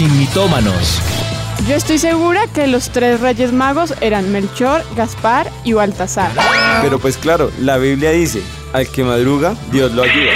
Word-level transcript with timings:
sin 0.00 0.18
mitómanos. 0.18 0.98
Yo 1.68 1.74
estoy 1.74 1.98
segura 1.98 2.46
que 2.54 2.66
los 2.66 2.88
tres 2.88 3.20
reyes 3.20 3.52
magos 3.52 3.92
eran 4.00 4.32
Melchor, 4.32 4.82
Gaspar 4.96 5.52
y 5.62 5.74
Baltasar. 5.74 6.32
Pero 6.80 6.98
pues 6.98 7.18
claro, 7.18 7.52
la 7.60 7.76
Biblia 7.76 8.10
dice, 8.10 8.42
al 8.72 8.88
que 8.88 9.04
madruga, 9.04 9.54
Dios 9.70 9.92
lo 9.92 10.04
ayuda. 10.04 10.32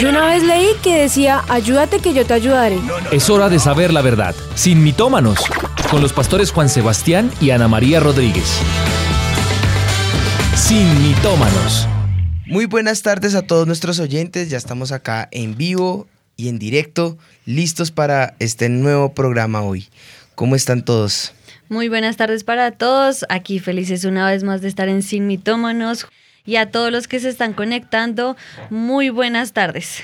Yo 0.00 0.08
una 0.08 0.24
vez 0.24 0.42
leí 0.42 0.68
que 0.82 1.02
decía, 1.02 1.44
ayúdate 1.50 1.98
que 1.98 2.14
yo 2.14 2.24
te 2.24 2.32
ayudaré. 2.32 2.78
Es 3.10 3.28
hora 3.28 3.50
de 3.50 3.58
saber 3.58 3.92
la 3.92 4.00
verdad, 4.00 4.34
sin 4.54 4.82
mitómanos, 4.82 5.40
con 5.90 6.00
los 6.00 6.14
pastores 6.14 6.50
Juan 6.50 6.70
Sebastián 6.70 7.30
y 7.38 7.50
Ana 7.50 7.68
María 7.68 8.00
Rodríguez. 8.00 8.60
Sin 10.56 11.02
mitómanos. 11.06 11.86
Muy 12.46 12.64
buenas 12.64 13.02
tardes 13.02 13.34
a 13.34 13.42
todos 13.42 13.66
nuestros 13.66 13.98
oyentes, 13.98 14.48
ya 14.48 14.56
estamos 14.56 14.90
acá 14.90 15.28
en 15.32 15.54
vivo 15.54 16.06
y 16.36 16.48
en 16.48 16.58
directo, 16.58 17.18
listos 17.46 17.90
para 17.90 18.34
este 18.38 18.68
nuevo 18.68 19.14
programa 19.14 19.62
hoy. 19.62 19.88
¿Cómo 20.34 20.56
están 20.56 20.84
todos? 20.84 21.32
Muy 21.68 21.88
buenas 21.88 22.16
tardes 22.16 22.44
para 22.44 22.72
todos. 22.72 23.24
Aquí 23.28 23.58
felices 23.58 24.04
una 24.04 24.26
vez 24.26 24.44
más 24.44 24.60
de 24.60 24.68
estar 24.68 24.88
en 24.88 25.02
Sin 25.02 25.26
Mitómanos. 25.26 26.06
Y 26.44 26.56
a 26.56 26.70
todos 26.70 26.90
los 26.90 27.06
que 27.06 27.20
se 27.20 27.28
están 27.28 27.52
conectando, 27.52 28.36
muy 28.68 29.10
buenas 29.10 29.52
tardes. 29.52 30.00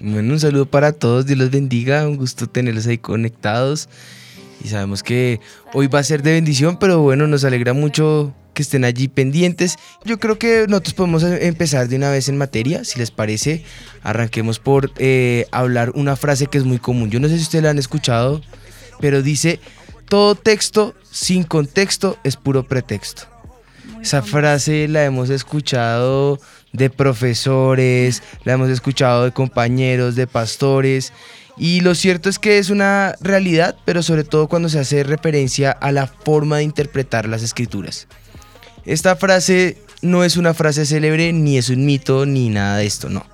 Bueno, 0.00 0.34
un 0.34 0.40
saludo 0.40 0.66
para 0.66 0.92
todos, 0.92 1.26
Dios 1.26 1.38
los 1.38 1.50
bendiga, 1.50 2.06
un 2.06 2.16
gusto 2.16 2.46
tenerlos 2.46 2.86
ahí 2.86 2.98
conectados. 2.98 3.88
Y 4.62 4.68
sabemos 4.68 5.02
que 5.02 5.40
hoy 5.72 5.86
va 5.86 6.00
a 6.00 6.04
ser 6.04 6.22
de 6.22 6.32
bendición, 6.32 6.78
pero 6.78 7.00
bueno, 7.00 7.26
nos 7.26 7.44
alegra 7.44 7.72
mucho 7.72 8.34
que 8.58 8.62
estén 8.62 8.84
allí 8.84 9.06
pendientes. 9.06 9.76
Yo 10.04 10.18
creo 10.18 10.36
que 10.36 10.66
nosotros 10.68 10.94
podemos 10.94 11.22
empezar 11.22 11.86
de 11.86 11.94
una 11.94 12.10
vez 12.10 12.28
en 12.28 12.36
materia, 12.36 12.82
si 12.82 12.98
les 12.98 13.12
parece. 13.12 13.62
Arranquemos 14.02 14.58
por 14.58 14.90
eh, 14.98 15.46
hablar 15.52 15.92
una 15.94 16.16
frase 16.16 16.48
que 16.48 16.58
es 16.58 16.64
muy 16.64 16.80
común. 16.80 17.08
Yo 17.08 17.20
no 17.20 17.28
sé 17.28 17.36
si 17.36 17.42
ustedes 17.42 17.62
la 17.62 17.70
han 17.70 17.78
escuchado, 17.78 18.42
pero 18.98 19.22
dice, 19.22 19.60
todo 20.08 20.34
texto 20.34 20.96
sin 21.08 21.44
contexto 21.44 22.18
es 22.24 22.34
puro 22.34 22.66
pretexto. 22.66 23.28
Esa 24.02 24.22
frase 24.22 24.88
la 24.88 25.04
hemos 25.04 25.30
escuchado 25.30 26.40
de 26.72 26.90
profesores, 26.90 28.24
la 28.42 28.54
hemos 28.54 28.70
escuchado 28.70 29.22
de 29.22 29.30
compañeros, 29.30 30.16
de 30.16 30.26
pastores. 30.26 31.12
Y 31.56 31.80
lo 31.82 31.94
cierto 31.94 32.28
es 32.28 32.40
que 32.40 32.58
es 32.58 32.70
una 32.70 33.14
realidad, 33.20 33.76
pero 33.84 34.02
sobre 34.02 34.24
todo 34.24 34.48
cuando 34.48 34.68
se 34.68 34.80
hace 34.80 35.04
referencia 35.04 35.70
a 35.70 35.92
la 35.92 36.08
forma 36.08 36.56
de 36.56 36.64
interpretar 36.64 37.28
las 37.28 37.44
escrituras. 37.44 38.08
Esta 38.88 39.16
frase 39.16 39.76
no 40.00 40.24
es 40.24 40.38
una 40.38 40.54
frase 40.54 40.86
célebre, 40.86 41.34
ni 41.34 41.58
es 41.58 41.68
un 41.68 41.84
mito, 41.84 42.24
ni 42.24 42.48
nada 42.48 42.78
de 42.78 42.86
esto, 42.86 43.10
no. 43.10 43.26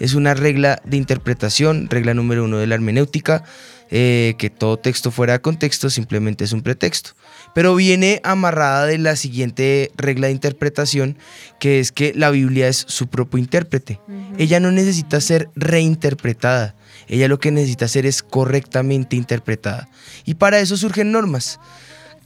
Es 0.00 0.14
una 0.14 0.34
regla 0.34 0.82
de 0.84 0.96
interpretación, 0.96 1.88
regla 1.88 2.12
número 2.12 2.42
uno 2.42 2.58
de 2.58 2.66
la 2.66 2.74
hermenéutica, 2.74 3.44
eh, 3.88 4.34
que 4.36 4.50
todo 4.50 4.78
texto 4.78 5.12
fuera 5.12 5.34
de 5.34 5.38
contexto 5.38 5.90
simplemente 5.90 6.42
es 6.42 6.52
un 6.52 6.62
pretexto. 6.62 7.10
Pero 7.54 7.76
viene 7.76 8.20
amarrada 8.24 8.84
de 8.86 8.98
la 8.98 9.14
siguiente 9.14 9.92
regla 9.96 10.26
de 10.26 10.32
interpretación, 10.32 11.18
que 11.60 11.78
es 11.78 11.92
que 11.92 12.12
la 12.12 12.30
Biblia 12.30 12.66
es 12.66 12.84
su 12.88 13.06
propio 13.06 13.38
intérprete. 13.38 14.00
Ella 14.38 14.58
no 14.58 14.72
necesita 14.72 15.20
ser 15.20 15.50
reinterpretada. 15.54 16.74
Ella 17.06 17.28
lo 17.28 17.38
que 17.38 17.52
necesita 17.52 17.84
hacer 17.84 18.06
es 18.06 18.24
correctamente 18.24 19.14
interpretada. 19.14 19.88
Y 20.24 20.34
para 20.34 20.58
eso 20.58 20.76
surgen 20.76 21.12
normas. 21.12 21.60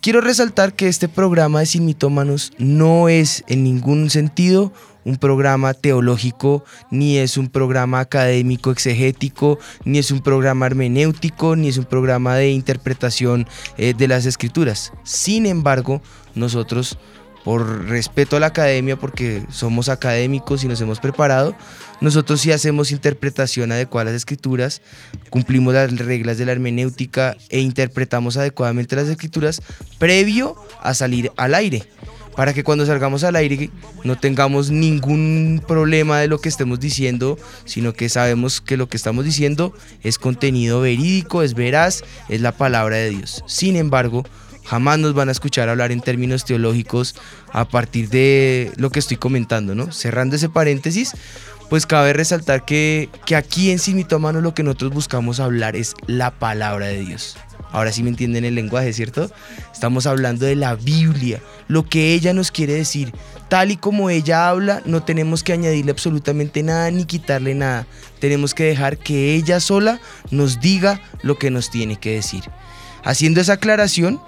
Quiero 0.00 0.22
resaltar 0.22 0.72
que 0.72 0.88
este 0.88 1.08
programa 1.08 1.60
de 1.60 1.66
Sin 1.66 1.84
Mitómanos 1.84 2.52
no 2.56 3.10
es 3.10 3.44
en 3.48 3.62
ningún 3.62 4.08
sentido 4.08 4.72
un 5.04 5.16
programa 5.16 5.74
teológico, 5.74 6.64
ni 6.90 7.18
es 7.18 7.36
un 7.36 7.48
programa 7.48 8.00
académico 8.00 8.70
exegético, 8.70 9.58
ni 9.84 9.98
es 9.98 10.10
un 10.10 10.20
programa 10.20 10.64
hermenéutico, 10.64 11.54
ni 11.54 11.68
es 11.68 11.76
un 11.76 11.84
programa 11.84 12.36
de 12.36 12.50
interpretación 12.50 13.46
eh, 13.76 13.92
de 13.92 14.08
las 14.08 14.24
escrituras. 14.24 14.90
Sin 15.04 15.44
embargo, 15.44 16.00
nosotros, 16.34 16.98
por 17.44 17.86
respeto 17.86 18.36
a 18.36 18.40
la 18.40 18.46
academia, 18.46 18.96
porque 18.96 19.42
somos 19.50 19.88
académicos 19.88 20.64
y 20.64 20.68
nos 20.68 20.80
hemos 20.80 21.00
preparado, 21.00 21.54
nosotros 22.00 22.40
sí 22.40 22.52
hacemos 22.52 22.92
interpretación 22.92 23.72
adecuada 23.72 24.10
a 24.10 24.12
las 24.12 24.18
escrituras, 24.18 24.82
cumplimos 25.30 25.74
las 25.74 25.96
reglas 25.98 26.38
de 26.38 26.46
la 26.46 26.52
hermenéutica 26.52 27.36
e 27.48 27.60
interpretamos 27.60 28.36
adecuadamente 28.36 28.96
las 28.96 29.08
escrituras 29.08 29.62
previo 29.98 30.56
a 30.82 30.94
salir 30.94 31.32
al 31.36 31.54
aire 31.54 31.86
para 32.40 32.54
que 32.54 32.64
cuando 32.64 32.86
salgamos 32.86 33.24
al 33.24 33.36
aire 33.36 33.70
no 34.04 34.16
tengamos 34.16 34.70
ningún 34.70 35.62
problema 35.66 36.20
de 36.20 36.28
lo 36.28 36.40
que 36.40 36.48
estemos 36.48 36.80
diciendo, 36.80 37.38
sino 37.64 37.92
que 37.92 38.08
sabemos 38.08 38.60
que 38.60 38.76
lo 38.76 38.88
que 38.88 38.96
estamos 38.96 39.24
diciendo 39.24 39.74
es 40.02 40.18
contenido 40.18 40.80
verídico, 40.80 41.42
es 41.42 41.54
veraz, 41.54 42.02
es 42.28 42.40
la 42.40 42.52
palabra 42.52 42.96
de 42.96 43.10
Dios. 43.10 43.44
Sin 43.46 43.76
embargo, 43.76 44.24
jamás 44.64 44.98
nos 44.98 45.14
van 45.14 45.28
a 45.28 45.32
escuchar 45.32 45.68
hablar 45.68 45.92
en 45.92 46.00
términos 46.00 46.44
teológicos 46.44 47.14
a 47.52 47.68
partir 47.68 48.08
de 48.08 48.72
lo 48.76 48.90
que 48.90 48.98
estoy 48.98 49.16
comentando, 49.16 49.74
¿no? 49.74 49.92
Cerrando 49.92 50.36
ese 50.36 50.48
paréntesis, 50.48 51.12
pues 51.68 51.86
cabe 51.86 52.12
resaltar 52.12 52.64
que, 52.64 53.08
que 53.26 53.36
aquí 53.36 53.70
en 53.70 53.78
Simitómano 53.78 54.40
lo 54.40 54.54
que 54.54 54.62
nosotros 54.62 54.92
buscamos 54.92 55.40
hablar 55.40 55.76
es 55.76 55.94
la 56.06 56.30
palabra 56.32 56.86
de 56.86 57.00
Dios. 57.00 57.36
Ahora 57.72 57.92
sí 57.92 58.02
me 58.02 58.10
entienden 58.10 58.44
el 58.44 58.56
lenguaje, 58.56 58.92
¿cierto? 58.92 59.30
Estamos 59.72 60.06
hablando 60.06 60.44
de 60.44 60.56
la 60.56 60.74
Biblia, 60.74 61.40
lo 61.68 61.84
que 61.88 62.14
ella 62.14 62.32
nos 62.32 62.50
quiere 62.50 62.74
decir. 62.74 63.12
Tal 63.48 63.70
y 63.70 63.76
como 63.76 64.10
ella 64.10 64.48
habla, 64.48 64.82
no 64.84 65.02
tenemos 65.04 65.44
que 65.44 65.52
añadirle 65.52 65.92
absolutamente 65.92 66.62
nada 66.62 66.90
ni 66.90 67.04
quitarle 67.04 67.54
nada. 67.54 67.86
Tenemos 68.18 68.54
que 68.54 68.64
dejar 68.64 68.98
que 68.98 69.34
ella 69.34 69.60
sola 69.60 70.00
nos 70.30 70.60
diga 70.60 71.00
lo 71.22 71.38
que 71.38 71.50
nos 71.50 71.70
tiene 71.70 71.96
que 71.96 72.14
decir. 72.14 72.42
Haciendo 73.04 73.40
esa 73.40 73.54
aclaración, 73.54 74.20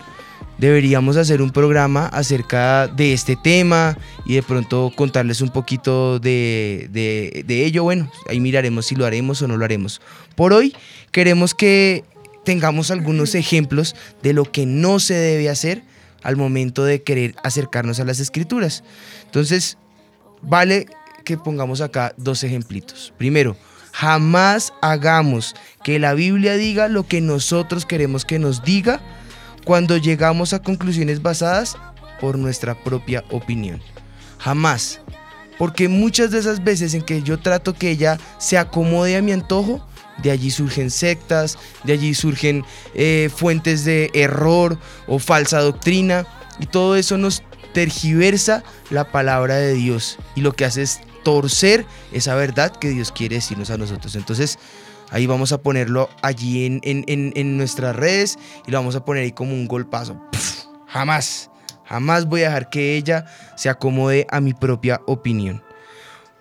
deberíamos 0.59 1.17
hacer 1.17 1.43
un 1.43 1.51
programa 1.51 2.07
acerca 2.07 2.87
de 2.87 3.13
este 3.13 3.37
tema 3.37 3.97
y 4.25 4.35
de 4.35 4.43
pronto 4.43 4.93
contarles 4.95 5.41
un 5.41 5.51
poquito 5.51 6.19
de, 6.19 6.89
de, 6.91 7.65
ello. 7.65 7.83
Bueno, 7.83 8.11
ahí 8.29 8.41
miraremos 8.41 8.87
si 8.87 8.95
lo 8.95 9.07
haremos 9.07 9.43
o 9.43 9.49
no 9.49 9.57
lo 9.57 9.65
haremos. 9.65 10.01
Por 10.37 10.53
hoy 10.53 10.75
queremos 11.11 11.55
que 11.55 12.05
tengamos 12.45 12.91
algunos 12.91 13.35
ejemplos 13.35 13.95
de 14.23 14.33
lo 14.33 14.51
que 14.51 14.67
no 14.67 14.99
se 15.01 15.15
debe 15.15 15.49
hacer 15.49 15.83
al 16.23 16.37
momento 16.37 16.84
de 16.84 17.03
querer 17.03 17.34
acercarnos 17.43 17.99
a 18.01 18.05
las 18.05 18.21
escrituras. 18.21 18.84
Entonces, 19.25 19.77
vale 20.41 20.87
que 21.25 21.37
pongamos 21.37 21.81
acá 21.81 22.15
dos 22.17 22.45
ejemplitos. 22.45 23.13
Primero, 23.19 23.57
jamás 23.93 24.73
hagamos 24.83 25.55
que 25.84 25.99
la 25.99 26.15
Biblia 26.15 26.57
diga 26.57 26.89
lo 26.89 27.07
que 27.07 27.21
nosotros 27.21 27.87
queremos 27.87 28.25
que 28.25 28.39
nos 28.39 28.63
diga 28.63 29.01
cuando 29.65 29.97
llegamos 29.97 30.53
a 30.53 30.62
conclusiones 30.62 31.23
basadas 31.23 31.77
por 32.21 32.39
nuestra 32.39 32.75
propia 32.75 33.25
opinión. 33.31 33.81
Jamás. 34.39 35.00
Porque 35.59 35.89
muchas 35.89 36.31
de 36.31 36.39
esas 36.39 36.65
veces 36.65 36.95
en 36.95 37.03
que 37.03 37.23
yo 37.23 37.39
trato 37.39 37.75
que 37.75 37.91
ella 37.91 38.19
se 38.39 38.59
acomode 38.59 39.17
a 39.17 39.22
mi 39.22 39.33
antojo, 39.33 39.87
de 40.22 40.31
allí 40.31 40.51
surgen 40.51 40.91
sectas, 40.91 41.59
de 41.84 41.93
allí 41.93 42.15
surgen 42.15 42.65
eh, 42.95 43.31
fuentes 43.34 43.84
de 43.84 44.11
error 44.15 44.78
o 45.06 45.19
falsa 45.19 45.61
doctrina 45.61 46.27
y 46.59 46.67
todo 46.67 46.97
eso 46.97 47.19
nos 47.19 47.43
tergiversa 47.72 48.62
la 48.91 49.11
palabra 49.11 49.56
de 49.56 49.75
Dios 49.75 50.19
y 50.34 50.43
lo 50.43 50.53
que 50.53 50.65
hace 50.65 50.83
es 50.83 51.01
torcer 51.22 51.87
esa 52.12 52.34
verdad 52.34 52.75
que 52.77 52.91
Dios 52.91 53.12
quiere 53.12 53.37
decirnos 53.37 53.71
a 53.71 53.78
nosotros. 53.78 54.17
Entonces 54.17 54.59
ahí 55.12 55.27
vamos 55.27 55.53
a 55.53 55.62
ponerlo 55.62 56.09
allí 56.23 56.81
en, 56.83 57.56
nuestras 57.56 57.95
redes 57.95 58.39
y 58.67 58.71
lo 58.71 58.78
vamos 58.78 58.97
a 58.97 59.05
poner 59.05 59.25
ahí 59.25 59.33
como 59.33 59.53
un 59.53 59.69
golpazo. 59.69 60.21
jamás, 60.89 61.50
jamás 61.84 62.27
voy 62.27 62.43
a 62.43 62.47
dejar 62.47 62.71
que 62.71 62.97
ella 62.97 63.27
se 63.56 63.69
acomode 63.69 64.27
a 64.31 64.41
mi 64.41 64.55
propia 64.55 65.01
opinión. 65.06 65.62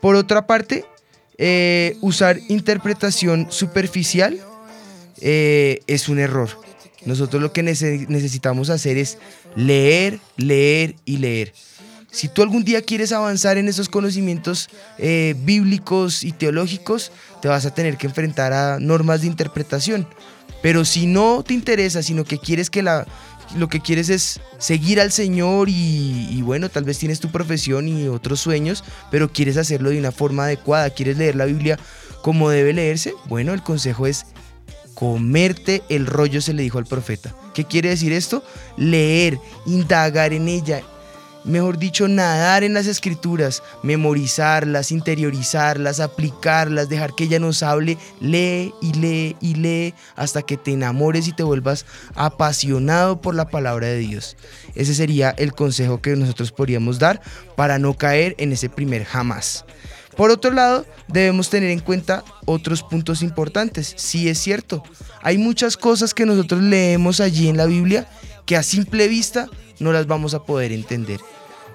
Por 0.01 0.15
otra 0.15 0.47
parte, 0.47 0.85
eh, 1.37 1.97
usar 2.01 2.39
interpretación 2.47 3.51
superficial 3.51 4.39
eh, 5.19 5.81
es 5.85 6.09
un 6.09 6.19
error. 6.19 6.49
Nosotros 7.05 7.41
lo 7.41 7.51
que 7.51 7.63
necesitamos 7.63 8.69
hacer 8.69 8.97
es 8.97 9.17
leer, 9.55 10.19
leer 10.37 10.95
y 11.03 11.17
leer. 11.17 11.53
Si 12.11 12.27
tú 12.27 12.41
algún 12.43 12.65
día 12.65 12.81
quieres 12.81 13.13
avanzar 13.13 13.57
en 13.57 13.69
esos 13.69 13.87
conocimientos 13.87 14.69
eh, 14.97 15.33
bíblicos 15.39 16.23
y 16.23 16.33
teológicos, 16.33 17.11
te 17.41 17.47
vas 17.47 17.65
a 17.65 17.73
tener 17.73 17.97
que 17.97 18.07
enfrentar 18.07 18.51
a 18.51 18.79
normas 18.79 19.21
de 19.21 19.27
interpretación. 19.27 20.05
Pero 20.61 20.83
si 20.83 21.07
no 21.07 21.41
te 21.43 21.53
interesa, 21.53 22.03
sino 22.03 22.25
que 22.25 22.37
quieres 22.37 22.69
que 22.69 22.83
la, 22.83 23.07
lo 23.55 23.69
que 23.69 23.79
quieres 23.79 24.09
es 24.09 24.41
seguir 24.57 24.99
al 24.99 25.11
Señor 25.11 25.69
y, 25.69 26.41
bueno, 26.41 26.69
tal 26.69 26.83
vez 26.83 26.97
tienes 26.99 27.19
tu 27.19 27.31
profesión 27.31 27.87
y 27.87 28.07
otros 28.07 28.39
sueños, 28.39 28.83
pero 29.09 29.31
quieres 29.31 29.57
hacerlo 29.57 29.89
de 29.89 29.99
una 29.99 30.11
forma 30.11 30.43
adecuada, 30.43 30.89
quieres 30.89 31.17
leer 31.17 31.35
la 31.35 31.45
Biblia 31.45 31.79
como 32.21 32.49
debe 32.49 32.73
leerse, 32.73 33.15
bueno, 33.27 33.53
el 33.53 33.63
consejo 33.63 34.05
es 34.05 34.25
comerte 34.93 35.81
el 35.89 36.05
rollo, 36.05 36.41
se 36.41 36.53
le 36.53 36.61
dijo 36.61 36.77
al 36.77 36.85
profeta. 36.85 37.33
¿Qué 37.55 37.65
quiere 37.65 37.89
decir 37.89 38.13
esto? 38.13 38.43
Leer, 38.77 39.39
indagar 39.65 40.31
en 40.33 40.47
ella, 40.47 40.83
mejor 41.43 41.77
dicho, 41.77 42.07
nadar 42.07 42.63
en 42.63 42.73
las 42.73 42.87
escrituras, 42.87 43.63
memorizarlas, 43.83 44.91
interiorizarlas, 44.91 45.99
aplicarlas, 45.99 46.89
dejar 46.89 47.15
que 47.15 47.25
ella 47.25 47.39
nos 47.39 47.63
hable, 47.63 47.97
lee 48.19 48.73
y 48.81 48.93
lee 48.93 49.35
y 49.41 49.55
lee 49.55 49.93
hasta 50.15 50.41
que 50.41 50.57
te 50.57 50.71
enamores 50.71 51.27
y 51.27 51.33
te 51.33 51.43
vuelvas 51.43 51.85
apasionado 52.15 53.21
por 53.21 53.35
la 53.35 53.49
palabra 53.49 53.87
de 53.87 53.97
Dios. 53.97 54.37
Ese 54.75 54.93
sería 54.95 55.31
el 55.31 55.53
consejo 55.53 56.01
que 56.01 56.15
nosotros 56.15 56.51
podríamos 56.51 56.99
dar 56.99 57.21
para 57.55 57.79
no 57.79 57.95
caer 57.95 58.35
en 58.37 58.51
ese 58.51 58.69
primer 58.69 59.05
jamás. 59.05 59.65
Por 60.15 60.29
otro 60.29 60.51
lado, 60.51 60.85
debemos 61.07 61.49
tener 61.49 61.69
en 61.69 61.79
cuenta 61.79 62.23
otros 62.45 62.83
puntos 62.83 63.21
importantes. 63.21 63.93
Sí 63.97 64.27
es 64.27 64.39
cierto, 64.39 64.83
hay 65.21 65.37
muchas 65.37 65.77
cosas 65.77 66.13
que 66.13 66.25
nosotros 66.25 66.61
leemos 66.61 67.19
allí 67.19 67.47
en 67.47 67.57
la 67.57 67.65
Biblia 67.65 68.07
que 68.51 68.57
a 68.57 68.63
simple 68.63 69.07
vista 69.07 69.47
no 69.79 69.93
las 69.93 70.07
vamos 70.07 70.33
a 70.33 70.43
poder 70.43 70.73
entender. 70.73 71.21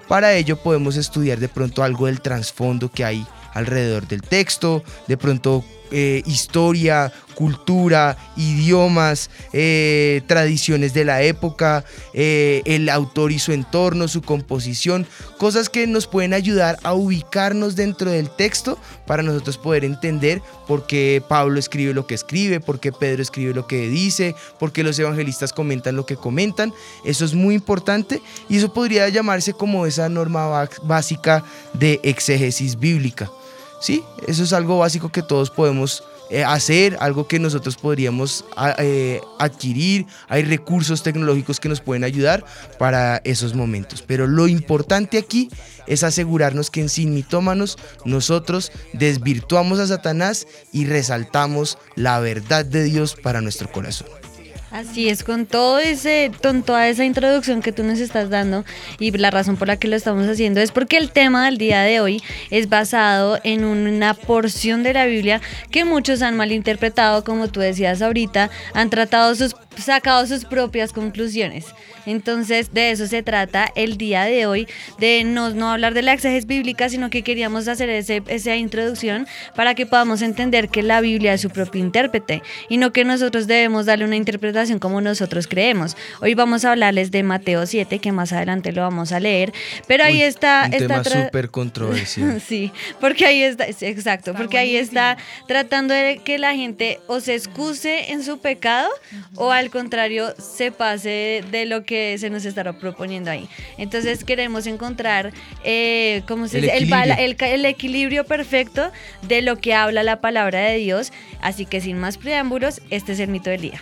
Para 0.07 0.35
ello 0.35 0.57
podemos 0.57 0.95
estudiar 0.95 1.39
de 1.39 1.49
pronto 1.49 1.81
algo 1.81 2.05
del 2.05 2.21
trasfondo 2.21 2.91
que 2.91 3.03
hay 3.03 3.25
alrededor 3.57 4.07
del 4.07 4.21
texto, 4.21 4.83
de 5.07 5.17
pronto 5.17 5.63
eh, 5.89 6.21
historia, 6.25 7.13
cultura, 7.33 8.17
idiomas, 8.35 9.29
eh, 9.53 10.21
tradiciones 10.27 10.93
de 10.93 11.05
la 11.05 11.21
época, 11.21 11.85
eh, 12.13 12.61
el 12.65 12.89
autor 12.89 13.31
y 13.31 13.39
su 13.39 13.53
entorno, 13.53 14.09
su 14.09 14.21
composición, 14.21 15.07
cosas 15.37 15.69
que 15.69 15.87
nos 15.87 16.05
pueden 16.05 16.33
ayudar 16.33 16.77
a 16.83 16.93
ubicarnos 16.93 17.77
dentro 17.77 18.11
del 18.11 18.29
texto 18.29 18.77
para 19.05 19.23
nosotros 19.23 19.57
poder 19.57 19.85
entender 19.85 20.41
por 20.67 20.87
qué 20.87 21.23
Pablo 21.25 21.57
escribe 21.57 21.93
lo 21.93 22.05
que 22.05 22.15
escribe, 22.15 22.59
por 22.59 22.81
qué 22.81 22.91
Pedro 22.91 23.21
escribe 23.21 23.53
lo 23.53 23.65
que 23.65 23.87
dice, 23.87 24.35
por 24.59 24.73
qué 24.73 24.83
los 24.83 24.99
evangelistas 24.99 25.53
comentan 25.53 25.95
lo 25.95 26.05
que 26.05 26.17
comentan. 26.17 26.73
Eso 27.05 27.23
es 27.23 27.33
muy 27.33 27.55
importante 27.55 28.21
y 28.49 28.57
eso 28.57 28.73
podría 28.73 29.07
llamarse 29.07 29.53
como 29.53 29.85
esa 29.85 30.09
norma 30.09 30.67
básica 30.83 31.45
de 31.73 32.01
exégesis 32.03 32.77
bíblica. 32.77 33.31
Sí, 33.79 34.03
eso 34.27 34.43
es 34.43 34.53
algo 34.53 34.79
básico 34.79 35.09
que 35.09 35.21
todos 35.21 35.49
podemos 35.49 36.03
eh, 36.29 36.43
hacer, 36.43 36.97
algo 36.99 37.25
que 37.25 37.39
nosotros 37.39 37.77
podríamos 37.77 38.43
eh, 38.79 39.21
adquirir. 39.39 40.05
Hay 40.27 40.43
recursos 40.43 41.01
tecnológicos 41.01 41.59
que 41.59 41.69
nos 41.69 41.79
pueden 41.79 42.03
ayudar 42.03 42.43
para 42.77 43.21
esos 43.23 43.55
momentos. 43.55 44.01
Pero 44.01 44.27
lo 44.27 44.47
importante 44.47 45.17
aquí 45.17 45.49
es 45.85 46.03
asegurarnos 46.03 46.69
que 46.69 46.81
en 46.81 46.89
Sin 46.89 47.13
Mitómanos 47.13 47.77
nosotros 48.03 48.73
desvirtuamos 48.93 49.79
a 49.79 49.87
Satanás 49.87 50.47
y 50.73 50.85
resaltamos 50.85 51.77
la 51.95 52.19
verdad 52.19 52.65
de 52.65 52.83
Dios 52.83 53.15
para 53.15 53.39
nuestro 53.39 53.71
corazón. 53.71 54.26
Así 54.69 55.07
es, 55.07 55.23
con 55.23 55.45
todo 55.45 55.79
ese, 55.79 56.29
con 56.41 56.61
toda 56.61 56.89
esa 56.89 57.05
introducción 57.05 57.61
que 57.61 57.71
tú 57.71 57.83
nos 57.83 57.99
estás 57.99 58.29
dando 58.29 58.65
y 58.99 59.11
la 59.11 59.31
razón 59.31 59.55
por 59.55 59.69
la 59.69 59.77
que 59.77 59.87
lo 59.87 59.95
estamos 59.95 60.27
haciendo 60.27 60.59
es 60.59 60.71
porque 60.71 60.97
el 60.97 61.09
tema 61.09 61.45
del 61.45 61.57
día 61.57 61.81
de 61.81 62.01
hoy 62.01 62.21
es 62.49 62.67
basado 62.67 63.39
en 63.43 63.63
una 63.63 64.13
porción 64.13 64.83
de 64.83 64.93
la 64.93 65.05
Biblia 65.05 65.39
que 65.71 65.85
muchos 65.85 66.21
han 66.21 66.35
malinterpretado, 66.35 67.23
como 67.23 67.47
tú 67.47 67.61
decías 67.61 68.01
ahorita, 68.01 68.49
han 68.73 68.89
tratado 68.89 69.33
sus 69.35 69.55
sacado 69.77 70.25
sus 70.27 70.45
propias 70.45 70.93
conclusiones. 70.93 71.65
Entonces, 72.05 72.73
de 72.73 72.91
eso 72.91 73.05
se 73.05 73.21
trata 73.21 73.69
el 73.75 73.97
día 73.97 74.23
de 74.23 74.45
hoy, 74.45 74.67
de 74.97 75.23
no, 75.25 75.49
no 75.49 75.71
hablar 75.71 75.93
de 75.93 76.01
la 76.01 76.13
exégesis 76.13 76.47
bíblica, 76.47 76.87
sino 76.87 77.09
que 77.09 77.21
queríamos 77.21 77.67
hacer 77.67 77.89
ese, 77.89 78.23
esa 78.27 78.55
introducción 78.55 79.27
para 79.55 79.75
que 79.75 79.85
podamos 79.85 80.21
entender 80.21 80.69
que 80.69 80.83
la 80.83 81.01
Biblia 81.01 81.33
es 81.33 81.41
su 81.41 81.49
propio 81.49 81.81
intérprete 81.81 82.41
y 82.69 82.77
no 82.77 82.93
que 82.93 83.03
nosotros 83.03 83.45
debemos 83.45 83.85
darle 83.85 84.05
una 84.05 84.15
interpretación 84.15 84.79
como 84.79 85.01
nosotros 85.01 85.47
creemos. 85.47 85.97
Hoy 86.21 86.33
vamos 86.33 86.63
a 86.63 86.71
hablarles 86.71 87.11
de 87.11 87.23
Mateo 87.23 87.65
7, 87.65 87.99
que 87.99 88.11
más 88.11 88.31
adelante 88.31 88.71
lo 88.71 88.83
vamos 88.83 89.11
a 89.11 89.19
leer, 89.19 89.53
pero 89.87 90.05
ahí 90.05 90.21
está... 90.21 90.63
Un 90.65 90.71
tema 90.71 91.03
súper 91.03 91.49
controversial. 91.49 92.41
sí, 92.47 92.71
porque 93.01 93.25
ahí 93.25 93.43
está, 93.43 93.65
exacto, 93.67 94.33
porque 94.33 94.57
ahí 94.57 94.77
está 94.77 95.17
tratando 95.47 95.93
de 95.93 96.21
que 96.23 96.37
la 96.37 96.55
gente 96.55 96.99
o 97.07 97.19
se 97.19 97.35
excuse 97.35 98.11
en 98.11 98.23
su 98.23 98.39
pecado 98.39 98.89
o 99.35 99.51
al 99.51 99.66
contrario 99.69 100.33
se 100.37 100.71
pase 100.71 101.43
de 101.51 101.65
lo 101.65 101.83
que 101.83 102.17
se 102.17 102.29
nos 102.29 102.45
estará 102.45 102.73
proponiendo 102.73 103.31
ahí. 103.31 103.47
Entonces 103.77 104.23
queremos 104.23 104.67
encontrar, 104.67 105.33
eh, 105.63 106.23
¿cómo 106.27 106.47
se 106.47 106.57
el 106.57 106.63
dice? 106.63 106.77
Equilibrio. 106.77 107.15
El, 107.17 107.35
el, 107.39 107.65
equilibrio 107.65 108.25
perfecto 108.25 108.91
de 109.21 109.41
lo 109.41 109.57
que 109.57 109.73
habla 109.73 110.03
la 110.03 110.21
palabra 110.21 110.59
de 110.59 110.77
Dios. 110.77 111.11
Así 111.41 111.65
que 111.65 111.81
sin 111.81 111.97
más 111.99 112.17
preámbulos, 112.17 112.81
este 112.89 113.13
es 113.13 113.19
el 113.19 113.29
mito 113.29 113.49
del 113.49 113.61
día. 113.61 113.81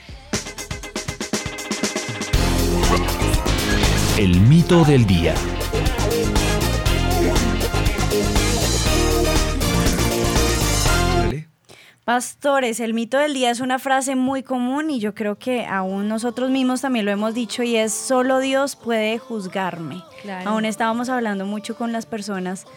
El 4.17 4.39
mito 4.41 4.85
del 4.85 5.05
día. 5.05 5.35
Pastores, 12.05 12.79
el 12.81 12.93
mito 12.93 13.17
del 13.17 13.33
día 13.33 13.49
es 13.49 13.61
una 13.61 13.79
frase 13.79 14.15
muy 14.15 14.43
común 14.43 14.91
y 14.91 14.99
yo 14.99 15.15
creo 15.15 15.39
que 15.39 15.65
aún 15.65 16.07
nosotros 16.07 16.51
mismos 16.51 16.81
también 16.81 17.03
lo 17.03 17.11
hemos 17.11 17.33
dicho 17.33 17.63
y 17.63 17.77
es 17.77 17.93
solo 17.93 18.37
Dios 18.37 18.75
puede 18.75 19.17
juzgarme. 19.17 20.03
Aún 20.45 20.65
estábamos 20.65 21.09
hablando 21.09 21.47
mucho 21.47 21.75
con 21.75 21.91
las 21.91 22.05
personas 22.05 22.67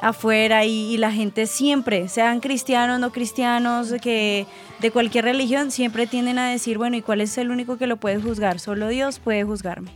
afuera 0.00 0.64
y, 0.64 0.94
y, 0.94 0.96
la 0.96 1.12
gente 1.12 1.46
siempre, 1.46 2.08
sean 2.08 2.40
cristianos, 2.40 2.98
no 2.98 3.12
cristianos, 3.12 3.92
que 4.00 4.46
de 4.80 4.90
cualquier 4.90 5.26
religión, 5.26 5.70
siempre 5.70 6.06
tienden 6.06 6.38
a 6.38 6.48
decir, 6.48 6.78
bueno, 6.78 6.96
¿y 6.96 7.02
cuál 7.02 7.20
es 7.20 7.36
el 7.36 7.50
único 7.50 7.76
que 7.76 7.86
lo 7.86 7.98
puede 7.98 8.18
juzgar? 8.18 8.58
Solo 8.58 8.88
Dios 8.88 9.18
puede 9.18 9.44
juzgarme. 9.44 9.90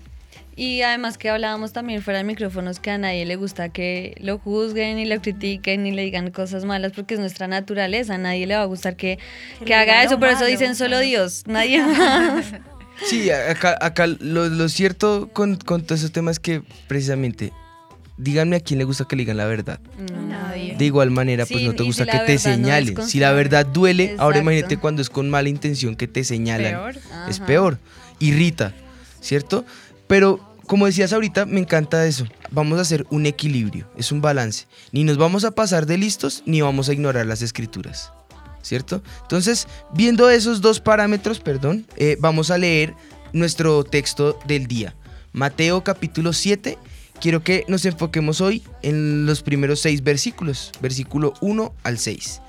Y 0.55 0.83
además 0.83 1.17
que 1.17 1.31
hablábamos 1.31 1.73
también 1.73 2.03
fuera 2.03 2.19
de 2.19 2.25
micrófonos 2.25 2.79
que 2.79 2.91
a 2.91 2.99
nadie 2.99 3.25
le 3.25 3.37
gusta 3.37 3.71
que 3.71 4.15
lo 4.21 4.39
juzguen 4.39 4.99
y 4.99 5.07
lo 5.07 5.21
critiquen 5.23 5.87
y 5.87 5.93
le 5.93 6.03
digan 6.03 6.31
cosas 6.31 6.65
malas 6.65 6.93
porque 6.93 7.15
es 7.15 7.21
nuestra 7.21 7.49
naturaleza, 7.49 8.15
a 8.15 8.19
nadie 8.19 8.47
le 8.47 8.57
va 8.57 8.63
a 8.63 8.67
gustar 8.67 8.97
que, 8.97 9.19
que, 9.65 9.75
haga 9.75 10.03
eso, 10.03 10.19
por 10.19 10.29
eso 10.29 10.45
dicen 10.45 10.75
solo 10.77 10.99
Dios, 10.99 11.45
nadie 11.47 11.81
más. 11.87 12.47
Sí, 13.07 13.31
acá, 13.31 13.79
acá 13.81 14.07
lo, 14.07 14.49
lo 14.49 14.69
cierto 14.69 15.31
con, 15.33 15.57
con 15.57 15.83
todos 15.83 16.01
esos 16.01 16.13
temas 16.13 16.37
es 16.37 16.41
que 16.41 16.63
precisamente 16.87 17.53
díganme 18.17 18.57
a 18.57 18.61
quién 18.61 18.79
le 18.79 18.85
gusta 18.85 19.07
que 19.07 19.17
le 19.17 19.23
digan 19.23 19.37
la 19.37 19.47
verdad. 19.47 19.81
Nadie. 20.29 20.77
De 20.77 20.85
igual 20.85 21.11
manera, 21.11 21.45
pues 21.47 21.61
Sí, 21.61 21.67
no 21.67 21.75
te 21.75 21.83
gusta 21.83 22.05
si 22.05 22.11
que 22.11 22.19
te 22.19 22.35
no 22.35 22.39
señalen. 22.39 23.03
si 23.07 23.19
la 23.19 23.33
verdad 23.33 23.67
duele, 23.67 24.17
ahora 24.19 24.39
imagínate 24.39 24.77
cuando 24.77 25.03
es 25.03 25.11
con 25.11 25.31
mala 25.31 25.49
intención 25.49 25.97
que 25.97 26.07
te 26.07 26.25
señalan. 26.25 26.73
Peor. 26.73 26.95
Es 27.29 27.41
peor, 27.41 27.79
irrita, 28.19 28.75
¿cierto? 29.21 29.65
Pero 30.13 30.39
como 30.67 30.85
decías 30.85 31.15
ahorita, 31.15 31.47
me 31.47 31.59
encanta 31.59 32.07
eso. 32.07 32.27
Vamos 32.51 32.79
a 32.79 32.83
hacer 32.83 33.07
un 33.09 33.25
equilibrio, 33.25 33.91
es 33.97 34.13
un 34.13 34.21
balance. 34.21 34.67
Ni 34.91 35.05
nos 35.05 35.17
vamos 35.17 35.43
a 35.47 35.53
pasar 35.53 35.87
de 35.87 35.97
listos, 35.97 36.43
ni 36.45 36.61
vamos 36.61 36.91
a 36.91 36.93
ignorar 36.93 37.25
las 37.25 37.41
escrituras. 37.41 38.13
¿Cierto? 38.61 39.03
Entonces, 39.23 39.67
viendo 39.95 40.29
esos 40.29 40.61
dos 40.61 40.81
parámetros, 40.81 41.41
perdón, 41.41 41.87
eh, 41.97 42.19
vamos 42.21 42.51
a 42.51 42.59
leer 42.59 42.95
nuestro 43.33 43.85
texto 43.85 44.39
del 44.47 44.67
día. 44.67 44.95
Mateo 45.33 45.83
capítulo 45.83 46.35
7. 46.35 46.77
Quiero 47.19 47.43
que 47.43 47.65
nos 47.69 47.87
enfoquemos 47.87 48.43
hoy 48.43 48.63
en 48.83 49.25
los 49.25 49.43
primeros 49.43 49.81
seis 49.81 50.03
versículos, 50.03 50.73
versículo 50.83 51.33
1 51.41 51.75
al 51.85 51.97
6. 51.97 52.43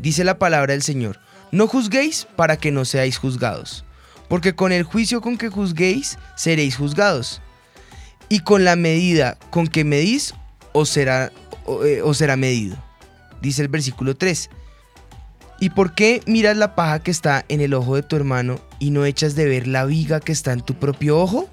Dice 0.00 0.22
la 0.22 0.38
palabra 0.38 0.74
del 0.74 0.82
Señor, 0.84 1.18
no 1.50 1.66
juzguéis 1.66 2.28
para 2.36 2.56
que 2.56 2.70
no 2.70 2.84
seáis 2.84 3.18
juzgados, 3.18 3.84
porque 4.28 4.54
con 4.54 4.72
el 4.72 4.82
juicio 4.82 5.20
con 5.20 5.38
que 5.38 5.48
juzguéis 5.48 6.18
seréis 6.36 6.76
juzgados, 6.76 7.40
y 8.28 8.40
con 8.40 8.64
la 8.64 8.76
medida 8.76 9.38
con 9.50 9.66
que 9.66 9.84
medís 9.84 10.34
os 10.72 10.90
será, 10.90 11.32
eh, 11.84 12.02
os 12.02 12.18
será 12.18 12.36
medido. 12.36 12.76
Dice 13.40 13.62
el 13.62 13.68
versículo 13.68 14.16
3. 14.16 14.50
¿Y 15.60 15.70
por 15.70 15.94
qué 15.94 16.22
miras 16.26 16.56
la 16.56 16.74
paja 16.74 17.00
que 17.00 17.10
está 17.10 17.44
en 17.48 17.60
el 17.60 17.74
ojo 17.74 17.96
de 17.96 18.02
tu 18.02 18.16
hermano 18.16 18.60
y 18.78 18.90
no 18.90 19.04
echas 19.04 19.34
de 19.34 19.46
ver 19.46 19.66
la 19.66 19.84
viga 19.84 20.20
que 20.20 20.32
está 20.32 20.52
en 20.52 20.60
tu 20.60 20.74
propio 20.74 21.18
ojo? 21.18 21.48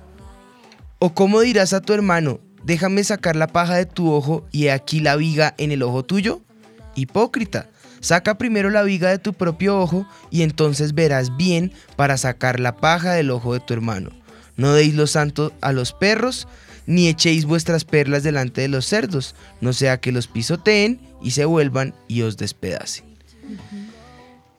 ¿O 1.00 1.14
cómo 1.14 1.42
dirás 1.42 1.74
a 1.74 1.82
tu 1.82 1.94
hermano, 1.94 2.40
déjame 2.64 3.04
sacar 3.04 3.36
la 3.36 3.48
paja 3.48 3.76
de 3.76 3.86
tu 3.86 4.12
ojo 4.12 4.46
y 4.52 4.66
he 4.66 4.72
aquí 4.72 5.00
la 5.00 5.16
viga 5.16 5.56
en 5.58 5.72
el 5.72 5.82
ojo 5.82 6.04
tuyo? 6.04 6.42
Hipócrita, 6.94 7.68
saca 8.06 8.38
primero 8.38 8.70
la 8.70 8.84
viga 8.84 9.10
de 9.10 9.18
tu 9.18 9.34
propio 9.34 9.80
ojo 9.80 10.08
y 10.30 10.44
entonces 10.44 10.94
verás 10.94 11.36
bien 11.36 11.74
para 11.96 12.18
sacar 12.18 12.60
la 12.60 12.78
paja 12.78 13.14
del 13.14 13.32
ojo 13.32 13.54
de 13.54 13.60
tu 13.60 13.74
hermano. 13.74 14.12
No 14.58 14.74
deis 14.74 14.94
lo 14.94 15.08
santo 15.08 15.52
a 15.62 15.72
los 15.72 15.92
perros, 15.92 16.48
ni 16.86 17.08
echéis 17.08 17.46
vuestras 17.46 17.84
perlas 17.84 18.22
delante 18.22 18.62
de 18.62 18.68
los 18.68 18.86
cerdos, 18.86 19.36
no 19.60 19.74
sea 19.74 20.00
que 20.00 20.12
los 20.12 20.28
pisoteen 20.28 21.00
y 21.22 21.32
se 21.32 21.46
vuelvan 21.46 21.96
y 22.08 22.22
os 22.22 22.38
despedacen. 22.38 23.06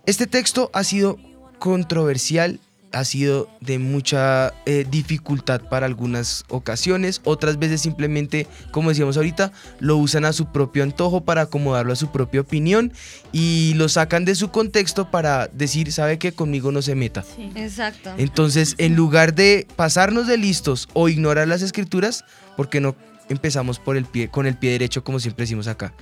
Este 0.06 0.26
texto 0.26 0.70
ha 0.74 0.82
sido 0.82 1.16
controversial, 1.60 2.58
ha 2.96 3.04
sido 3.04 3.50
de 3.60 3.78
mucha 3.78 4.54
eh, 4.64 4.86
dificultad 4.90 5.60
para 5.60 5.84
algunas 5.84 6.44
ocasiones, 6.48 7.20
otras 7.24 7.58
veces 7.58 7.82
simplemente, 7.82 8.46
como 8.70 8.88
decíamos 8.88 9.18
ahorita, 9.18 9.52
lo 9.80 9.98
usan 9.98 10.24
a 10.24 10.32
su 10.32 10.46
propio 10.50 10.82
antojo 10.82 11.22
para 11.22 11.42
acomodarlo 11.42 11.92
a 11.92 11.96
su 11.96 12.10
propia 12.10 12.40
opinión 12.40 12.92
y 13.32 13.74
lo 13.74 13.90
sacan 13.90 14.24
de 14.24 14.34
su 14.34 14.50
contexto 14.50 15.10
para 15.10 15.48
decir, 15.48 15.92
sabe 15.92 16.18
que 16.18 16.32
conmigo 16.32 16.72
no 16.72 16.80
se 16.80 16.94
meta. 16.94 17.22
Exacto. 17.54 18.14
Entonces, 18.16 18.74
en 18.78 18.96
lugar 18.96 19.34
de 19.34 19.66
pasarnos 19.76 20.26
de 20.26 20.38
listos 20.38 20.88
o 20.94 21.10
ignorar 21.10 21.48
las 21.48 21.60
escrituras, 21.60 22.24
¿por 22.56 22.70
qué 22.70 22.80
no 22.80 22.96
empezamos 23.28 23.78
por 23.78 23.98
el 23.98 24.06
pie, 24.06 24.28
con 24.28 24.46
el 24.46 24.56
pie 24.56 24.70
derecho, 24.70 25.04
como 25.04 25.20
siempre 25.20 25.42
decimos 25.42 25.66
acá. 25.66 25.92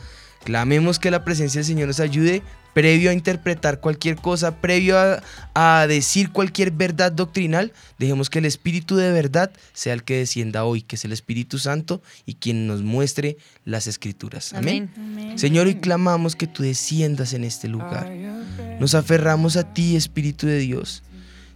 Clamemos 0.45 0.99
que 0.99 1.11
la 1.11 1.25
presencia 1.25 1.59
del 1.59 1.67
Señor 1.67 1.89
nos 1.89 2.01
ayude 2.01 2.43
previo 2.75 3.11
a 3.11 3.13
interpretar 3.15 3.81
cualquier 3.81 4.17
cosa, 4.17 4.57
previo 4.61 4.97
a, 5.55 5.87
decir 5.87 6.31
cualquier 6.31 6.73
verdad 6.73 7.13
doctrinal, 7.13 7.73
dejemos 7.99 8.29
que 8.29 8.41
el 8.41 8.45
Espíritu 8.45 8.97
de 8.97 9.13
verdad 9.13 9.53
sea 9.73 9.95
el 9.95 10.03
que 10.03 10.19
descienda 10.19 10.65
hoy, 10.65 10.83
que 10.83 10.97
es 10.97 11.05
el 11.05 11.13
Espíritu 11.13 11.59
Santo 11.59 12.03
y 12.27 12.35
quien 12.35 12.67
nos 12.67 12.83
muestre 12.83 13.39
las 13.65 13.87
escrituras. 13.87 14.53
Amén. 14.53 14.91
Señor, 15.37 15.69
hoy 15.69 15.77
clamamos 15.77 16.37
que 16.37 16.47
tú 16.47 16.63
desciendas 16.63 17.33
en 17.33 17.45
este 17.45 17.69
lugar. 17.69 18.11
Nos 18.81 18.95
aferramos 18.95 19.57
a 19.57 19.73
ti, 19.73 19.97
Espíritu 19.97 20.47
de 20.47 20.59
Dios. 20.59 21.03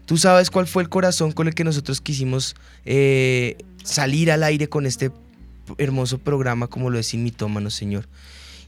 Tú 0.06 0.16
sabes 0.16 0.50
cuál 0.50 0.66
fue 0.66 0.82
el 0.82 0.88
corazón 0.88 1.32
con 1.32 1.48
el 1.48 1.54
que 1.54 1.64
nosotros 1.64 2.00
quisimos 2.00 2.54
eh, 2.86 3.58
salir 3.82 4.30
al 4.30 4.42
aire 4.42 4.68
con 4.68 4.86
este 4.86 5.10
hermoso 5.76 6.16
programa 6.18 6.68
como 6.68 6.88
lo 6.88 6.98
es 6.98 7.12
Mitómano, 7.14 7.68
Señor. 7.68 8.08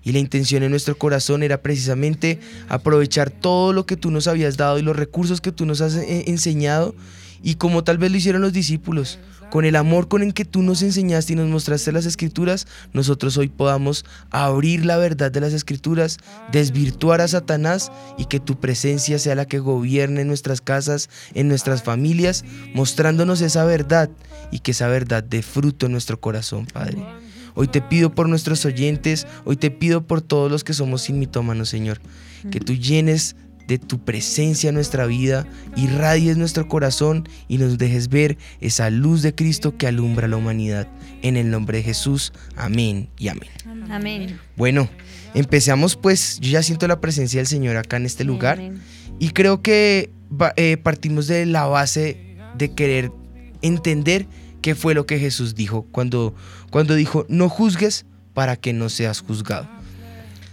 Y 0.02 0.12
la 0.12 0.19
intención 0.19 0.62
en 0.62 0.71
nuestro 0.71 0.97
corazón 0.97 1.42
era 1.42 1.62
precisamente 1.62 2.40
aprovechar 2.69 3.30
todo 3.30 3.73
lo 3.73 3.87
que 3.87 3.97
tú 3.97 4.11
nos 4.11 4.26
habías 4.28 4.57
dado 4.57 4.78
y 4.78 4.83
los 4.83 4.97
recursos 4.97 5.40
que 5.40 5.52
tú 5.52 5.66
nos 5.66 5.80
has 5.80 5.95
eh, 5.95 6.25
enseñado 6.28 6.95
y 7.42 7.54
como 7.54 7.85
tal 7.85 7.99
vez 7.99 8.11
lo 8.11 8.16
hicieron 8.16 8.42
los 8.42 8.52
discípulos, 8.52 9.19
con 9.50 9.64
el 9.64 9.76
amor 9.76 10.09
con 10.09 10.23
el 10.23 10.35
que 10.35 10.45
tú 10.45 10.62
nos 10.62 10.83
enseñaste 10.83 11.33
y 11.33 11.37
nos 11.37 11.49
mostraste 11.49 11.90
las 11.90 12.07
escrituras, 12.07 12.66
nosotros 12.92 13.37
hoy 13.37 13.49
podamos 13.49 14.04
abrir 14.30 14.85
la 14.85 14.97
verdad 14.97 15.33
de 15.33 15.40
las 15.40 15.52
escrituras, 15.52 16.19
desvirtuar 16.52 17.21
a 17.21 17.28
Satanás 17.28 17.90
y 18.19 18.26
que 18.26 18.40
tu 18.40 18.61
presencia 18.61 19.19
sea 19.19 19.35
la 19.35 19.47
que 19.47 19.59
gobierne 19.59 20.21
en 20.21 20.28
nuestras 20.28 20.61
casas, 20.61 21.09
en 21.35 21.49
nuestras 21.49 21.83
familias, 21.83 22.45
mostrándonos 22.75 23.40
esa 23.40 23.64
verdad 23.64 24.11
y 24.52 24.61
que 24.61 24.71
esa 24.73 24.88
verdad 24.88 25.25
dé 25.25 25.42
fruto 25.42 25.87
en 25.87 25.92
nuestro 25.92 26.21
corazón, 26.21 26.66
Padre. 26.66 27.02
Hoy 27.61 27.69
te 27.69 27.83
pido 27.83 28.14
por 28.14 28.26
nuestros 28.26 28.64
oyentes, 28.64 29.26
hoy 29.45 29.55
te 29.55 29.71
pido 29.71 30.07
por 30.07 30.23
todos 30.23 30.50
los 30.50 30.64
que 30.64 30.73
somos 30.73 31.02
sin 31.02 31.19
mitómanos, 31.19 31.69
Señor, 31.69 32.00
que 32.50 32.59
tú 32.59 32.73
llenes 32.73 33.37
de 33.69 33.76
tu 33.76 34.02
presencia 34.02 34.71
en 34.71 34.76
nuestra 34.76 35.05
vida, 35.05 35.47
irradies 35.76 36.38
nuestro 36.38 36.69
corazón 36.69 37.29
y 37.49 37.59
nos 37.59 37.76
dejes 37.76 38.09
ver 38.09 38.38
esa 38.62 38.88
luz 38.88 39.21
de 39.21 39.35
Cristo 39.35 39.76
que 39.76 39.87
alumbra 39.87 40.26
la 40.26 40.38
humanidad. 40.38 40.88
En 41.21 41.37
el 41.37 41.50
nombre 41.50 41.76
de 41.76 41.85
Jesús, 41.85 42.33
amén 42.57 43.11
y 43.19 43.29
amén. 43.29 43.50
Amén. 43.90 44.40
Bueno, 44.57 44.88
empecemos 45.35 45.97
pues, 45.97 46.40
yo 46.40 46.52
ya 46.52 46.62
siento 46.62 46.88
la 46.88 47.02
presencia 47.02 47.40
del 47.40 47.47
Señor 47.47 47.76
acá 47.76 47.99
en 47.99 48.07
este 48.07 48.25
lugar 48.25 48.59
y 49.19 49.33
creo 49.33 49.61
que 49.61 50.09
eh, 50.57 50.79
partimos 50.79 51.26
de 51.26 51.45
la 51.45 51.67
base 51.67 52.38
de 52.57 52.73
querer 52.73 53.12
entender 53.61 54.26
qué 54.61 54.75
fue 54.75 54.95
lo 54.95 55.07
que 55.07 55.19
Jesús 55.19 55.55
dijo 55.55 55.87
cuando, 55.90 56.35
cuando 56.71 56.95
dijo, 56.95 57.26
no 57.29 57.49
juzgues 57.49 58.05
para 58.35 58.57
que 58.57 58.73
no 58.73 58.88
seas 58.88 59.21
juzgado. 59.21 59.69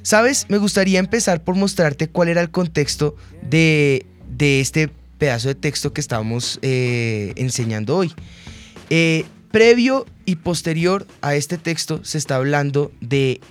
Sabes, 0.02 0.46
me 0.50 0.58
gustaría 0.58 1.00
empezar 1.00 1.44
por 1.44 1.56
mostrarte 1.56 2.08
cuál 2.08 2.30
era 2.30 2.42
el 2.42 2.50
contexto 2.50 3.16
de, 3.42 4.06
este 4.40 4.90
pedazo 5.18 5.50
de 5.50 5.56
texto 5.56 5.92
que 5.92 6.00
estamos 6.00 6.60
eh, 6.62 7.34
enseñando 7.36 7.98
hoy. 7.98 8.14
Eh, 8.90 9.26
previo 9.52 10.06
y 10.26 10.38
posterior 10.38 11.06
a 11.22 11.36
este 11.36 11.58
texto 11.58 12.04
se 12.04 12.18
está 12.18 12.38
hablando 12.38 12.92
de 13.02 13.42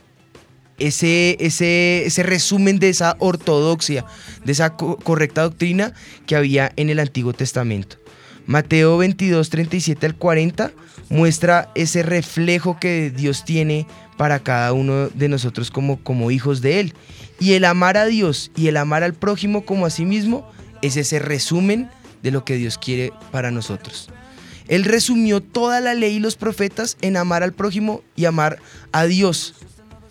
ese, 0.79 1.37
ese, 1.41 2.07
ese, 2.07 2.23
resumen 2.23 2.79
de 2.79 2.91
esa 2.91 3.17
ortodoxia, 3.19 4.05
de 4.45 4.53
esa 4.53 4.77
correcta 4.77 5.43
doctrina 5.43 5.95
que 6.27 6.37
había 6.37 6.73
en 6.77 6.91
el 6.91 7.01
Antiguo 7.01 7.33
Testamento. 7.33 7.97
Mateo 8.47 8.97
22, 8.99 9.50
37 9.50 10.07
al 10.07 10.15
40 10.15 10.73
muestra 11.09 11.71
ese 11.75 12.03
reflejo 12.03 12.79
que 12.79 13.11
Dios 13.11 13.45
tiene 13.45 13.87
para 14.17 14.41
cada 14.41 14.73
uno 14.73 15.09
de 15.09 15.29
nosotros 15.29 15.71
como, 15.71 15.99
como 15.99 16.31
hijos 16.31 16.62
de 16.62 16.81
Él. 16.81 16.95
Y 17.38 17.53
el 17.53 17.65
amar 17.65 17.97
a 17.97 18.07
Dios 18.07 18.50
y 18.57 18.69
el 18.69 18.76
amar 18.76 19.03
al 19.03 19.15
prójimo 19.15 19.65
como 19.65 19.87
a 19.87 19.91
sí 19.91 20.05
mismo 20.05 20.49
es 20.83 20.97
ese 20.97 21.19
resumen 21.19 21.91
de 22.23 22.31
lo 22.31 22.45
que 22.45 22.57
Dios 22.57 22.79
quiere 22.79 23.12
para 23.31 23.50
nosotros. 23.50 24.09
Él 24.69 24.85
resumió 24.85 25.41
toda 25.41 25.81
la 25.81 25.95
ley 25.95 26.17
y 26.17 26.21
los 26.21 26.37
profetas 26.37 26.97
en 27.00 27.17
amar 27.17 27.43
al 27.43 27.53
prójimo 27.53 28.03
y 28.17 28.25
amar 28.25 28.59
a 28.91 29.05
Dios. 29.05 29.55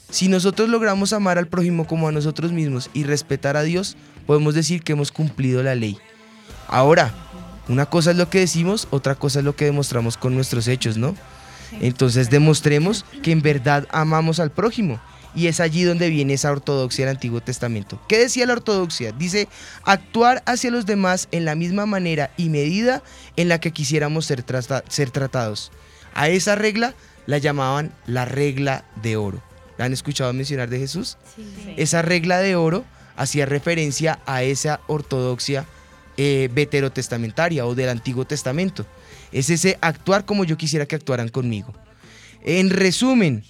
Si 0.10 0.30
nosotros 0.30 0.70
logramos 0.70 1.12
amar 1.14 1.38
al 1.38 1.48
prójimo 1.48 1.88
como 1.88 2.08
a 2.08 2.12
nosotros 2.12 2.52
mismos 2.52 2.90
y 2.94 3.04
respetar 3.04 3.58
a 3.58 3.64
Dios, 3.64 3.98
podemos 4.26 4.54
decir 4.54 4.82
que 4.82 4.94
hemos 4.94 5.12
cumplido 5.12 5.62
la 5.62 5.76
ley. 5.76 5.98
Ahora, 6.68 7.14
una 7.68 7.86
cosa 7.86 8.12
es 8.12 8.18
lo 8.18 8.30
que 8.30 8.40
decimos, 8.40 8.88
otra 8.92 9.16
cosa 9.16 9.40
es 9.40 9.46
lo 9.46 9.56
que 9.56 9.66
demostramos 9.66 10.18
con 10.18 10.36
nuestros 10.36 10.68
hechos, 10.68 10.98
¿no? 10.98 11.16
Entonces 11.82 12.30
demostremos 12.30 13.06
que 13.24 13.32
en 13.32 13.42
verdad 13.42 13.88
amamos 13.92 14.40
al 14.40 14.52
prójimo. 14.52 15.00
Y 15.34 15.48
es 15.48 15.60
allí 15.60 15.84
donde 15.84 16.10
viene 16.10 16.34
esa 16.34 16.52
ortodoxia 16.52 17.06
del 17.06 17.16
Antiguo 17.16 17.42
Testamento. 17.42 18.00
¿Qué 18.08 18.18
decía 18.18 18.46
la 18.46 18.54
ortodoxia? 18.54 19.12
Dice, 19.12 19.50
actuar 19.84 20.42
hacia 20.46 20.72
los 20.72 20.86
demás 20.86 21.28
en 21.32 21.44
la 21.44 21.56
misma 21.56 21.86
manera 21.86 22.32
y 22.38 22.48
medida 22.48 23.04
en 23.36 23.50
la 23.50 23.60
que 23.60 23.72
quisiéramos 23.72 24.26
ser, 24.26 24.46
ser 24.88 25.12
tratados. 25.12 25.74
A 26.14 26.30
esa 26.30 26.56
regla 26.56 26.96
la 27.26 27.38
llamaban 27.38 27.92
la 28.06 28.24
regla 28.24 28.86
de 29.02 29.18
oro. 29.18 29.42
¿La 29.78 29.86
han 29.86 29.92
escuchado 29.92 30.32
mencionar 30.32 30.70
de 30.70 30.80
Jesús? 30.80 31.18
Sí. 31.36 31.74
Esa 31.76 32.02
regla 32.02 32.40
de 32.40 32.56
oro 32.56 32.86
hacía 33.18 33.46
referencia 33.46 34.20
a 34.26 34.44
esa 34.44 34.80
ortodoxia 34.88 35.66
eh, 36.18 36.50
veterotestamentaria 36.54 37.66
o 37.66 37.76
del 37.76 37.90
Antiguo 37.90 38.26
Testamento. 38.26 38.86
Es 39.32 39.50
ese 39.50 39.78
actuar 39.82 40.26
como 40.26 40.44
yo 40.44 40.58
quisiera 40.58 40.86
que 40.86 40.96
actuaran 40.96 41.30
conmigo. 41.30 41.74
En 42.44 42.70
resumen, 42.70 43.44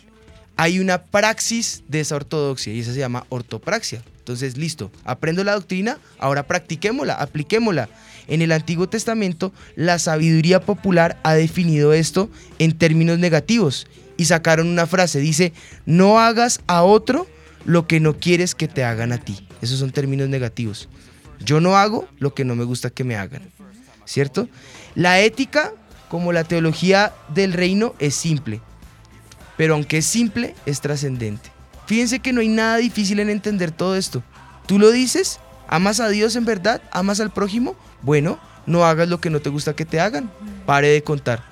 hay 0.55 0.79
una 0.79 1.03
praxis 1.03 1.83
de 1.87 1.99
esa 1.99 2.15
ortodoxia 2.15 2.73
y 2.73 2.79
esa 2.79 2.93
se 2.93 2.99
llama 2.99 3.25
ortopraxia. 3.29 4.03
Entonces, 4.19 4.57
listo, 4.57 4.91
aprendo 5.03 5.43
la 5.43 5.53
doctrina, 5.53 5.99
ahora 6.17 6.47
practiquémosla, 6.47 7.13
apliquémosla. 7.13 7.89
En 8.27 8.41
el 8.41 8.51
Antiguo 8.51 8.89
Testamento, 8.89 9.53
la 9.75 9.99
sabiduría 9.99 10.61
popular 10.61 11.19
ha 11.23 11.35
definido 11.35 11.93
esto 11.93 12.29
en 12.57 12.75
términos 12.75 13.19
negativos 13.19 13.85
y 14.17 14.25
sacaron 14.25 14.67
una 14.67 14.87
frase, 14.87 15.19
dice, 15.19 15.53
no 15.85 16.19
hagas 16.19 16.61
a 16.65 16.83
otro 16.83 17.27
lo 17.65 17.85
que 17.85 17.99
no 17.99 18.17
quieres 18.17 18.55
que 18.55 18.67
te 18.67 18.83
hagan 18.83 19.11
a 19.11 19.19
ti. 19.19 19.45
Esos 19.61 19.79
son 19.79 19.91
términos 19.91 20.29
negativos. 20.29 20.89
Yo 21.39 21.59
no 21.59 21.77
hago 21.77 22.07
lo 22.19 22.33
que 22.33 22.45
no 22.45 22.55
me 22.55 22.63
gusta 22.63 22.89
que 22.89 23.03
me 23.03 23.15
hagan. 23.15 23.49
¿Cierto? 24.05 24.47
La 24.93 25.19
ética, 25.19 25.71
como 26.09 26.31
la 26.31 26.43
teología 26.43 27.13
del 27.33 27.53
reino, 27.53 27.95
es 27.99 28.15
simple. 28.15 28.61
Pero 29.57 29.73
aunque 29.73 29.99
es 29.99 30.05
simple, 30.05 30.55
es 30.65 30.81
trascendente. 30.81 31.51
Fíjense 31.87 32.19
que 32.19 32.33
no 32.33 32.41
hay 32.41 32.47
nada 32.47 32.77
difícil 32.77 33.19
en 33.19 33.29
entender 33.29 33.71
todo 33.71 33.95
esto. 33.95 34.23
Tú 34.67 34.79
lo 34.79 34.91
dices, 34.91 35.39
amas 35.67 35.99
a 35.99 36.09
Dios 36.09 36.35
en 36.35 36.45
verdad, 36.45 36.81
amas 36.91 37.19
al 37.19 37.31
prójimo. 37.31 37.75
Bueno, 38.01 38.39
no 38.65 38.85
hagas 38.85 39.09
lo 39.09 39.21
que 39.21 39.29
no 39.29 39.39
te 39.39 39.49
gusta 39.49 39.75
que 39.75 39.85
te 39.85 39.99
hagan. 39.99 40.31
Pare 40.65 40.89
de 40.89 41.03
contar. 41.03 41.43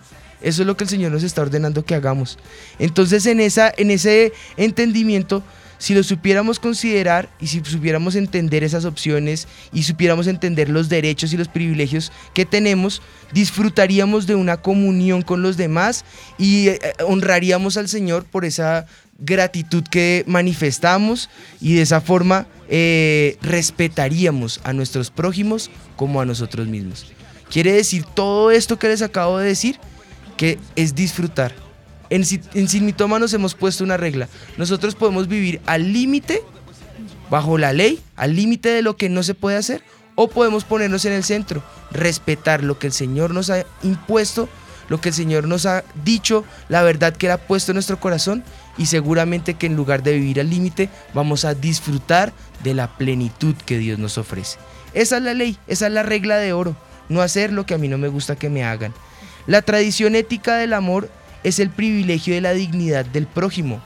Eso 0.42 0.62
es 0.62 0.68
lo 0.68 0.76
que 0.76 0.84
el 0.84 0.90
Señor 0.90 1.12
nos 1.12 1.24
está 1.24 1.42
ordenando 1.42 1.86
que 1.86 1.96
hagamos. 1.96 2.38
Entonces 2.78 3.26
en, 3.26 3.40
esa, 3.40 3.72
en 3.78 3.92
ese 3.92 4.34
entendimiento 4.58 5.44
si 5.78 5.94
lo 5.94 6.04
supiéramos 6.04 6.60
considerar 6.60 7.30
y 7.40 7.48
si 7.48 7.62
supiéramos 7.64 8.16
entender 8.16 8.64
esas 8.64 8.86
opciones 8.86 9.48
y 9.72 9.84
supiéramos 9.84 10.28
entender 10.28 10.70
los 10.70 10.90
derechos 10.90 11.34
y 11.34 11.38
los 11.38 11.48
privilegios 11.48 12.12
que 12.34 12.46
tenemos, 12.46 13.02
disfrutaríamos 13.34 14.28
de 14.28 14.36
una 14.36 14.58
comunión 14.58 15.22
con 15.22 15.42
los 15.42 15.58
demás 15.58 16.06
y 16.38 16.70
eh, 16.70 16.80
honraríamos 17.06 17.78
al 17.78 17.90
Señor 17.90 18.26
por 18.26 18.46
esa 18.46 18.86
gratitud 19.20 19.84
que 19.84 20.24
manifestamos 20.28 21.30
y 21.62 21.76
de 21.76 21.84
esa 21.84 22.02
forma 22.02 22.48
eh, 22.70 23.38
respetaríamos 23.42 24.60
a 24.64 24.74
nuestros 24.74 25.12
prójimos 25.12 25.70
como 25.96 26.22
a 26.22 26.26
nosotros 26.26 26.68
mismos. 26.68 27.12
Quiere 27.50 27.72
decir 27.72 28.04
todo 28.04 28.52
esto 28.52 28.80
que 28.80 28.88
les 28.88 29.02
acabo 29.02 29.38
de 29.38 29.48
decir, 29.48 29.80
que 30.38 30.58
es 30.76 30.96
disfrutar 30.96 31.63
en, 32.14 32.24
en 32.54 32.68
Sin 32.68 32.96
hemos 33.34 33.56
puesto 33.56 33.84
una 33.84 33.98
regla. 33.98 34.30
Nosotros 34.58 34.94
podemos 34.94 35.28
vivir 35.28 35.62
al 35.66 35.92
límite, 35.92 36.44
bajo 37.30 37.58
la 37.58 37.74
ley, 37.74 38.00
al 38.16 38.36
límite 38.36 38.70
de 38.70 38.84
lo 38.84 38.96
que 38.98 39.10
no 39.10 39.24
se 39.24 39.34
puede 39.34 39.58
hacer, 39.58 39.84
o 40.16 40.28
podemos 40.28 40.64
ponernos 40.64 41.06
en 41.06 41.14
el 41.14 41.24
centro, 41.24 41.64
respetar 41.92 42.64
lo 42.64 42.78
que 42.78 42.86
el 42.86 42.94
Señor 42.94 43.34
nos 43.34 43.50
ha 43.50 43.66
impuesto, 43.82 44.48
lo 44.90 45.02
que 45.02 45.10
el 45.10 45.16
Señor 45.16 45.48
nos 45.48 45.66
ha 45.66 45.84
dicho, 46.04 46.46
la 46.70 46.84
verdad 46.84 47.16
que 47.16 47.26
Él 47.26 47.32
ha 47.32 47.38
puesto 47.40 47.72
en 47.72 47.78
nuestro 47.78 48.00
corazón 48.00 48.44
y 48.78 48.86
seguramente 48.86 49.56
que 49.56 49.66
en 49.66 49.76
lugar 49.76 50.04
de 50.04 50.14
vivir 50.14 50.40
al 50.40 50.52
límite 50.52 50.90
vamos 51.16 51.46
a 51.46 51.56
disfrutar 51.56 52.32
de 52.64 52.76
la 52.76 52.96
plenitud 52.96 53.56
que 53.66 53.80
Dios 53.80 53.98
nos 53.98 54.20
ofrece. 54.20 54.60
Esa 54.94 55.18
es 55.18 55.24
la 55.24 55.34
ley, 55.34 55.58
esa 55.68 55.88
es 55.88 55.94
la 55.94 56.04
regla 56.04 56.38
de 56.38 56.54
oro, 56.54 56.76
no 57.10 57.22
hacer 57.22 57.52
lo 57.52 57.66
que 57.66 57.74
a 57.74 57.80
mí 57.80 57.88
no 57.88 57.98
me 57.98 58.08
gusta 58.08 58.36
que 58.36 58.50
me 58.52 58.64
hagan. 58.64 58.94
La 59.48 59.64
tradición 59.64 60.16
ética 60.16 60.58
del 60.58 60.74
amor 60.74 61.10
es 61.44 61.60
el 61.60 61.70
privilegio 61.70 62.34
de 62.34 62.42
la 62.42 62.54
dignidad 62.54 63.06
del 63.06 63.28
prójimo, 63.28 63.82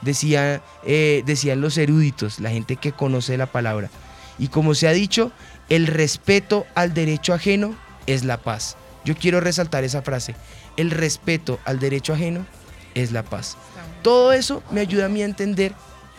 decía, 0.00 0.62
eh, 0.84 1.22
decían 1.26 1.60
los 1.60 1.76
eruditos, 1.78 2.40
la 2.40 2.50
gente 2.50 2.76
que 2.76 2.92
conoce 2.92 3.36
la 3.36 3.46
palabra. 3.46 3.90
Y 4.38 4.48
como 4.48 4.74
se 4.74 4.88
ha 4.88 4.92
dicho, 4.92 5.32
el 5.68 5.86
respeto 5.86 6.66
al 6.74 6.94
derecho 6.94 7.34
ajeno 7.34 7.74
es 8.06 8.24
la 8.24 8.38
paz. 8.38 8.76
Yo 9.04 9.14
quiero 9.14 9.40
resaltar 9.40 9.84
esa 9.84 10.02
frase. 10.02 10.34
El 10.76 10.90
respeto 10.90 11.58
al 11.64 11.78
derecho 11.78 12.12
ajeno 12.12 12.46
es 12.94 13.12
la 13.12 13.22
paz. 13.22 13.56
Todo 14.02 14.32
eso 14.32 14.62
me 14.70 14.80
ayuda 14.80 15.06
a 15.06 15.08
mí 15.08 15.22
a 15.22 15.26
entender 15.26 15.74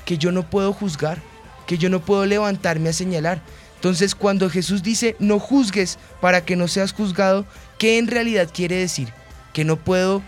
que 0.06 0.18
yo 0.18 0.32
no 0.32 0.50
puedo 0.50 0.74
juzgar, 0.74 1.22
que 1.66 1.78
yo 1.78 1.90
no 1.90 2.00
puedo 2.02 2.26
levantarme 2.26 2.90
a 2.90 2.94
señalar. 2.94 3.42
Entonces 3.76 4.14
cuando 4.14 4.50
Jesús 4.50 4.84
dice 4.84 5.16
no 5.20 5.40
juzgues 5.40 5.98
para 6.22 6.46
que 6.46 6.56
no 6.56 6.68
seas 6.68 6.94
juzgado, 6.94 7.46
¿qué 7.80 7.98
en 7.98 8.08
realidad 8.08 8.50
quiere 8.54 8.76
decir? 8.76 9.12
¿Que 9.54 9.66
no 9.66 9.78
puedo, 9.78 10.22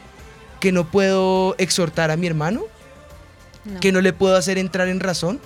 que 0.63 0.71
no 0.71 0.89
puedo 0.89 1.55
exhortar 1.57 2.09
a 2.09 2.15
mi 2.15 2.25
hermano? 2.25 2.63
¿Que 3.81 3.91
no 3.91 3.99
le 3.99 4.13
puedo 4.13 4.37
hacer 4.37 4.57
entrar 4.57 4.87
en 4.87 5.01
razón? 5.01 5.41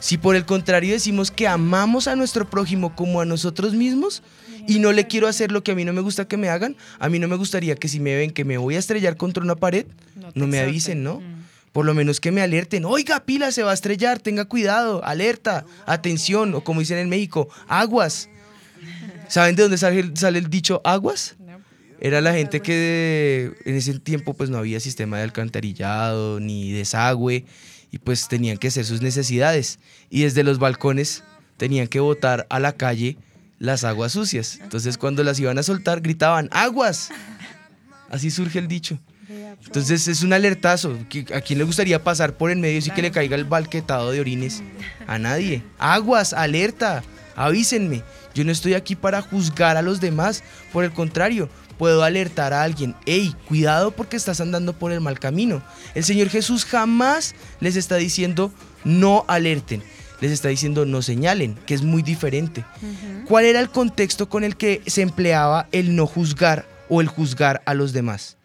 Si 0.00 0.16
por 0.16 0.36
el 0.36 0.46
contrario 0.46 0.94
decimos 0.94 1.30
que 1.30 1.46
amamos 1.46 2.08
a 2.08 2.16
nuestro 2.16 2.48
prójimo 2.48 2.96
como 2.96 3.20
a 3.20 3.26
nosotros 3.26 3.74
mismos 3.74 4.22
y 4.66 4.78
no 4.78 4.90
le 4.92 5.06
quiero 5.06 5.28
hacer 5.28 5.52
lo 5.52 5.62
que 5.62 5.72
a 5.72 5.74
mí 5.74 5.84
no 5.84 5.92
me 5.92 6.00
gusta 6.00 6.26
que 6.26 6.38
me 6.38 6.48
hagan, 6.48 6.76
a 6.98 7.10
mí 7.10 7.18
no 7.18 7.28
me 7.28 7.36
gustaría 7.36 7.74
que 7.74 7.88
si 7.88 8.00
me 8.00 8.16
ven 8.16 8.30
que 8.30 8.46
me 8.46 8.56
voy 8.56 8.76
a 8.76 8.78
estrellar 8.78 9.18
contra 9.18 9.44
una 9.44 9.54
pared, 9.54 9.84
no, 10.34 10.46
me 10.46 10.60
avisen, 10.60 11.02
¿no? 11.04 11.20
Mm. 11.20 11.42
Por 11.72 11.84
lo 11.84 11.92
menos 11.92 12.18
que 12.18 12.32
me 12.32 12.40
alerten. 12.40 12.86
Oiga, 12.86 13.20
pila, 13.26 13.52
se 13.52 13.62
va 13.62 13.72
a 13.72 13.74
estrellar, 13.74 14.18
tenga 14.18 14.46
cuidado, 14.46 15.04
alerta, 15.04 15.66
atención, 15.84 16.54
o 16.54 16.64
como 16.64 16.80
dicen 16.80 16.96
en 16.96 17.10
México, 17.10 17.50
aguas. 17.68 18.30
¿Saben 19.28 19.56
de 19.56 19.64
dónde 19.64 19.76
sale, 19.76 20.10
sale 20.14 20.38
el 20.38 20.48
dicho 20.48 20.80
aguas? 20.84 21.36
Era 22.04 22.20
la 22.20 22.32
gente 22.32 22.58
que 22.58 23.52
en 23.64 23.76
ese 23.76 23.96
tiempo 24.00 24.34
pues 24.34 24.50
no 24.50 24.58
había 24.58 24.80
sistema 24.80 25.18
de 25.18 25.22
alcantarillado 25.22 26.40
ni 26.40 26.72
desagüe 26.72 27.44
y 27.92 27.98
pues 27.98 28.26
tenían 28.26 28.58
que 28.58 28.66
hacer 28.66 28.84
sus 28.84 29.02
necesidades. 29.02 29.78
Y 30.10 30.22
desde 30.22 30.42
los 30.42 30.58
balcones 30.58 31.22
tenían 31.58 31.86
que 31.86 32.00
botar 32.00 32.44
a 32.50 32.58
la 32.58 32.72
calle 32.72 33.18
las 33.60 33.84
aguas 33.84 34.10
sucias. 34.10 34.58
Entonces 34.60 34.98
cuando 34.98 35.22
las 35.22 35.38
iban 35.38 35.58
a 35.58 35.62
soltar 35.62 36.00
gritaban, 36.00 36.48
aguas. 36.50 37.10
Así 38.10 38.32
surge 38.32 38.58
el 38.58 38.66
dicho. 38.66 38.98
Entonces 39.64 40.08
es 40.08 40.24
un 40.24 40.32
alertazo. 40.32 40.98
¿A 41.32 41.40
quién 41.40 41.60
le 41.60 41.64
gustaría 41.64 42.02
pasar 42.02 42.36
por 42.36 42.50
en 42.50 42.60
medio 42.60 42.80
y 42.80 42.90
que 42.90 43.02
le 43.02 43.12
caiga 43.12 43.36
el 43.36 43.44
balquetado 43.44 44.10
de 44.10 44.18
orines? 44.18 44.60
A 45.06 45.20
nadie. 45.20 45.62
Aguas, 45.78 46.32
alerta, 46.32 47.04
avísenme. 47.36 48.02
Yo 48.34 48.44
no 48.44 48.50
estoy 48.50 48.74
aquí 48.74 48.96
para 48.96 49.22
juzgar 49.22 49.76
a 49.76 49.82
los 49.82 50.00
demás. 50.00 50.42
Por 50.72 50.84
el 50.84 50.92
contrario, 50.92 51.48
puedo 51.82 52.04
alertar 52.04 52.52
a 52.52 52.62
alguien, 52.62 52.94
hey, 53.06 53.34
cuidado 53.48 53.90
porque 53.90 54.16
estás 54.16 54.40
andando 54.40 54.72
por 54.72 54.92
el 54.92 55.00
mal 55.00 55.18
camino. 55.18 55.64
El 55.96 56.04
Señor 56.04 56.28
Jesús 56.28 56.64
jamás 56.64 57.34
les 57.58 57.74
está 57.74 57.96
diciendo 57.96 58.52
no 58.84 59.24
alerten, 59.26 59.82
les 60.20 60.30
está 60.30 60.48
diciendo 60.48 60.86
no 60.86 61.02
señalen, 61.02 61.56
que 61.66 61.74
es 61.74 61.82
muy 61.82 62.04
diferente. 62.04 62.64
¿Cuál 63.26 63.46
era 63.46 63.58
el 63.58 63.68
contexto 63.68 64.28
con 64.28 64.44
el 64.44 64.56
que 64.56 64.80
se 64.86 65.02
empleaba 65.02 65.66
el 65.72 65.96
no 65.96 66.06
juzgar 66.06 66.68
o 66.88 67.00
el 67.00 67.08
juzgar 67.08 67.62
a 67.66 67.74
los 67.74 67.92
demás? 67.92 68.36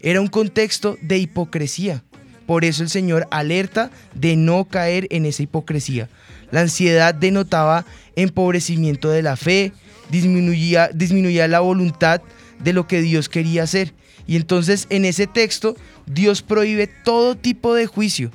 Era 0.00 0.22
un 0.22 0.28
contexto 0.28 0.96
de 1.02 1.18
hipocresía. 1.18 2.02
Por 2.46 2.64
eso 2.64 2.82
el 2.82 2.88
Señor 2.88 3.28
alerta 3.30 3.90
de 4.14 4.34
no 4.34 4.64
caer 4.64 5.08
en 5.10 5.26
esa 5.26 5.42
hipocresía. 5.42 6.08
La 6.50 6.62
ansiedad 6.62 7.14
denotaba 7.14 7.84
empobrecimiento 8.16 9.10
de 9.10 9.20
la 9.20 9.36
fe, 9.36 9.74
disminuía, 10.10 10.88
disminuía 10.94 11.46
la 11.48 11.60
voluntad 11.60 12.22
de 12.62 12.72
lo 12.72 12.86
que 12.86 13.00
Dios 13.00 13.28
quería 13.28 13.62
hacer. 13.62 13.94
Y 14.26 14.36
entonces 14.36 14.86
en 14.90 15.04
ese 15.04 15.26
texto 15.26 15.76
Dios 16.06 16.42
prohíbe 16.42 16.86
todo 16.86 17.36
tipo 17.36 17.74
de 17.74 17.86
juicio, 17.86 18.30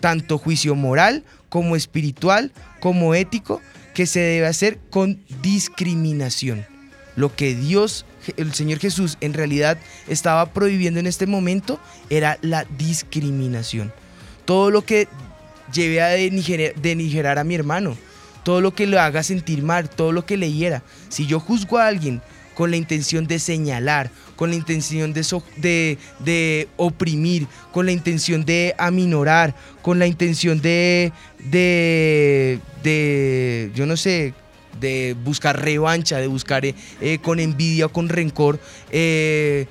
tanto 0.00 0.38
juicio 0.38 0.74
moral 0.74 1.24
como 1.48 1.76
espiritual, 1.76 2.52
como 2.80 3.14
ético, 3.14 3.60
que 3.94 4.06
se 4.06 4.20
debe 4.20 4.46
hacer 4.46 4.78
con 4.90 5.20
discriminación. 5.42 6.66
Lo 7.16 7.34
que 7.34 7.54
Dios, 7.54 8.06
el 8.36 8.54
Señor 8.54 8.78
Jesús, 8.78 9.18
en 9.20 9.34
realidad 9.34 9.78
estaba 10.08 10.52
prohibiendo 10.52 11.00
en 11.00 11.06
este 11.06 11.26
momento 11.26 11.80
era 12.08 12.38
la 12.40 12.64
discriminación. 12.78 13.92
Todo 14.44 14.70
lo 14.70 14.82
que 14.84 15.08
lleve 15.72 16.00
a 16.00 16.08
denigrar, 16.08 17.38
a 17.38 17.44
mi 17.44 17.54
hermano, 17.54 17.96
todo 18.42 18.60
lo 18.60 18.74
que 18.74 18.86
lo 18.86 19.00
haga 19.00 19.22
sentir 19.22 19.62
mal, 19.62 19.90
todo 19.90 20.12
lo 20.12 20.24
que 20.24 20.36
le 20.36 20.52
hiera. 20.52 20.82
Si 21.08 21.26
yo 21.26 21.40
juzgo 21.40 21.78
a 21.78 21.86
alguien 21.86 22.22
con 22.60 22.70
la 22.70 22.76
intención 22.76 23.26
de 23.26 23.38
señalar, 23.38 24.10
con 24.36 24.50
la 24.50 24.56
intención 24.56 25.14
de, 25.14 25.96
de, 26.18 26.68
oprimir, 26.76 27.46
con 27.72 27.86
la 27.86 27.92
intención 27.92 28.44
de 28.44 28.74
aminorar, 28.76 29.54
con 29.80 29.98
la 29.98 30.06
intención 30.06 30.60
de, 30.60 31.10
de, 31.38 32.60
de 32.82 33.72
yo 33.74 33.86
no 33.86 33.96
sé, 33.96 34.34
de 34.78 35.16
buscar 35.24 35.58
revancha, 35.58 36.18
de 36.18 36.26
buscar 36.26 36.66
eh, 36.66 36.74
eh, 37.00 37.18
con 37.22 37.40
envidia 37.40 37.86
o 37.86 37.88
con 37.88 38.10
rencor, 38.10 38.60
eh, 38.90 39.66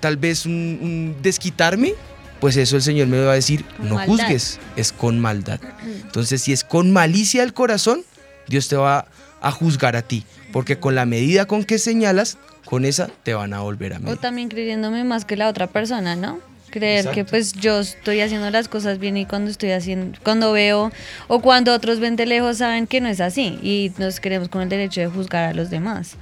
tal 0.00 0.16
vez 0.16 0.44
un, 0.44 1.14
desquitarme, 1.22 1.94
pues 2.40 2.56
eso 2.56 2.74
el 2.74 2.82
Señor 2.82 3.06
me 3.06 3.20
va 3.20 3.30
a 3.30 3.36
decir, 3.36 3.64
no 3.78 4.00
juzgues, 4.00 4.58
es 4.74 4.90
con 4.90 5.20
maldad. 5.20 5.60
Entonces, 5.84 6.42
si 6.42 6.52
es 6.52 6.64
con 6.64 6.90
malicia 6.90 7.44
el 7.44 7.54
corazón, 7.54 8.02
Dios 8.48 8.66
te 8.66 8.74
va 8.74 8.98
a 8.98 9.06
juzgar 9.50 9.96
a 9.96 10.02
ti 10.02 10.24
porque 10.52 10.78
con 10.78 10.94
la 10.94 11.06
medida 11.06 11.46
con 11.46 11.64
que 11.64 11.78
señalas, 11.78 12.38
con 12.64 12.84
esa 12.84 13.08
te 13.22 13.34
van 13.34 13.54
a 13.54 13.60
volver 13.60 13.94
a 13.94 13.98
medir. 13.98 14.14
O 14.14 14.16
también 14.16 14.48
creyéndome 14.48 15.02
más 15.02 15.24
que 15.24 15.36
la 15.36 15.48
otra 15.48 15.66
persona, 15.66 16.14
¿no? 16.14 16.38
Creer 16.70 17.10
que 17.10 17.26
pues 17.26 17.52
yo 17.52 17.80
estoy 17.80 18.20
haciendo 18.20 18.48
las 18.50 18.66
cosas 18.66 18.98
bien 18.98 19.18
y 19.18 19.26
cuando 19.26 19.50
estoy 19.50 19.72
haciendo, 19.72 20.18
cuando 20.22 20.52
veo 20.52 20.90
o 21.28 21.42
cuando 21.42 21.74
otros 21.74 22.00
ven 22.00 22.16
de 22.16 22.24
lejos 22.24 22.58
saben 22.58 22.86
que 22.86 23.02
no 23.02 23.08
es 23.08 23.20
así 23.20 23.58
y 23.62 23.92
nos 23.98 24.20
creemos 24.20 24.48
con 24.48 24.62
el 24.62 24.70
derecho 24.70 25.02
de 25.02 25.08
juzgar 25.08 25.44
a 25.44 25.52
los 25.52 25.68
demás 25.68 26.16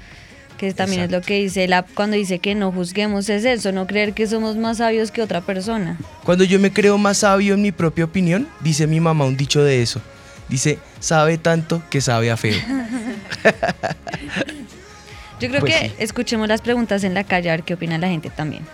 que 0.58 0.74
también 0.74 1.02
es 1.02 1.10
lo 1.10 1.22
que 1.22 1.40
dice 1.40 1.66
la, 1.68 1.84
cuando 1.84 2.16
dice 2.16 2.38
que 2.38 2.54
no 2.54 2.70
juzguemos 2.70 3.30
es 3.30 3.46
eso, 3.46 3.72
no 3.72 3.86
creer 3.86 4.12
que 4.12 4.26
somos 4.26 4.56
más 4.56 4.76
sabios 4.76 5.10
que 5.10 5.22
otra 5.22 5.40
persona. 5.40 5.96
Cuando 6.22 6.44
yo 6.44 6.60
me 6.60 6.70
creo 6.70 6.98
más 6.98 7.18
sabio 7.18 7.54
en 7.54 7.62
mi 7.62 7.72
propia 7.72 8.04
opinión, 8.04 8.46
dice 8.60 8.86
mi 8.86 9.00
mamá 9.00 9.24
un 9.24 9.38
dicho 9.38 9.64
de 9.64 9.80
eso. 9.80 10.02
Dice, 10.50 10.78
sabe 10.98 11.38
tanto 11.38 11.80
que 11.88 12.00
sabe 12.00 12.30
a 12.30 12.36
feo. 12.36 12.58
Yo 15.40 15.48
creo 15.48 15.60
pues 15.60 15.72
que 15.72 15.92
escuchemos 15.98 16.48
las 16.48 16.60
preguntas 16.60 17.04
en 17.04 17.14
la 17.14 17.22
calle 17.22 17.50
a 17.50 17.52
ver 17.52 17.62
qué 17.62 17.74
opina 17.74 17.96
la 17.98 18.08
gente 18.08 18.30
también. 18.30 18.66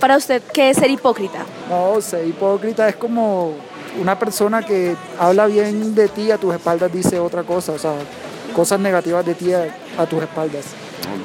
Para 0.00 0.16
usted, 0.16 0.42
¿qué 0.52 0.70
es 0.70 0.76
ser 0.76 0.90
hipócrita? 0.90 1.46
No, 1.70 2.00
ser 2.00 2.26
hipócrita 2.26 2.88
es 2.88 2.96
como 2.96 3.54
una 3.98 4.18
persona 4.18 4.66
que 4.66 4.96
habla 5.18 5.46
bien 5.46 5.94
de 5.94 6.08
ti 6.08 6.32
a 6.32 6.36
tus 6.36 6.52
espaldas 6.52 6.92
dice 6.92 7.20
otra 7.20 7.44
cosa, 7.44 7.72
o 7.72 7.78
sea, 7.78 7.94
cosas 8.54 8.80
negativas 8.80 9.24
de 9.24 9.34
ti 9.34 9.52
a 9.52 10.06
tus 10.06 10.20
espaldas. 10.20 10.64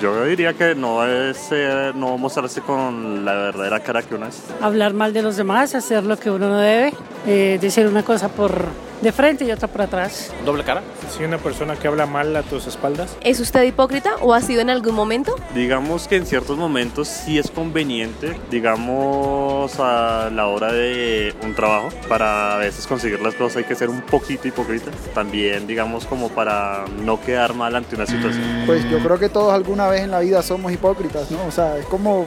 Yo 0.01 0.25
diría 0.25 0.53
que 0.53 0.75
no 0.75 1.05
es 1.05 1.49
no 1.95 2.17
mostrarse 2.17 2.61
con 2.61 3.25
la 3.25 3.33
verdadera 3.33 3.79
cara 3.81 4.01
que 4.01 4.15
uno 4.15 4.27
es. 4.27 4.41
Hablar 4.61 4.93
mal 4.93 5.13
de 5.13 5.21
los 5.21 5.35
demás, 5.35 5.75
hacer 5.75 6.03
lo 6.03 6.17
que 6.17 6.31
uno 6.31 6.49
no 6.49 6.57
debe, 6.57 6.93
eh, 7.27 7.57
decir 7.61 7.87
una 7.87 8.03
cosa 8.03 8.29
por 8.29 8.65
de 9.01 9.11
frente 9.11 9.45
y 9.45 9.51
otra 9.51 9.67
por 9.67 9.81
atrás. 9.81 10.33
¿Doble 10.45 10.63
cara? 10.63 10.81
Si 11.09 11.23
una 11.23 11.37
persona 11.37 11.75
que 11.75 11.87
habla 11.87 12.05
mal 12.05 12.35
a 12.35 12.43
tus 12.43 12.67
espaldas. 12.67 13.15
¿Es 13.21 13.39
usted 13.39 13.63
hipócrita 13.63 14.15
o 14.21 14.33
ha 14.33 14.41
sido 14.41 14.61
en 14.61 14.69
algún 14.69 14.95
momento? 14.95 15.35
Digamos 15.55 16.07
que 16.07 16.17
en 16.17 16.25
ciertos 16.25 16.57
momentos 16.57 17.07
sí 17.07 17.37
es 17.37 17.49
conveniente, 17.49 18.35
digamos 18.51 19.79
a 19.79 20.29
la 20.33 20.47
hora 20.47 20.71
de 20.71 21.33
un 21.43 21.55
trabajo, 21.55 21.89
para 22.07 22.55
a 22.55 22.57
veces 22.57 22.87
conseguir 22.87 23.21
las 23.21 23.35
cosas 23.35 23.57
hay 23.57 23.63
que 23.63 23.75
ser 23.75 23.89
un 23.89 24.01
poquito 24.01 24.47
hipócrita. 24.47 24.91
También 25.13 25.67
digamos 25.67 26.05
como 26.05 26.29
para 26.29 26.85
no 27.03 27.21
quedar 27.21 27.53
mal 27.53 27.75
ante 27.75 27.95
una 27.95 28.05
situación. 28.05 28.63
Pues 28.65 28.89
yo 28.89 28.99
creo 28.99 29.17
que 29.17 29.29
todos 29.29 29.53
alguna 29.69 29.87
vez 29.87 30.01
en 30.01 30.09
la 30.09 30.19
vida 30.19 30.41
somos 30.41 30.71
hipócritas, 30.71 31.29
¿no? 31.29 31.45
O 31.45 31.51
sea, 31.51 31.77
es 31.77 31.85
como 31.85 32.25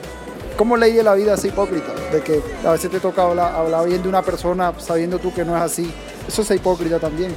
¿Cómo 0.57 0.77
leí 0.77 1.03
la 1.03 1.15
vida 1.15 1.35
así 1.35 1.49
hipócrita? 1.49 1.93
De 2.13 2.21
que 2.21 2.41
a 2.65 2.73
veces 2.73 2.91
te 2.91 3.01
toca 3.01 3.23
hablar, 3.23 3.55
hablar, 3.55 3.87
bien 3.89 4.03
de 4.03 4.09
una 4.09 4.23
persona 4.23 4.73
sabiendo 4.79 5.19
tú 5.19 5.33
que 5.33 5.45
no 5.45 5.57
es 5.57 5.63
así. 5.63 5.91
Eso 6.29 6.43
es 6.43 6.51
hipócrita 6.53 7.01
también. 7.01 7.35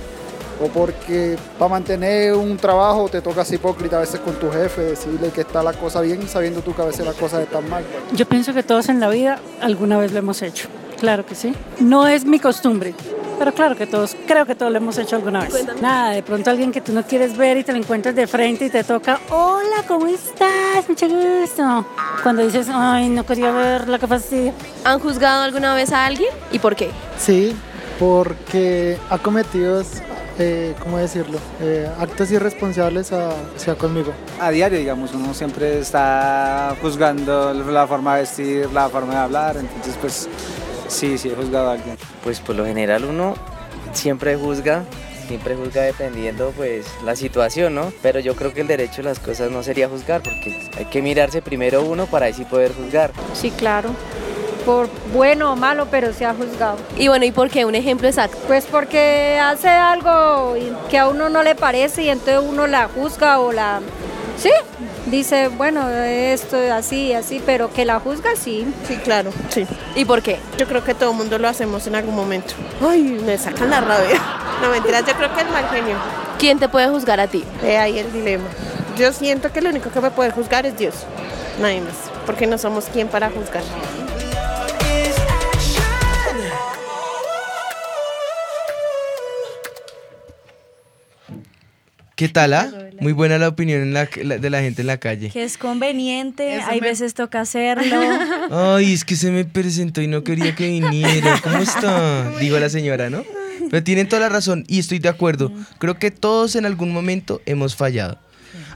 O 0.62 0.68
porque 0.68 1.38
para 1.58 1.70
mantener 1.70 2.34
un 2.34 2.58
trabajo 2.58 3.08
te 3.10 3.22
toca 3.22 3.44
ser 3.46 3.56
hipócrita 3.56 3.98
a 3.98 4.02
veces 4.02 4.20
con 4.20 4.36
tu 4.36 4.52
jefe, 4.52 4.82
decirle 4.82 5.30
que 5.30 5.42
está 5.42 5.64
la 5.64 5.74
cosa 5.74 6.02
bien 6.02 6.28
sabiendo 6.28 6.62
tú 6.62 6.76
que 6.76 6.82
a 6.82 6.86
veces 6.86 7.06
las 7.06 7.16
cosas 7.16 7.42
están 7.42 7.68
mal. 7.70 7.84
Yo 8.14 8.28
pienso 8.28 8.54
que 8.54 8.64
todos 8.64 8.90
en 8.90 9.00
la 9.00 9.10
vida 9.10 9.40
alguna 9.62 9.98
vez 9.98 10.12
lo 10.12 10.20
hemos 10.20 10.42
hecho. 10.42 10.68
Claro 11.00 11.26
que 11.26 11.36
sí. 11.36 11.56
No 11.80 12.08
es 12.08 12.26
mi 12.26 12.40
costumbre, 12.40 12.94
pero 13.38 13.54
claro 13.54 13.76
que 13.76 13.88
todos, 13.88 14.16
creo 14.28 14.46
que 14.46 14.56
todos 14.56 14.72
lo 14.72 14.78
hemos 14.78 14.98
hecho 14.98 15.16
alguna 15.16 15.42
vez. 15.42 15.54
Nada, 15.82 16.12
de 16.12 16.24
pronto 16.24 16.50
alguien 16.50 16.72
que 16.72 16.82
tú 16.82 16.94
no 16.94 17.04
quieres 17.04 17.36
ver 17.38 17.58
y 17.58 17.64
te 17.64 17.72
lo 17.72 17.78
encuentras 17.78 18.16
de 18.16 18.28
frente 18.28 18.66
y 18.66 18.70
te 18.70 18.84
toca, 18.84 19.20
hola, 19.30 19.84
¿cómo 19.88 20.08
estás? 20.08 20.88
Mucho 20.88 21.08
gusto. 21.08 21.86
Cuando 22.24 22.44
dices, 22.44 22.68
ay, 22.72 23.10
no 23.10 23.26
quería 23.26 23.52
verla, 23.52 24.00
qué 24.00 24.08
fastidio. 24.08 24.54
¿Han 24.84 25.00
juzgado 25.00 25.44
alguna 25.44 25.76
vez 25.76 25.92
a 25.92 26.06
alguien 26.06 26.30
y 26.52 26.60
por 26.60 26.76
qué? 26.76 26.90
Sí, 27.18 27.56
porque 28.00 28.98
ha 29.10 29.18
cometido, 29.18 29.82
eh, 30.38 30.76
¿cómo 30.84 30.98
decirlo? 30.98 31.40
Eh, 31.62 31.90
actos 32.00 32.32
irresponsables 32.32 33.12
hacia 33.12 33.76
conmigo. 33.76 34.14
A 34.40 34.52
diario, 34.52 34.80
digamos, 34.80 35.14
uno 35.14 35.34
siempre 35.34 35.80
está 35.80 36.76
juzgando 36.82 37.54
la 37.54 37.88
forma 37.88 38.16
de 38.16 38.22
vestir, 38.22 38.72
la 38.72 38.90
forma 38.90 39.14
de 39.14 39.20
hablar, 39.20 39.58
entonces 39.58 39.96
pues 40.00 40.30
Sí, 40.88 41.18
sí, 41.18 41.30
he 41.30 41.36
juzgado 41.36 41.70
a 41.70 41.74
alguien. 41.74 41.98
Pues 42.24 42.40
por 42.40 42.56
lo 42.56 42.66
general 42.66 43.06
uno 43.06 43.36
siempre 43.94 44.36
juzga 44.36 44.84
siempre 45.28 45.56
juzga 45.56 45.82
dependiendo 45.82 46.54
pues 46.56 46.86
la 47.04 47.16
situación, 47.16 47.76
¿no? 47.76 47.92
Pero 48.02 48.20
yo 48.20 48.36
creo 48.36 48.54
que 48.54 48.62
el 48.62 48.68
derecho 48.68 48.98
de 48.98 49.04
las 49.04 49.20
cosas 49.20 49.52
no 49.52 49.64
sería 49.64 49.90
juzgar, 49.90 50.22
porque 50.22 50.70
hay 50.78 50.86
que 50.86 51.02
mirarse 51.02 51.42
primero 51.42 51.84
uno 51.84 52.06
para 52.06 52.28
así 52.28 52.46
poder 52.46 52.74
juzgar. 52.74 53.12
Sí, 53.34 53.52
claro 53.52 53.90
por 54.66 54.90
bueno 55.14 55.54
o 55.54 55.56
malo, 55.56 55.88
pero 55.92 56.12
se 56.12 56.26
ha 56.26 56.34
juzgado. 56.34 56.78
Y 56.98 57.08
bueno, 57.08 57.24
¿y 57.26 57.32
por 57.32 57.50
qué? 57.50 57.66
Un 57.66 57.76
ejemplo 57.76 58.08
exacto. 58.08 58.38
Pues 58.48 58.66
porque 58.66 59.40
hace 59.40 59.70
algo 59.70 60.56
que 60.90 60.98
a 60.98 61.08
uno 61.08 61.30
no 61.30 61.44
le 61.44 61.54
parece 61.54 62.04
y 62.04 62.10
entonces 62.10 62.42
uno 62.44 62.66
la 62.66 62.88
juzga 62.88 63.40
o 63.40 63.52
la... 63.52 63.82
Sí, 64.38 64.50
dice, 65.06 65.50
bueno, 65.50 65.90
esto 65.90 66.58
así, 66.74 67.14
así, 67.14 67.42
pero 67.46 67.72
que 67.72 67.86
la 67.86 68.00
juzga, 68.00 68.32
sí. 68.36 68.66
Sí, 68.88 68.98
claro, 68.98 69.32
sí. 69.50 69.66
¿Y 69.96 70.06
por 70.06 70.22
qué? 70.22 70.40
Yo 70.58 70.68
creo 70.68 70.84
que 70.84 70.94
todo 70.94 71.12
el 71.12 71.18
mundo 71.18 71.38
lo 71.38 71.48
hacemos 71.48 71.88
en 71.88 71.96
algún 71.96 72.16
momento. 72.16 72.54
Ay, 72.82 73.04
me 73.26 73.38
sacan 73.38 73.70
la 73.70 73.82
rabia. 73.82 74.22
No, 74.62 74.70
mentiras, 74.70 75.04
yo 75.06 75.14
creo 75.16 75.36
que 75.36 75.42
el 75.42 75.50
mal 75.50 75.68
genio. 75.70 75.98
¿Quién 76.40 76.60
te 76.60 76.70
puede 76.70 76.88
juzgar 76.88 77.20
a 77.20 77.28
ti? 77.28 77.44
He 77.62 77.78
ahí 77.78 78.00
el 78.00 78.12
dilema. 78.14 78.46
Yo 78.98 79.12
siento 79.12 79.52
que 79.52 79.62
lo 79.62 79.70
único 79.70 79.90
que 79.90 80.00
me 80.00 80.12
puede 80.12 80.32
juzgar 80.32 80.66
es 80.66 80.78
Dios. 80.78 80.96
Nadie 81.60 81.82
más. 81.82 81.96
Porque 82.26 82.48
no 82.48 82.58
somos 82.58 82.86
quien 82.86 83.10
para 83.10 83.30
juzgar. 83.30 83.64
¿Qué 92.16 92.30
tal? 92.30 92.54
Ah? 92.54 92.72
Muy 93.02 93.12
buena 93.12 93.38
la 93.38 93.50
opinión 93.50 93.94
de 93.94 94.50
la 94.50 94.62
gente 94.62 94.82
en 94.82 94.88
la 94.88 94.98
calle. 94.98 95.32
Que 95.32 95.44
es 95.44 95.58
conveniente, 95.58 96.62
hay 96.62 96.80
veces 96.80 97.14
toca 97.14 97.42
hacerlo. 97.42 98.00
Ay, 98.52 98.94
es 98.94 99.04
que 99.04 99.18
se 99.18 99.32
me 99.32 99.44
presentó 99.44 100.02
y 100.02 100.08
no 100.08 100.24
quería 100.24 100.56
que 100.56 100.70
viniera. 100.70 101.42
¿Cómo 101.44 101.58
está? 101.58 102.32
Digo 102.40 102.58
la 102.58 102.70
señora, 102.70 103.10
¿no? 103.10 103.24
Pero 103.70 103.84
tienen 103.84 104.08
toda 104.08 104.22
la 104.22 104.30
razón 104.30 104.64
y 104.70 104.80
estoy 104.80 105.00
de 105.00 105.10
acuerdo. 105.10 105.52
Creo 105.78 106.00
que 106.00 106.10
todos 106.10 106.56
en 106.56 106.66
algún 106.66 106.94
momento 106.94 107.42
hemos 107.46 107.76
fallado. 107.76 108.18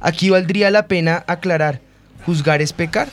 Aquí 0.02 0.30
valdría 0.30 0.70
la 0.70 0.88
pena 0.88 1.24
aclarar, 1.26 1.80
¿juzgar 2.26 2.62
es 2.62 2.74
pecar? 2.74 3.08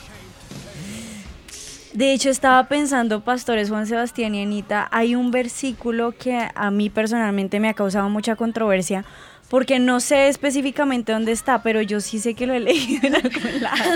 De 1.93 2.13
hecho, 2.13 2.29
estaba 2.29 2.67
pensando, 2.67 3.21
pastores 3.23 3.69
Juan 3.69 3.87
Sebastián 3.87 4.35
y 4.35 4.43
Anita, 4.43 4.87
hay 4.91 5.15
un 5.15 5.31
versículo 5.31 6.11
que 6.11 6.37
a 6.53 6.69
mí 6.69 6.89
personalmente 6.89 7.59
me 7.59 7.69
ha 7.69 7.73
causado 7.73 8.07
mucha 8.09 8.35
controversia 8.35 9.03
porque 9.49 9.79
no 9.79 9.99
sé 9.99 10.27
específicamente 10.27 11.11
dónde 11.11 11.31
está, 11.31 11.63
pero 11.63 11.81
yo 11.81 12.01
sí 12.01 12.19
sé 12.19 12.33
que 12.33 12.47
lo 12.47 12.53
he 12.53 12.59
leído 12.61 13.07
en 13.07 13.15
algún 13.15 13.61
lado. 13.61 13.91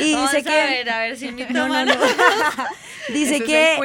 Y 0.00 0.14
dice 0.14 0.42
que 0.42 0.60
a 0.60 0.66
ver, 0.66 0.90
a 0.90 0.98
ver 1.00 1.16
si 1.16 1.32
mi 1.32 1.42
no, 1.44 1.68
no, 1.68 1.84
no. 1.84 1.94
dice 3.12 3.42
que, 3.42 3.78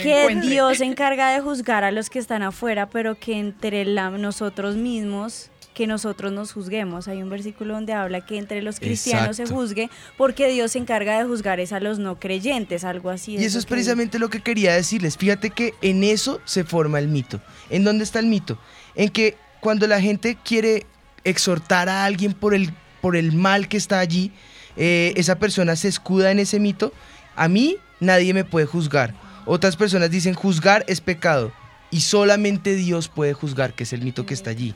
que, 0.00 0.36
Dios 0.42 0.78
se 0.78 0.84
encarga 0.84 1.30
de 1.30 1.40
juzgar 1.40 1.84
a 1.84 1.90
los 1.90 2.10
que 2.10 2.18
están 2.18 2.42
afuera, 2.42 2.88
pero 2.88 3.18
que 3.18 3.38
entre 3.38 3.84
la, 3.84 4.10
nosotros 4.10 4.76
mismos 4.76 5.50
que 5.74 5.86
nosotros 5.86 6.32
nos 6.32 6.52
juzguemos. 6.52 7.08
Hay 7.08 7.22
un 7.22 7.30
versículo 7.30 7.74
donde 7.74 7.92
habla 7.92 8.24
que 8.26 8.38
entre 8.38 8.60
los 8.60 8.80
cristianos 8.80 9.36
se 9.36 9.46
juzgue 9.46 9.88
porque 10.18 10.48
Dios 10.48 10.72
se 10.72 10.78
encarga 10.78 11.18
de 11.18 11.24
juzgar 11.24 11.60
es 11.60 11.72
a 11.72 11.80
los 11.80 11.98
no 11.98 12.18
creyentes, 12.18 12.84
algo 12.84 13.08
así. 13.08 13.36
Y 13.36 13.44
eso 13.44 13.58
es 13.58 13.66
precisamente 13.66 14.18
lo 14.18 14.28
que 14.28 14.40
quería 14.40 14.74
decirles. 14.74 15.16
Fíjate 15.16 15.50
que 15.50 15.74
en 15.80 16.04
eso 16.04 16.40
se 16.44 16.64
forma 16.64 16.98
el 16.98 17.08
mito. 17.08 17.40
¿En 17.70 17.84
dónde 17.84 18.04
está 18.04 18.18
el 18.18 18.26
mito? 18.26 18.58
En 18.94 19.08
que 19.08 19.36
cuando 19.60 19.86
la 19.86 20.00
gente 20.00 20.36
quiere 20.42 20.86
exhortar 21.24 21.88
a 21.88 22.04
alguien 22.04 22.32
por 22.32 22.54
el, 22.54 22.72
por 23.00 23.16
el 23.16 23.32
mal 23.32 23.68
que 23.68 23.76
está 23.76 23.98
allí, 24.00 24.32
eh, 24.76 25.12
esa 25.16 25.38
persona 25.38 25.76
se 25.76 25.88
escuda 25.88 26.30
en 26.30 26.38
ese 26.38 26.60
mito, 26.60 26.92
a 27.36 27.48
mí 27.48 27.76
nadie 28.00 28.34
me 28.34 28.44
puede 28.44 28.66
juzgar. 28.66 29.14
Otras 29.46 29.76
personas 29.76 30.10
dicen 30.10 30.34
juzgar 30.34 30.84
es 30.88 31.00
pecado 31.00 31.52
y 31.90 32.00
solamente 32.00 32.74
Dios 32.74 33.08
puede 33.08 33.32
juzgar, 33.32 33.74
que 33.74 33.84
es 33.84 33.92
el 33.92 34.02
mito 34.02 34.26
que 34.26 34.34
está 34.34 34.50
allí. 34.50 34.74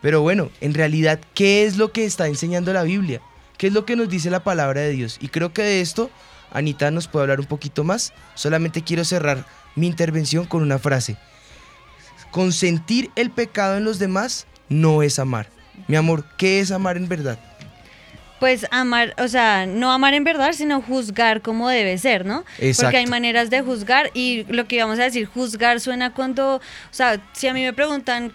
Pero 0.00 0.22
bueno, 0.22 0.50
en 0.60 0.74
realidad, 0.74 1.20
¿qué 1.34 1.64
es 1.64 1.76
lo 1.76 1.92
que 1.92 2.04
está 2.04 2.28
enseñando 2.28 2.72
la 2.72 2.84
Biblia? 2.84 3.20
¿Qué 3.56 3.66
es 3.66 3.72
lo 3.72 3.84
que 3.84 3.96
nos 3.96 4.08
dice 4.08 4.30
la 4.30 4.44
palabra 4.44 4.80
de 4.80 4.90
Dios? 4.90 5.18
Y 5.20 5.28
creo 5.28 5.52
que 5.52 5.62
de 5.62 5.80
esto 5.80 6.10
Anita 6.52 6.90
nos 6.90 7.08
puede 7.08 7.24
hablar 7.24 7.40
un 7.40 7.46
poquito 7.46 7.84
más. 7.84 8.12
Solamente 8.34 8.82
quiero 8.82 9.04
cerrar 9.04 9.44
mi 9.74 9.86
intervención 9.86 10.46
con 10.46 10.62
una 10.62 10.78
frase. 10.78 11.16
Consentir 12.38 13.10
el 13.16 13.30
pecado 13.30 13.78
en 13.78 13.84
los 13.84 13.98
demás 13.98 14.46
no 14.68 15.02
es 15.02 15.18
amar. 15.18 15.48
Mi 15.88 15.96
amor, 15.96 16.24
¿qué 16.36 16.60
es 16.60 16.70
amar 16.70 16.96
en 16.96 17.08
verdad? 17.08 17.36
Pues 18.38 18.64
amar, 18.70 19.12
o 19.18 19.26
sea, 19.26 19.66
no 19.66 19.90
amar 19.90 20.14
en 20.14 20.22
verdad, 20.22 20.52
sino 20.52 20.80
juzgar 20.80 21.42
como 21.42 21.68
debe 21.68 21.98
ser, 21.98 22.24
¿no? 22.24 22.44
Exacto. 22.60 22.82
Porque 22.82 22.98
hay 22.98 23.06
maneras 23.08 23.50
de 23.50 23.62
juzgar 23.62 24.12
y 24.14 24.44
lo 24.44 24.68
que 24.68 24.76
íbamos 24.76 25.00
a 25.00 25.02
decir, 25.02 25.26
juzgar 25.26 25.80
suena 25.80 26.14
cuando, 26.14 26.58
o 26.58 26.60
sea, 26.92 27.20
si 27.32 27.48
a 27.48 27.54
mí 27.54 27.60
me 27.60 27.72
preguntan 27.72 28.32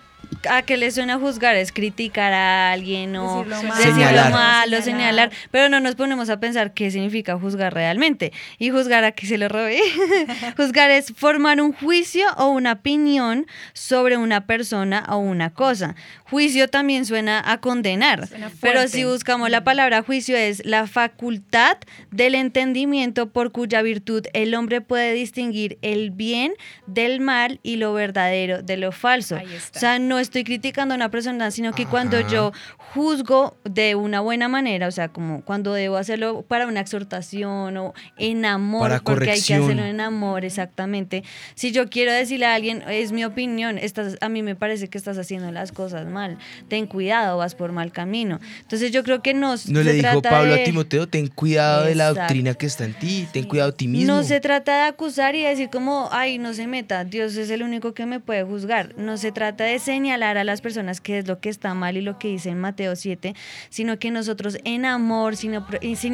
a 0.50 0.62
qué 0.62 0.78
le 0.78 0.92
suena 0.92 1.20
juzgar 1.20 1.56
es 1.56 1.72
criticar 1.72 2.34
a 2.34 2.72
alguien 2.72 3.16
o 3.16 3.44
decirlo, 3.44 4.30
malo, 4.32 4.82
señalar. 4.82 5.32
pero 5.52 5.70
no 5.70 5.80
nos 5.80 5.96
ponemos 5.96 6.30
a 6.30 6.40
pensar 6.40 6.74
qué 6.74 6.92
significa 6.92 7.38
juzgar 7.38 7.74
realmente. 7.74 8.32
Y 8.60 8.70
juzgar 8.70 9.04
a 9.04 9.12
que 9.12 9.28
se 9.28 9.38
lo 9.38 9.50
robé. 9.50 9.80
juzgar 10.58 10.92
es 10.92 11.14
formar 11.16 11.62
un 11.62 11.74
juicio 11.74 12.26
o 12.38 12.48
una 12.48 12.74
opinión 12.74 13.48
sobre 13.74 14.18
una 14.18 14.46
persona 14.46 15.06
o 15.10 15.18
una 15.18 15.52
cosa. 15.52 15.96
Juicio 16.24 16.68
también 16.68 17.06
suena 17.06 17.44
a 17.46 17.60
condenar, 17.60 18.28
pero 18.60 18.88
si 18.88 19.04
buscamos 19.04 19.52
la 19.52 19.64
palabra 19.64 20.02
juicio 20.02 20.36
es 20.36 20.66
la 20.66 20.88
facultad 20.88 21.78
del 22.10 22.34
entendimiento 22.34 23.30
por 23.30 23.52
cuya 23.52 23.82
virtud 23.84 24.26
el 24.34 24.56
hombre 24.56 24.82
puede 24.82 25.14
distinguir 25.14 25.78
el 25.82 26.10
bien 26.10 26.54
del 26.88 27.20
mal 27.20 27.60
y 27.62 27.76
lo 27.76 27.94
verdadero 27.94 28.64
de 28.64 28.78
lo 28.78 28.92
falso. 28.92 29.36
O 29.36 29.80
sea, 29.80 30.00
no 30.00 30.20
estoy 30.24 30.44
criticando 30.44 30.94
a 30.94 30.98
una 30.98 31.10
persona, 31.10 31.52
sino 31.52 31.74
que 31.74 31.86
cuando 31.86 32.20
yo 32.22 32.52
juzgo 32.94 33.56
de 33.64 33.96
una 33.96 34.22
buena 34.22 34.48
manera, 34.48 34.88
o 34.88 34.92
sea, 34.92 35.10
como 35.10 35.44
cuando 35.44 35.74
debo 35.74 35.98
hacerlo 35.98 36.44
para 36.48 36.68
una 36.68 36.80
exhortación 36.80 37.78
o 37.78 37.94
en 38.18 38.46
amor, 38.46 39.02
porque 39.04 39.32
hay 39.32 39.42
que 39.42 39.56
hacerlo 39.56 39.86
en 39.86 40.02
amor, 40.02 40.46
exactamente. 40.46 41.24
Si 41.56 41.72
yo 41.72 41.90
quiero 41.90 42.12
decirle 42.12 42.46
a 42.46 42.56
alguien, 42.56 42.84
es 42.88 43.12
mi 43.12 43.26
opinión, 43.26 43.78
estás, 43.78 44.18
a 44.22 44.30
mí 44.30 44.42
me 44.42 44.56
parece 44.56 44.88
que 44.88 44.98
estás 44.98 45.18
haciendo 45.18 45.52
las 45.52 45.72
cosas 45.72 46.08
mal, 46.08 46.38
ten 46.70 46.88
cuidado, 46.88 47.38
vas 47.38 47.56
por 47.56 47.72
mal 47.72 47.92
camino. 47.92 48.40
Entonces 48.62 48.92
yo 48.92 49.04
creo 49.04 49.22
que 49.22 49.34
no 49.34 49.56
No 49.68 49.84
le 49.84 49.94
dijo 49.94 50.22
Pablo 50.22 50.54
a 50.54 50.64
Timoteo, 50.64 51.08
ten 51.08 51.28
cuidado 51.28 51.84
de 51.86 51.96
la 51.96 52.14
doctrina 52.14 52.54
que 52.54 52.66
está 52.66 52.86
en 52.86 52.94
ti, 52.94 53.28
ten 53.32 53.46
cuidado 53.46 53.72
de 53.72 53.78
ti 53.78 53.88
mismo. 53.88 54.14
No 54.14 54.24
se 54.24 54.40
trata 54.40 54.76
de 54.76 54.82
acusar 54.84 55.36
y 55.36 55.44
decir 55.44 55.70
como, 55.70 56.10
ay, 56.12 56.38
no 56.38 56.54
se 56.54 56.68
meta, 56.68 57.04
Dios 57.04 57.36
es 57.36 57.50
el 57.50 57.62
único 57.64 57.94
que 57.94 58.06
me 58.06 58.20
puede 58.20 58.44
juzgar. 58.44 58.96
No 58.98 59.18
se 59.18 59.32
trata 59.32 59.66
de 59.66 59.80
señalar 59.80 60.13
a 60.38 60.44
las 60.44 60.62
personas 60.62 61.02
qué 61.02 61.18
es 61.18 61.28
lo 61.28 61.40
que 61.40 61.50
está 61.50 61.74
mal 61.74 61.98
y 61.98 62.02
lo 62.02 62.20
que 62.20 62.28
dice 62.28 62.50
en 62.50 62.60
Mateo 62.60 62.96
7, 62.96 63.34
sino 63.70 63.98
que 63.98 64.12
nosotros 64.12 64.58
en 64.64 64.86
amor, 64.86 65.36
sin, 65.36 65.56
sin 65.96 66.14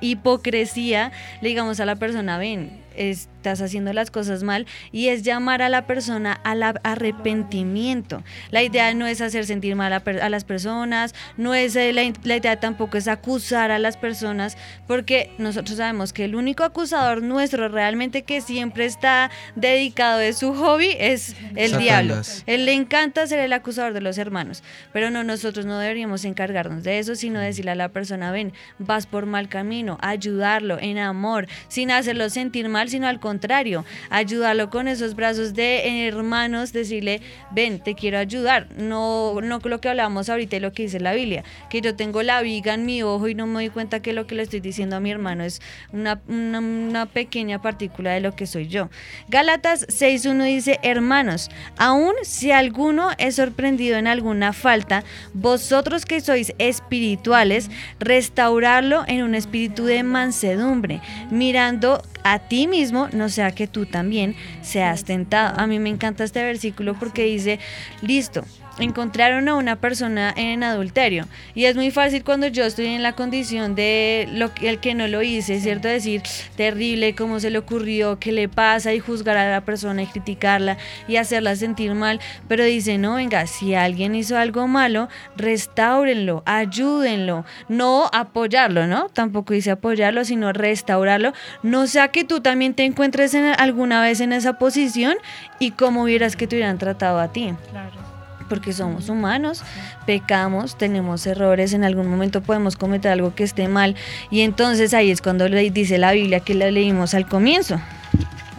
hipocresía, 0.00 1.12
le 1.40 1.48
digamos 1.48 1.78
a 1.80 1.84
la 1.84 1.96
persona, 1.96 2.38
ven, 2.38 2.85
estás 2.96 3.60
haciendo 3.60 3.92
las 3.92 4.10
cosas 4.10 4.42
mal 4.42 4.66
y 4.92 5.08
es 5.08 5.22
llamar 5.22 5.62
a 5.62 5.68
la 5.68 5.86
persona 5.86 6.32
al 6.32 6.62
arrepentimiento. 6.62 8.22
La 8.50 8.62
idea 8.62 8.92
no 8.94 9.06
es 9.06 9.20
hacer 9.20 9.46
sentir 9.46 9.76
mal 9.76 9.92
a, 9.92 10.28
las 10.28 10.44
personas, 10.44 11.14
no 11.36 11.54
es 11.54 11.76
eh, 11.76 11.92
la, 11.92 12.36
idea 12.36 12.58
tampoco 12.58 12.96
es 12.96 13.08
acusar 13.08 13.70
a 13.70 13.78
las 13.78 13.96
personas, 13.96 14.56
porque 14.86 15.30
nosotros 15.38 15.76
sabemos 15.76 16.12
que 16.12 16.24
el 16.24 16.34
único 16.34 16.64
acusador 16.64 17.22
nuestro 17.22 17.68
realmente 17.68 18.22
que 18.22 18.40
siempre 18.40 18.84
está 18.84 19.30
dedicado 19.54 20.18
de 20.18 20.32
su 20.32 20.54
hobby 20.54 20.96
es 20.98 21.36
el 21.54 21.78
diablo. 21.78 22.20
Él 22.46 22.66
le 22.66 22.72
encanta 22.72 23.26
ser 23.26 23.40
el 23.40 23.52
acusador 23.52 23.92
de 23.92 24.00
los 24.00 24.18
hermanos, 24.18 24.62
pero 24.92 25.10
no 25.10 25.24
nosotros 25.24 25.66
no 25.66 25.78
deberíamos 25.78 26.24
encargarnos 26.24 26.82
de 26.82 26.98
eso, 26.98 27.14
sino 27.14 27.40
decirle 27.40 27.72
a 27.72 27.76
la 27.76 27.90
persona, 27.90 28.30
ven, 28.30 28.52
vas 28.78 29.06
por 29.06 29.26
mal 29.26 29.48
camino, 29.48 29.98
ayudarlo 30.00 30.78
en 30.80 30.98
amor, 30.98 31.46
sin 31.68 31.90
hacerlo 31.90 32.28
sentir 32.30 32.68
mal 32.68 32.85
sino 32.88 33.06
al 33.06 33.20
contrario, 33.20 33.84
ayudarlo 34.10 34.70
con 34.70 34.88
esos 34.88 35.14
brazos 35.14 35.54
de 35.54 36.06
hermanos, 36.06 36.72
decirle, 36.72 37.20
ven, 37.50 37.80
te 37.80 37.94
quiero 37.94 38.18
ayudar. 38.18 38.68
No, 38.76 39.40
no 39.42 39.60
lo 39.64 39.80
que 39.80 39.88
hablábamos 39.88 40.28
ahorita 40.28 40.56
y 40.56 40.60
lo 40.60 40.72
que 40.72 40.84
dice 40.84 41.00
la 41.00 41.12
Biblia, 41.12 41.44
que 41.70 41.80
yo 41.80 41.94
tengo 41.94 42.22
la 42.22 42.40
viga 42.42 42.74
en 42.74 42.86
mi 42.86 43.02
ojo 43.02 43.28
y 43.28 43.34
no 43.34 43.46
me 43.46 43.54
doy 43.54 43.70
cuenta 43.70 44.00
que 44.00 44.12
lo 44.12 44.26
que 44.26 44.34
le 44.34 44.42
estoy 44.42 44.60
diciendo 44.60 44.96
a 44.96 45.00
mi 45.00 45.10
hermano 45.10 45.44
es 45.44 45.60
una, 45.92 46.20
una, 46.28 47.06
pequeña 47.06 47.60
partícula 47.62 48.12
de 48.12 48.20
lo 48.20 48.34
que 48.34 48.46
soy 48.46 48.68
yo. 48.68 48.88
Gálatas 49.28 49.86
6.1 49.88 50.44
dice, 50.44 50.80
hermanos, 50.82 51.50
aun 51.78 52.14
si 52.22 52.50
alguno 52.50 53.10
es 53.18 53.36
sorprendido 53.36 53.96
en 53.96 54.06
alguna 54.06 54.52
falta, 54.52 55.04
vosotros 55.32 56.04
que 56.04 56.20
sois 56.20 56.54
espirituales, 56.58 57.70
restaurarlo 57.98 59.04
en 59.06 59.22
un 59.22 59.34
espíritu 59.34 59.84
de 59.84 60.02
mansedumbre, 60.02 61.00
mirando 61.30 62.02
a 62.22 62.40
ti 62.40 62.66
mismo, 62.66 62.75
no 63.12 63.28
sea 63.28 63.52
que 63.52 63.66
tú 63.66 63.86
también 63.86 64.34
seas 64.62 65.04
tentado. 65.04 65.58
A 65.58 65.66
mí 65.66 65.78
me 65.78 65.88
encanta 65.88 66.24
este 66.24 66.42
versículo 66.42 66.94
porque 66.94 67.24
dice, 67.24 67.58
listo, 68.02 68.44
encontraron 68.78 69.48
a 69.48 69.54
una 69.54 69.76
persona 69.76 70.32
en 70.36 70.62
adulterio. 70.62 71.26
Y 71.54 71.64
es 71.64 71.76
muy 71.76 71.90
fácil 71.90 72.24
cuando 72.24 72.46
yo 72.46 72.64
estoy 72.64 72.86
en 72.86 73.02
la 73.02 73.14
condición 73.14 73.74
de 73.74 74.28
lo 74.32 74.52
que, 74.52 74.68
el 74.68 74.80
que 74.80 74.94
no 74.94 75.08
lo 75.08 75.22
hice, 75.22 75.60
¿cierto? 75.60 75.88
Decir, 75.88 76.22
terrible, 76.56 77.14
cómo 77.14 77.40
se 77.40 77.50
le 77.50 77.58
ocurrió, 77.58 78.18
qué 78.18 78.32
le 78.32 78.48
pasa 78.48 78.92
y 78.92 79.00
juzgar 79.00 79.36
a 79.36 79.50
la 79.50 79.62
persona 79.62 80.02
y 80.02 80.06
criticarla 80.06 80.76
y 81.08 81.16
hacerla 81.16 81.56
sentir 81.56 81.94
mal. 81.94 82.20
Pero 82.48 82.64
dice, 82.64 82.98
no, 82.98 83.14
venga, 83.14 83.46
si 83.46 83.74
alguien 83.74 84.14
hizo 84.14 84.36
algo 84.36 84.66
malo, 84.68 85.08
restáurenlo, 85.36 86.42
ayúdenlo, 86.46 87.44
no 87.68 88.10
apoyarlo, 88.12 88.86
¿no? 88.86 89.08
Tampoco 89.08 89.54
dice 89.54 89.70
apoyarlo, 89.70 90.24
sino 90.24 90.52
restaurarlo. 90.52 91.32
No 91.62 91.86
sea 91.86 92.08
que 92.08 92.24
tú 92.24 92.40
también 92.40 92.74
te 92.74 92.84
encuentres 92.84 93.34
en, 93.34 93.46
alguna 93.46 94.02
vez 94.02 94.20
en 94.20 94.32
esa 94.32 94.58
posición 94.58 95.16
y 95.58 95.72
cómo 95.72 96.02
hubieras 96.02 96.36
que 96.36 96.46
te 96.46 96.56
hubieran 96.56 96.78
tratado 96.78 97.18
a 97.18 97.32
ti. 97.32 97.54
Claro 97.70 98.05
porque 98.48 98.72
somos 98.72 99.08
humanos, 99.08 99.62
pecamos, 100.06 100.76
tenemos 100.76 101.26
errores, 101.26 101.72
en 101.72 101.84
algún 101.84 102.08
momento 102.08 102.40
podemos 102.40 102.76
cometer 102.76 103.12
algo 103.12 103.34
que 103.34 103.44
esté 103.44 103.68
mal 103.68 103.94
y 104.30 104.40
entonces 104.40 104.94
ahí 104.94 105.10
es 105.10 105.20
cuando 105.20 105.48
le 105.48 105.70
dice 105.70 105.98
la 105.98 106.12
Biblia 106.12 106.40
que 106.40 106.54
la 106.54 106.70
leímos 106.70 107.14
al 107.14 107.26
comienzo. 107.26 107.80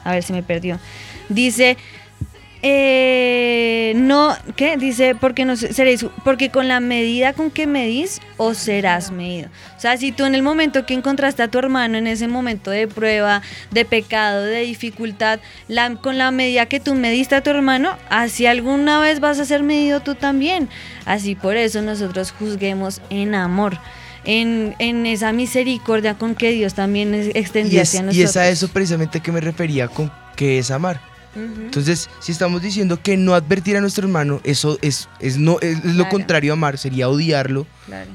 A 0.04 0.12
ver 0.12 0.24
si 0.24 0.34
me 0.34 0.44
perdió. 0.44 0.80
Dice, 1.30 1.78
eh, 2.64 3.94
no, 3.96 4.36
¿qué? 4.56 4.78
Dice, 4.78 5.16
porque 5.16 5.46
no 5.46 5.56
seréis, 5.56 6.06
porque 6.24 6.50
con 6.50 6.68
la 6.68 6.80
medida 6.80 7.34
con 7.34 7.52
que 7.52 7.68
medís, 7.68 8.20
os 8.38 8.58
serás 8.58 9.12
medido. 9.12 9.50
O 9.78 9.80
sea, 9.80 9.96
si 9.98 10.12
tú 10.12 10.26
en 10.26 10.34
el 10.34 10.42
momento 10.42 10.86
que 10.86 10.94
encontraste 10.94 11.44
a 11.44 11.48
tu 11.50 11.60
hermano, 11.60 11.98
en 11.98 12.08
ese 12.08 12.28
momento 12.28 12.72
de 12.72 12.88
prueba, 12.88 13.42
de 13.72 13.86
pecado, 13.86 14.44
de 14.44 14.62
dificultad, 14.62 15.40
la, 15.68 15.96
con 15.96 16.18
la 16.18 16.32
medida 16.32 16.66
que 16.66 16.80
tú 16.80 16.96
mediste 16.96 17.36
a 17.36 17.44
tu 17.44 17.52
hermano, 17.52 17.96
así 18.10 18.48
alguna 18.48 19.00
vez 19.00 19.20
vas 19.20 19.40
a 19.40 19.46
ser 19.46 19.62
medido 19.62 20.00
tú 20.00 20.16
también. 20.16 20.68
Así 21.06 21.36
por 21.36 21.58
eso 21.58 21.82
nosotros 21.82 22.32
juzguemos 22.32 23.02
en 23.10 23.36
amor. 23.36 23.78
En, 24.26 24.76
en, 24.80 25.06
esa 25.06 25.32
misericordia 25.32 26.16
con 26.16 26.36
que 26.36 26.52
Dios 26.52 26.74
también 26.74 27.14
extendía 27.34 27.84
hacia 27.84 28.02
nosotros. 28.02 28.18
Y 28.18 28.24
es 28.24 28.36
a 28.36 28.50
eso 28.50 28.68
precisamente 28.68 29.22
que 29.22 29.32
me 29.32 29.40
refería 29.40 29.88
con 29.88 30.12
que 30.36 30.60
es 30.60 30.70
amar. 30.70 31.00
Entonces, 31.38 32.10
si 32.20 32.32
estamos 32.32 32.62
diciendo 32.62 33.02
que 33.02 33.18
no 33.18 33.34
advertir 33.34 33.78
a 33.78 33.82
nuestro 33.82 34.06
hermano, 34.06 34.42
eso 34.44 34.78
es, 34.82 35.08
es, 35.20 35.38
no, 35.38 35.60
es 35.62 35.84
lo 35.84 36.10
contrario 36.10 36.52
a 36.52 36.54
amar, 36.54 36.78
sería 36.78 37.10
odiarlo. 37.10 37.68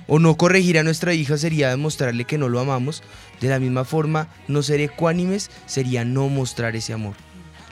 O 0.06 0.18
no 0.18 0.36
corregir 0.36 0.78
a 0.78 0.82
nuestra 0.82 1.14
hija 1.14 1.38
sería 1.38 1.70
demostrarle 1.70 2.24
que 2.24 2.38
no 2.38 2.48
lo 2.48 2.60
amamos. 2.60 3.02
De 3.40 3.48
la 3.48 3.58
misma 3.58 3.84
forma, 3.84 4.28
no 4.48 4.62
ser 4.62 4.80
ecuánimes 4.80 5.50
sería 5.66 6.04
no 6.04 6.28
mostrar 6.28 6.76
ese 6.76 6.92
amor. 6.92 7.14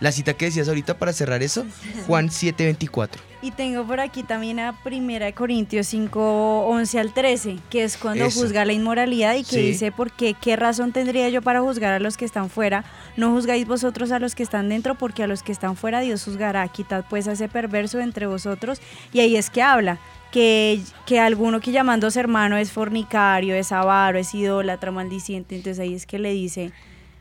La 0.01 0.13
cita 0.13 0.35
que 0.35 0.47
decías 0.47 0.69
ahorita 0.69 0.99
para 0.99 1.13
cerrar 1.13 1.43
eso, 1.43 1.65
Juan 2.07 2.29
7:24. 2.29 3.21
Y 3.43 3.53
tengo 3.53 3.87
por 3.87 4.01
aquí 4.01 4.23
también 4.23 4.61
a 4.61 4.79
1 4.85 5.35
Corintios 5.35 5.87
5, 5.87 6.67
11 6.67 6.99
al 6.99 7.15
13, 7.15 7.57
que 7.71 7.85
es 7.85 7.97
cuando 7.97 8.31
juzga 8.31 8.67
la 8.67 8.75
inmoralidad 8.75 9.35
y 9.35 9.45
que 9.45 9.59
dice, 9.59 9.93
porque 9.93 10.35
qué 10.35 10.57
razón 10.57 10.93
tendría 10.93 11.29
yo 11.31 11.41
para 11.41 11.63
juzgar 11.63 11.95
a 11.95 12.01
los 12.01 12.19
que 12.19 12.27
están 12.27 12.51
fuera? 12.51 12.85
No 13.17 13.31
juzgáis 13.31 13.67
vosotros 13.67 14.13
a 14.13 14.19
los 14.19 14.35
que 14.35 14.43
están 14.43 14.69
dentro, 14.69 14.95
porque 14.95 15.23
a 15.23 15.27
los 15.27 15.43
que 15.43 15.53
están 15.53 15.77
fuera 15.77 16.01
Dios 16.01 16.25
juzgará. 16.25 16.69
Quitad 16.69 17.05
pues 17.09 17.29
a 17.29 17.33
ese 17.33 17.49
perverso 17.49 17.99
entre 18.01 18.27
vosotros. 18.27 18.81
Y 19.13 19.21
ahí 19.21 19.37
es 19.37 19.49
que 19.49 19.63
habla. 19.63 19.99
Que, 20.31 20.81
que 21.07 21.19
alguno 21.19 21.61
que 21.61 21.73
llamándose 21.73 22.21
hermano 22.21 22.57
es 22.57 22.71
fornicario, 22.71 23.57
es 23.57 23.73
avaro, 23.73 24.17
es 24.17 24.33
idólatra, 24.33 24.93
maldiciente, 24.93 25.57
entonces 25.57 25.81
ahí 25.81 25.93
es 25.93 26.07
que 26.07 26.21
le 26.21 26.31
dice, 26.31 26.71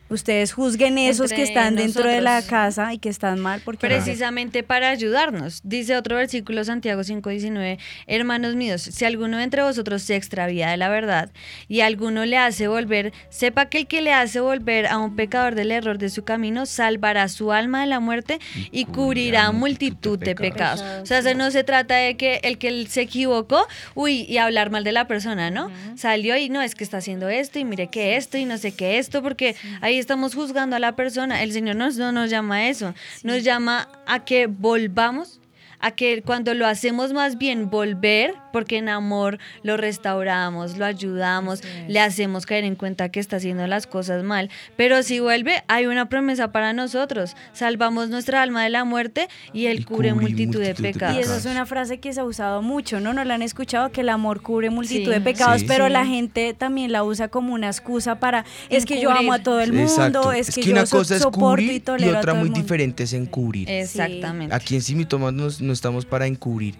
Ustedes 0.09 0.53
juzguen 0.53 0.97
esos 0.97 1.31
que 1.31 1.43
están 1.43 1.75
dentro 1.75 2.09
de 2.09 2.21
la 2.21 2.41
casa 2.41 2.93
y 2.93 2.97
que 2.97 3.09
están 3.09 3.39
mal 3.39 3.61
porque 3.63 3.87
precisamente 3.87 4.63
para 4.63 4.89
ayudarnos. 4.89 5.61
Dice 5.63 5.95
otro 5.95 6.15
versículo 6.15 6.63
Santiago 6.63 7.01
5:19, 7.03 7.77
hermanos 8.07 8.55
míos, 8.55 8.81
si 8.81 9.05
alguno 9.05 9.37
de 9.37 9.43
entre 9.43 9.61
vosotros 9.61 10.01
se 10.01 10.15
extravía 10.15 10.69
de 10.69 10.77
la 10.77 10.89
verdad 10.89 11.29
y 11.67 11.81
alguno 11.81 12.25
le 12.25 12.37
hace 12.37 12.67
volver, 12.67 13.13
sepa 13.29 13.67
que 13.67 13.79
el 13.79 13.87
que 13.87 14.01
le 14.01 14.13
hace 14.13 14.39
volver 14.39 14.87
a 14.87 14.97
un 14.97 15.15
pecador 15.15 15.55
del 15.55 15.71
error 15.71 15.97
de 15.97 16.09
su 16.09 16.23
camino 16.23 16.65
salvará 16.65 17.27
su 17.27 17.51
alma 17.51 17.81
de 17.81 17.87
la 17.87 17.99
muerte 17.99 18.39
y 18.71 18.85
cubrirá 18.85 19.51
multitud 19.51 20.17
de 20.17 20.35
pecados. 20.35 20.81
O 21.01 21.05
sea, 21.05 21.21
no 21.35 21.51
se 21.51 21.63
trata 21.63 21.95
de 21.95 22.17
que 22.17 22.39
el 22.43 22.57
que 22.57 22.87
se 22.87 23.01
equivocó, 23.01 23.67
uy, 23.93 24.25
y 24.27 24.37
hablar 24.37 24.71
mal 24.71 24.83
de 24.83 24.91
la 24.91 25.07
persona, 25.07 25.51
¿no? 25.51 25.71
Salió 25.95 26.35
y 26.37 26.49
no 26.49 26.61
es 26.61 26.75
que 26.75 26.83
está 26.83 26.97
haciendo 26.97 27.29
esto 27.29 27.59
y 27.59 27.65
mire 27.65 27.87
que 27.87 28.15
esto 28.15 28.37
y 28.37 28.45
no 28.45 28.57
sé 28.57 28.71
qué 28.71 28.97
esto 28.97 29.21
porque 29.21 29.55
ahí 29.99 30.01
estamos 30.01 30.33
juzgando 30.33 30.77
a 30.77 30.79
la 30.79 30.95
persona. 30.95 31.43
El 31.43 31.51
Señor 31.51 31.75
no 31.75 32.11
nos 32.11 32.29
llama 32.29 32.55
a 32.55 32.69
eso. 32.69 32.93
Nos 33.23 33.43
llama 33.43 33.89
a 34.07 34.23
que 34.23 34.47
volvamos 34.47 35.41
a 35.79 35.91
que 35.91 36.21
cuando 36.21 36.53
lo 36.53 36.67
hacemos 36.67 37.13
más 37.13 37.37
bien 37.37 37.69
volver, 37.69 38.33
porque 38.51 38.77
en 38.77 38.89
amor 38.89 39.37
lo 39.63 39.77
restauramos, 39.77 40.77
lo 40.77 40.85
ayudamos, 40.85 41.61
le 41.87 41.99
hacemos 41.99 42.45
caer 42.45 42.63
en 42.63 42.75
cuenta 42.75 43.09
que 43.09 43.19
está 43.19 43.37
haciendo 43.37 43.65
las 43.67 43.87
cosas 43.87 44.23
mal. 44.23 44.49
Pero 44.75 45.03
si 45.03 45.19
vuelve, 45.19 45.63
hay 45.67 45.85
una 45.85 46.09
promesa 46.09 46.51
para 46.51 46.73
nosotros. 46.73 47.35
Salvamos 47.53 48.09
nuestra 48.09 48.41
alma 48.41 48.63
de 48.63 48.69
la 48.69 48.83
muerte 48.83 49.27
y 49.53 49.67
Él 49.67 49.85
cubre, 49.85 50.13
multitud, 50.13 50.59
de, 50.61 50.75
pecados. 50.75 51.15
Y 51.17 51.19
esa 51.19 51.37
es 51.37 51.45
una 51.45 51.65
frase 51.65 51.99
que 51.99 52.13
se 52.13 52.19
ha 52.19 52.23
usado 52.23 52.61
mucho, 52.61 52.99
¿no? 52.99 53.13
No 53.13 53.23
la 53.23 53.35
han 53.35 53.41
escuchado, 53.41 53.91
que 53.91 54.01
el 54.01 54.09
amor 54.09 54.41
cubre 54.41 54.69
multitud 54.69 55.11
de 55.11 55.21
pecados, 55.21 55.63
pero 55.65 55.89
la 55.89 56.05
gente 56.05 56.53
también 56.53 56.91
la 56.91 57.03
usa 57.03 57.27
como 57.27 57.53
una 57.53 57.67
excusa 57.67 58.19
para, 58.19 58.45
es 58.69 58.85
que 58.85 58.99
yo 59.01 59.11
amo 59.11 59.33
a 59.33 59.39
todo 59.39 59.61
el 59.61 59.73
mundo, 59.73 60.31
es, 60.31 60.53
que, 60.53 60.63
yo 60.63 60.75
cosa 60.89 61.15
es 61.15 61.21
soporto 61.21 61.39
cubrir 61.39 61.71
y 61.73 61.79
tolero 61.79 62.11
y 62.11 62.15
otra 62.15 62.19
a 62.19 62.23
todo 62.23 62.35
muy 62.35 62.47
el 62.47 62.51
mundo. 62.51 62.61
diferente 62.61 63.03
es 63.03 63.13
encubrir. 63.13 63.69
Exactamente. 63.69 64.53
Aquí 64.55 64.75
en 64.75 64.81
Simitomas 64.81 65.33
nos- 65.33 65.61
no 65.69 65.73
estamos 65.73 66.05
para 66.05 66.25
encubrir. 66.27 66.75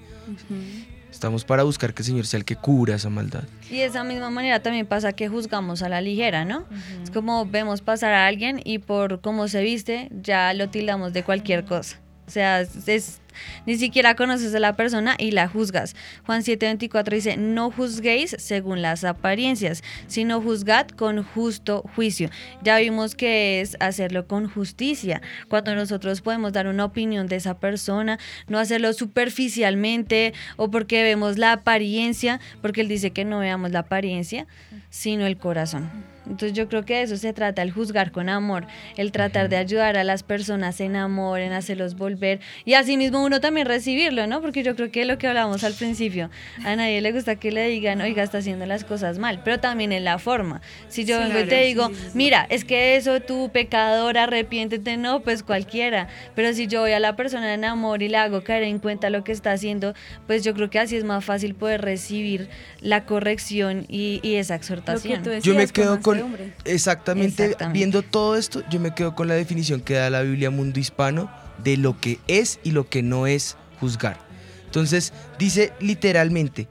Estamos 1.12 1.44
para 1.44 1.64
buscar 1.64 1.94
que 1.94 2.02
el 2.02 2.06
Señor 2.06 2.26
sea 2.28 2.38
el 2.38 2.46
que 2.46 2.56
cubra 2.56 2.96
esa 2.96 3.10
maldad. 3.10 3.44
Y 3.70 3.78
de 3.78 3.86
esa 3.86 4.04
misma 4.04 4.30
manera 4.30 4.62
también 4.62 4.86
pasa 4.86 5.12
que 5.14 5.28
juzgamos 5.28 5.82
a 5.82 5.90
la 5.90 6.02
ligera, 6.02 6.46
¿no? 6.46 6.66
Es 7.04 7.10
como 7.12 7.46
vemos 7.46 7.82
pasar 7.82 8.14
a 8.14 8.28
alguien 8.28 8.62
y 8.64 8.78
por 8.80 9.20
cómo 9.22 9.48
se 9.48 9.62
viste 9.62 10.10
ya 10.22 10.54
lo 10.54 10.70
tildamos 10.70 11.12
de 11.14 11.24
cualquier 11.24 11.66
cosa. 11.66 12.00
O 12.28 12.32
sea, 12.32 12.62
es, 12.62 12.88
es- 12.88 13.22
ni 13.66 13.78
siquiera 13.78 14.16
conoces 14.16 14.54
a 14.56 14.60
la 14.60 14.76
persona 14.76 15.16
y 15.18 15.32
la 15.32 15.48
juzgas. 15.48 15.96
Juan 16.26 16.42
7:24 16.42 17.10
dice, 17.10 17.38
no 17.38 17.72
juzguéis 17.72 18.36
según 18.40 18.82
las 18.82 19.04
apariencias, 19.04 19.84
sino 20.08 20.42
juzgad 20.42 20.88
con 20.88 21.24
justo 21.24 21.84
juicio. 21.96 22.30
Ya 22.62 22.78
vimos 22.78 23.16
que 23.16 23.62
es 23.62 23.78
hacerlo 23.80 24.28
con 24.28 24.50
justicia. 24.50 25.22
Cuando 25.48 25.76
nosotros 25.76 26.22
podemos 26.22 26.54
dar 26.54 26.68
una 26.68 26.86
opinión 26.86 27.28
de 27.28 27.38
esa 27.38 27.60
persona, 27.60 28.20
no 28.48 28.60
hacerlo 28.60 28.94
superficialmente 28.94 30.34
o 30.58 30.72
porque 30.72 31.04
vemos 31.04 31.38
la 31.38 31.54
apariencia, 31.54 32.40
porque 32.62 32.82
él 32.82 32.88
dice 32.88 33.12
que 33.12 33.26
no 33.26 33.40
veamos 33.40 33.72
la 33.72 33.80
apariencia, 33.80 34.48
sino 34.90 35.26
el 35.26 35.38
corazón. 35.38 35.90
Entonces 36.30 36.54
yo 36.54 36.70
creo 36.70 36.86
que 36.86 36.96
de 36.96 37.02
eso 37.04 37.18
se 37.18 37.34
trata, 37.34 37.62
el 37.62 37.72
juzgar 37.72 38.12
con 38.12 38.30
amor, 38.30 38.68
el 38.98 39.12
tratar 39.12 39.50
de 39.50 39.58
ayudar 39.58 39.98
a 39.98 40.04
las 40.04 40.24
personas 40.24 40.80
en 40.80 40.96
amor, 40.96 41.40
en 41.40 41.52
hacerlos 41.54 41.96
volver 41.96 42.40
y 42.66 42.76
asimismo 42.76 43.24
uno 43.24 43.40
también 43.42 43.68
recibirlo, 43.68 44.28
¿no? 44.28 44.42
Porque 44.42 44.64
yo 44.64 44.76
creo 44.76 44.92
que 44.92 45.06
lo 45.06 45.18
que 45.18 45.28
hablábamos 45.28 45.64
al 45.64 45.74
principio, 45.74 46.30
a 46.64 46.76
nadie 46.76 47.02
le 47.02 47.12
gusta 47.12 47.36
que 47.36 47.52
le 47.52 47.68
digan, 47.68 48.02
oiga, 48.02 48.24
está 48.24 48.38
haciendo 48.38 48.66
las 48.66 48.84
cosas 48.84 49.18
mal, 49.20 49.42
pero 49.44 49.60
también 49.60 49.92
en 49.92 50.04
la 50.04 50.20
forma. 50.20 50.62
Si 50.88 51.06
yo 51.06 51.18
Sí, 51.18 51.24
vengo 51.24 51.40
y 51.40 51.46
te 51.48 51.62
digo, 51.64 51.90
mira, 52.14 52.46
es 52.50 52.64
que 52.64 52.96
eso 52.96 53.20
tú 53.20 53.50
pecador, 53.52 54.18
arrepiéntete, 54.18 54.98
no, 54.98 55.22
pues 55.22 55.44
cualquiera. 55.44 56.08
Pero 56.36 56.54
si 56.54 56.68
yo 56.68 56.82
voy 56.82 56.92
a 56.92 57.00
la 57.00 57.16
persona 57.16 57.54
en 57.54 57.66
amor 57.66 58.02
y 58.04 58.08
le 58.08 58.18
hago 58.18 58.44
caer 58.44 58.64
en 58.64 58.80
cuenta 58.80 59.10
lo 59.10 59.24
que 59.24 59.32
está 59.32 59.52
haciendo, 59.52 59.94
pues 60.28 60.44
yo 60.44 60.54
creo 60.54 60.70
que 60.70 60.80
así 60.80 60.96
es 60.96 61.04
más 61.04 61.26
fácil 61.26 61.56
poder 61.56 61.82
recibir 61.82 62.50
la 62.82 63.06
corrección 63.06 63.86
y, 63.90 64.20
y 64.24 64.36
esa 64.36 64.56
exhortación. 64.56 65.24
Yo 65.42 65.56
me 65.56 65.68
quedo 65.68 66.00
con, 66.02 66.19
exactamente, 66.66 67.56
viendo 67.72 68.02
todo 68.02 68.36
esto, 68.36 68.64
yo 68.70 68.80
me 68.80 68.94
quedo 68.94 69.16
con 69.16 69.28
la 69.28 69.36
definición 69.36 69.82
que 69.82 69.96
da 69.96 70.10
la 70.10 70.22
Biblia 70.22 70.50
Mundo 70.50 70.80
Hispano 70.80 71.30
de 71.64 71.78
lo 71.78 72.00
que 72.00 72.20
es 72.28 72.60
y 72.64 72.72
lo 72.72 72.88
que 72.88 73.04
no 73.04 73.28
es 73.28 73.58
juzgar. 73.80 74.20
Entonces, 74.66 75.14
dice 75.38 75.74
literalmente, 75.80 76.68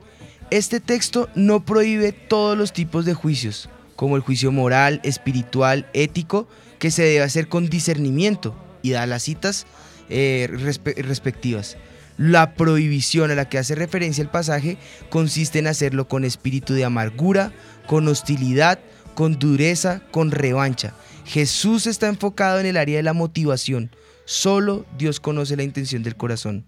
este 0.51 0.81
texto 0.81 1.29
no 1.35 1.65
prohíbe 1.65 2.13
todos 2.13 2.57
los 2.57 2.73
tipos 2.73 3.05
de 3.05 3.15
juicios, 3.15 3.69
como 3.97 4.17
el 4.17 4.23
juicio 4.23 4.53
moral, 4.53 5.01
espiritual, 5.03 5.87
ético, 5.93 6.49
que 6.79 6.91
se 6.91 7.03
debe 7.03 7.23
hacer 7.23 7.49
con 7.49 7.69
discernimiento, 7.69 8.55
y 8.83 8.91
da 8.91 9.07
las 9.07 9.25
citas 9.25 9.67
eh, 10.09 10.49
respe- 10.51 10.97
respectivas. 11.03 11.77
La 12.17 12.55
prohibición 12.55 13.31
a 13.31 13.35
la 13.35 13.49
que 13.49 13.59
hace 13.59 13.75
referencia 13.75 14.23
el 14.23 14.29
pasaje 14.29 14.79
consiste 15.11 15.59
en 15.59 15.67
hacerlo 15.67 16.09
con 16.09 16.25
espíritu 16.25 16.75
de 16.75 16.85
amargura, 16.85 17.53
con 17.87 18.09
hostilidad, 18.09 18.79
con 19.19 19.37
dureza, 19.37 20.01
con 20.13 20.31
revancha. 20.31 20.95
Jesús 21.25 21.89
está 21.89 22.07
enfocado 22.07 22.61
en 22.61 22.67
el 22.67 22.77
área 22.77 22.99
de 22.99 23.03
la 23.03 23.15
motivación. 23.15 23.91
Solo 24.27 24.87
Dios 24.97 25.19
conoce 25.19 25.57
la 25.57 25.65
intención 25.65 26.05
del 26.05 26.15
corazón. 26.15 26.65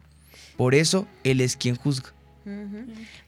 Por 0.57 0.75
eso 0.75 1.07
Él 1.23 1.41
es 1.43 1.57
quien 1.57 1.77
juzga. 1.77 2.13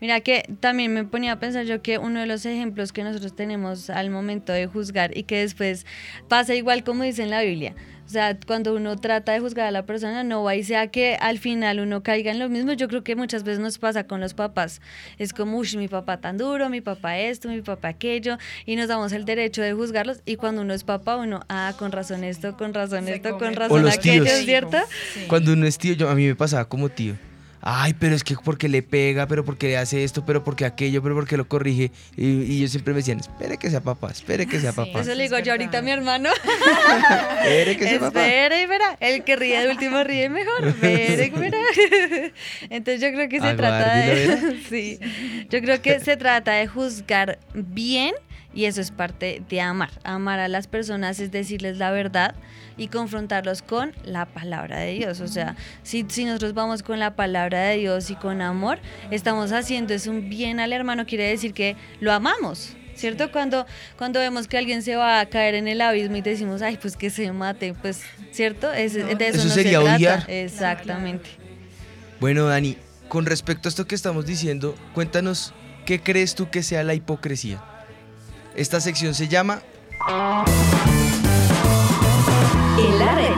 Mira 0.00 0.20
que 0.20 0.44
también 0.60 0.92
me 0.92 1.04
ponía 1.04 1.32
a 1.32 1.38
pensar 1.38 1.64
yo 1.64 1.82
que 1.82 1.98
uno 1.98 2.20
de 2.20 2.26
los 2.26 2.46
ejemplos 2.46 2.92
que 2.92 3.04
nosotros 3.04 3.36
tenemos 3.36 3.90
al 3.90 4.10
momento 4.10 4.52
de 4.52 4.66
juzgar 4.66 5.16
y 5.16 5.24
que 5.24 5.38
después 5.38 5.86
pasa 6.28 6.54
igual 6.54 6.82
como 6.84 7.04
dice 7.04 7.22
en 7.22 7.30
la 7.30 7.42
Biblia. 7.42 7.74
O 8.04 8.08
sea, 8.08 8.36
cuando 8.46 8.74
uno 8.74 8.96
trata 8.96 9.32
de 9.32 9.40
juzgar 9.40 9.66
a 9.66 9.70
la 9.70 9.86
persona, 9.86 10.22
no 10.22 10.42
va 10.42 10.54
y 10.54 10.64
sea 10.64 10.88
que 10.88 11.16
al 11.20 11.38
final 11.38 11.80
uno 11.80 12.02
caiga 12.02 12.30
en 12.30 12.38
lo 12.38 12.48
mismo. 12.50 12.72
Yo 12.74 12.88
creo 12.88 13.02
que 13.02 13.16
muchas 13.16 13.42
veces 13.42 13.60
nos 13.60 13.78
pasa 13.78 14.06
con 14.06 14.20
los 14.20 14.34
papás. 14.34 14.82
Es 15.18 15.32
como, 15.32 15.56
uy, 15.56 15.68
mi 15.76 15.88
papá 15.88 16.20
tan 16.20 16.36
duro, 16.36 16.68
mi 16.68 16.80
papá 16.82 17.18
esto, 17.18 17.48
mi 17.48 17.62
papá 17.62 17.88
aquello, 17.88 18.36
y 18.66 18.76
nos 18.76 18.88
damos 18.88 19.12
el 19.12 19.24
derecho 19.24 19.62
de 19.62 19.72
juzgarlos. 19.72 20.20
Y 20.26 20.36
cuando 20.36 20.60
uno 20.60 20.74
es 20.74 20.84
papá, 20.84 21.16
uno, 21.16 21.40
ah, 21.48 21.72
con 21.78 21.90
razón 21.90 22.24
esto, 22.24 22.56
con 22.56 22.74
razón 22.74 23.08
esto, 23.08 23.38
con 23.38 23.54
razón 23.54 23.88
aquello. 23.88 24.26
¿cierto? 24.26 24.76
Cuando 25.28 25.54
uno 25.54 25.66
es 25.66 25.78
tío, 25.78 25.94
yo, 25.94 26.10
a 26.10 26.14
mí 26.14 26.26
me 26.26 26.34
pasaba 26.34 26.66
como 26.66 26.90
tío. 26.90 27.14
Ay, 27.64 27.94
pero 27.94 28.16
es 28.16 28.24
que 28.24 28.34
porque 28.34 28.68
le 28.68 28.82
pega, 28.82 29.28
pero 29.28 29.44
porque 29.44 29.76
hace 29.76 30.02
esto, 30.02 30.26
pero 30.26 30.42
porque 30.42 30.64
aquello, 30.64 31.00
pero 31.00 31.14
porque 31.14 31.36
lo 31.36 31.46
corrige. 31.46 31.92
Y, 32.16 32.42
y 32.42 32.58
ellos 32.58 32.72
siempre 32.72 32.92
me 32.92 32.98
decían, 32.98 33.20
espere 33.20 33.56
que 33.56 33.70
sea 33.70 33.80
papá, 33.80 34.10
espere 34.10 34.46
que 34.46 34.58
sea 34.58 34.72
papá. 34.72 35.00
Eso 35.00 35.14
le 35.14 35.22
digo 35.22 35.38
yo 35.38 35.52
ahorita 35.52 35.78
a 35.78 35.82
mi 35.82 35.92
hermano. 35.92 36.28
Espere 37.42 37.76
que 37.76 37.88
sea 37.88 38.00
papá. 38.00 38.26
Espere 38.26 38.62
y 38.62 38.66
verá. 38.66 38.96
El 38.98 39.22
que 39.22 39.36
ríe 39.36 39.60
de 39.60 39.68
último 39.68 40.02
ríe 40.02 40.28
mejor. 40.28 40.66
Espere 40.66 41.26
y 41.26 41.30
verá. 41.30 41.58
Entonces 42.70 43.00
yo 43.00 43.12
creo 43.12 43.28
que 43.28 43.40
se 43.40 43.54
trata 43.54 43.94
de. 43.94 44.60
sí. 44.68 44.98
Yo 45.48 45.60
creo 45.60 45.80
que 45.80 46.00
se 46.00 46.16
trata 46.16 46.54
de 46.54 46.66
juzgar 46.66 47.38
bien 47.54 48.12
y 48.54 48.64
eso 48.66 48.80
es 48.80 48.90
parte 48.90 49.42
de 49.48 49.60
amar. 49.60 49.90
Amar 50.04 50.38
a 50.40 50.48
las 50.48 50.66
personas 50.66 51.20
es 51.20 51.30
decirles 51.30 51.78
la 51.78 51.90
verdad 51.90 52.34
y 52.76 52.88
confrontarlos 52.88 53.62
con 53.62 53.92
la 54.04 54.26
palabra 54.26 54.78
de 54.78 54.92
Dios. 54.94 55.20
O 55.20 55.28
sea, 55.28 55.56
si, 55.82 56.04
si 56.08 56.24
nosotros 56.24 56.54
vamos 56.54 56.82
con 56.82 56.98
la 56.98 57.14
palabra 57.16 57.60
de 57.62 57.78
Dios 57.78 58.10
y 58.10 58.14
con 58.14 58.42
amor, 58.42 58.78
estamos 59.10 59.52
haciendo 59.52 59.94
es 59.94 60.06
un 60.06 60.28
bien 60.28 60.60
al 60.60 60.72
hermano, 60.72 61.06
quiere 61.06 61.24
decir 61.28 61.52
que 61.54 61.76
lo 62.00 62.12
amamos. 62.12 62.76
¿Cierto? 62.94 63.32
Cuando, 63.32 63.66
cuando 63.96 64.20
vemos 64.20 64.46
que 64.46 64.58
alguien 64.58 64.82
se 64.82 64.96
va 64.96 65.18
a 65.20 65.26
caer 65.26 65.54
en 65.54 65.66
el 65.66 65.80
abismo 65.80 66.16
y 66.16 66.20
decimos, 66.20 66.60
ay, 66.60 66.76
pues 66.80 66.94
que 66.96 67.08
se 67.08 67.32
mate, 67.32 67.72
pues, 67.72 68.02
¿cierto? 68.32 68.70
Es, 68.70 68.92
de 68.92 69.00
eso, 69.00 69.38
Eso 69.38 69.44
no 69.48 69.54
sería 69.54 69.78
se 69.78 69.84
trata. 69.84 69.96
odiar. 69.96 70.24
Exactamente. 70.30 71.30
Bueno, 72.20 72.44
Dani, 72.46 72.76
con 73.08 73.24
respecto 73.24 73.66
a 73.66 73.70
esto 73.70 73.86
que 73.86 73.94
estamos 73.94 74.26
diciendo, 74.26 74.76
cuéntanos, 74.94 75.54
¿qué 75.86 76.00
crees 76.00 76.34
tú 76.34 76.50
que 76.50 76.62
sea 76.62 76.84
la 76.84 76.92
hipocresía? 76.94 77.64
Esta 78.54 78.80
sección 78.80 79.14
se 79.14 79.28
llama 79.28 79.62
En 82.78 82.98
la 82.98 83.14
red. 83.14 83.32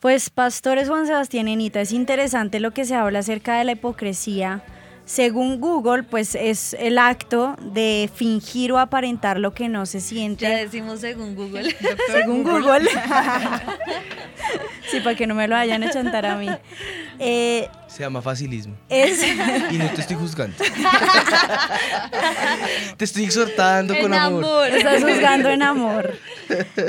Pues 0.00 0.30
pastores 0.30 0.88
Juan 0.88 1.06
Sebastián 1.06 1.48
y 1.48 1.52
Anita, 1.52 1.80
es 1.80 1.92
interesante 1.92 2.60
lo 2.60 2.72
que 2.72 2.84
se 2.84 2.94
habla 2.94 3.20
acerca 3.20 3.58
de 3.58 3.64
la 3.64 3.72
hipocresía. 3.72 4.62
Según 5.04 5.60
Google, 5.60 6.04
pues 6.04 6.34
es 6.34 6.74
el 6.78 6.96
acto 6.96 7.56
de 7.60 8.08
fingir 8.14 8.72
o 8.72 8.78
aparentar 8.78 9.38
lo 9.38 9.52
que 9.52 9.68
no 9.68 9.84
se 9.84 10.00
siente. 10.00 10.44
Ya 10.44 10.56
decimos 10.56 11.00
según 11.00 11.34
Google. 11.34 11.76
Según 12.10 12.44
Google. 12.44 12.88
sí, 14.90 15.00
para 15.00 15.16
que 15.16 15.26
no 15.26 15.34
me 15.34 15.48
lo 15.48 15.56
vayan 15.56 15.82
a 15.82 15.90
chantar 15.90 16.24
a 16.24 16.36
mí. 16.36 16.48
Eh, 17.18 17.68
Se 17.92 18.02
llama 18.02 18.22
facilismo. 18.22 18.74
es 18.88 19.22
Y 19.70 19.76
no 19.76 19.90
te 19.90 20.00
estoy 20.00 20.16
juzgando. 20.16 20.56
te 22.96 23.04
estoy 23.04 23.24
exhortando 23.24 23.94
con 24.00 24.14
En 24.14 24.18
amor. 24.18 24.68
Estás 24.68 25.02
juzgando 25.02 25.50
en 25.50 25.62
amor. 25.62 26.14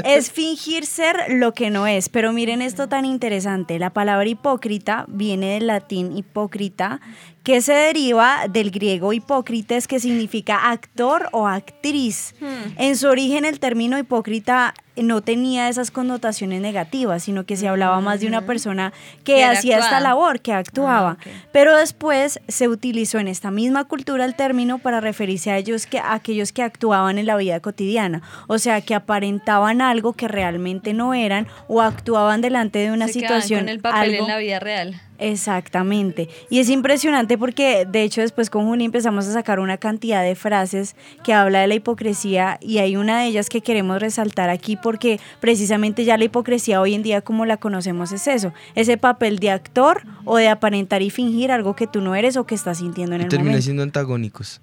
Es 0.05 0.31
fingir 0.31 0.85
ser 0.85 1.17
lo 1.27 1.53
que 1.53 1.69
no 1.69 1.87
es. 1.87 2.07
Pero 2.07 2.31
miren 2.31 2.61
esto 2.61 2.87
tan 2.87 3.03
interesante. 3.03 3.79
La 3.79 3.89
palabra 3.89 4.29
hipócrita 4.29 5.03
viene 5.09 5.55
del 5.55 5.67
latín 5.67 6.15
hipócrita, 6.15 7.01
que 7.43 7.59
se 7.59 7.73
deriva 7.73 8.47
del 8.49 8.71
griego 8.71 9.11
hipócrites, 9.11 9.89
que 9.89 9.99
significa 9.99 10.71
actor 10.71 11.27
o 11.33 11.47
actriz. 11.47 12.33
En 12.77 12.95
su 12.95 13.09
origen, 13.09 13.43
el 13.43 13.59
término 13.59 13.99
hipócrita 13.99 14.73
no 14.95 15.21
tenía 15.21 15.69
esas 15.69 15.89
connotaciones 15.89 16.62
negativas, 16.62 17.23
sino 17.23 17.45
que 17.45 17.56
se 17.58 17.67
hablaba 17.67 17.99
más 17.99 18.19
de 18.19 18.27
una 18.27 18.41
persona 18.45 18.93
que 19.23 19.43
hacía 19.43 19.77
esta 19.79 19.99
labor, 19.99 20.39
que 20.39 20.53
actuaba. 20.53 21.17
Pero 21.51 21.75
después 21.75 22.39
se 22.47 22.67
utilizó 22.67 23.17
en 23.19 23.27
esta 23.27 23.49
misma 23.49 23.86
cultura 23.86 24.25
el 24.25 24.36
término 24.36 24.77
para 24.77 24.99
referirse 25.01 25.49
a 25.51 25.58
ellos 25.58 25.88
que 25.88 25.97
a 25.99 26.13
aquellos 26.13 26.51
que 26.51 26.62
actuaban 26.62 27.17
en 27.17 27.25
la 27.25 27.36
vida 27.38 27.60
cotidiana, 27.60 28.21
o 28.47 28.60
sea, 28.60 28.82
que 28.82 28.93
aparentaban 28.93 29.82
algo 29.82 30.13
que 30.13 30.27
realmente 30.27 30.93
no 30.93 31.13
eran 31.13 31.47
o 31.67 31.82
actuaban 31.82 32.41
delante 32.41 32.79
de 32.79 32.91
una 32.91 33.08
Se 33.08 33.13
situación 33.13 33.62
con 33.62 33.69
el 33.69 33.79
papel 33.79 34.12
algo- 34.15 34.23
en 34.23 34.27
la 34.27 34.38
vida 34.38 34.60
real. 34.60 35.01
Exactamente. 35.19 36.30
Y 36.49 36.60
es 36.60 36.69
impresionante 36.69 37.38
porque 37.38 37.86
de 37.89 38.04
hecho 38.04 38.21
después 38.21 38.49
con 38.49 38.65
Juli 38.65 38.86
empezamos 38.86 39.28
a 39.28 39.34
sacar 39.34 39.60
una 39.60 39.78
cantidad 39.78 40.23
de 40.23 40.36
frases 40.36 40.95
que 41.23 41.34
habla 41.34 41.62
de 41.62 41.67
la 41.67 41.76
hipocresía 41.76 42.58
y 42.62 42.80
hay 42.80 42.95
una 42.95 43.19
de 43.19 43.28
ellas 43.28 43.49
que 43.49 43.62
queremos 43.62 43.99
resaltar 44.02 44.49
aquí 44.49 44.76
porque 44.76 45.19
precisamente 45.39 46.06
ya 46.06 46.17
la 46.17 46.26
hipocresía 46.26 46.82
hoy 46.82 46.93
en 46.93 47.04
día 47.04 47.21
como 47.21 47.45
la 47.45 47.58
conocemos 47.58 48.12
es 48.12 48.28
eso, 48.28 48.54
ese 48.76 48.97
papel 48.97 49.39
de 49.39 49.52
actor 49.52 50.04
o 50.26 50.38
de 50.38 50.49
aparentar 50.49 51.02
y 51.02 51.10
fingir 51.10 51.52
algo 51.52 51.76
que 51.76 51.88
tú 51.88 52.02
no 52.02 52.15
eres 52.15 52.38
o 52.38 52.45
que 52.45 52.56
estás 52.56 52.80
sintiendo 52.80 53.15
en 53.15 53.21
Y 53.21 53.23
el 53.26 53.30
termina 53.30 53.52
momento. 53.52 53.63
siendo 53.63 53.84
antagónicos. 53.84 54.62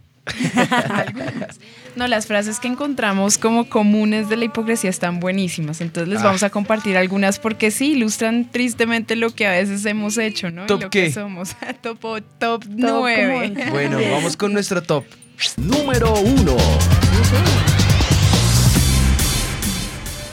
No, 1.96 2.06
las 2.06 2.26
frases 2.26 2.60
que 2.60 2.68
encontramos 2.68 3.36
como 3.36 3.68
comunes 3.68 4.28
de 4.28 4.36
la 4.36 4.44
hipocresía 4.44 4.88
están 4.90 5.18
buenísimas. 5.20 5.80
Entonces 5.80 6.08
les 6.08 6.20
Ah. 6.20 6.26
vamos 6.26 6.42
a 6.44 6.50
compartir 6.50 6.96
algunas 6.96 7.38
porque 7.38 7.70
sí 7.70 7.92
ilustran 7.92 8.48
tristemente 8.50 9.16
lo 9.16 9.30
que 9.34 9.46
a 9.46 9.50
veces 9.50 9.84
hemos 9.86 10.16
hecho, 10.16 10.50
¿no? 10.50 10.66
¿Top 10.66 10.80
y 10.80 10.82
lo 10.84 10.90
qué? 10.90 11.04
que 11.06 11.12
somos. 11.12 11.56
top, 11.82 12.22
top 12.38 12.64
9. 12.68 13.54
Bueno, 13.70 13.98
vamos 14.12 14.36
con 14.36 14.52
nuestro 14.52 14.82
top. 14.82 15.04
Número 15.56 16.14
1. 16.14 16.56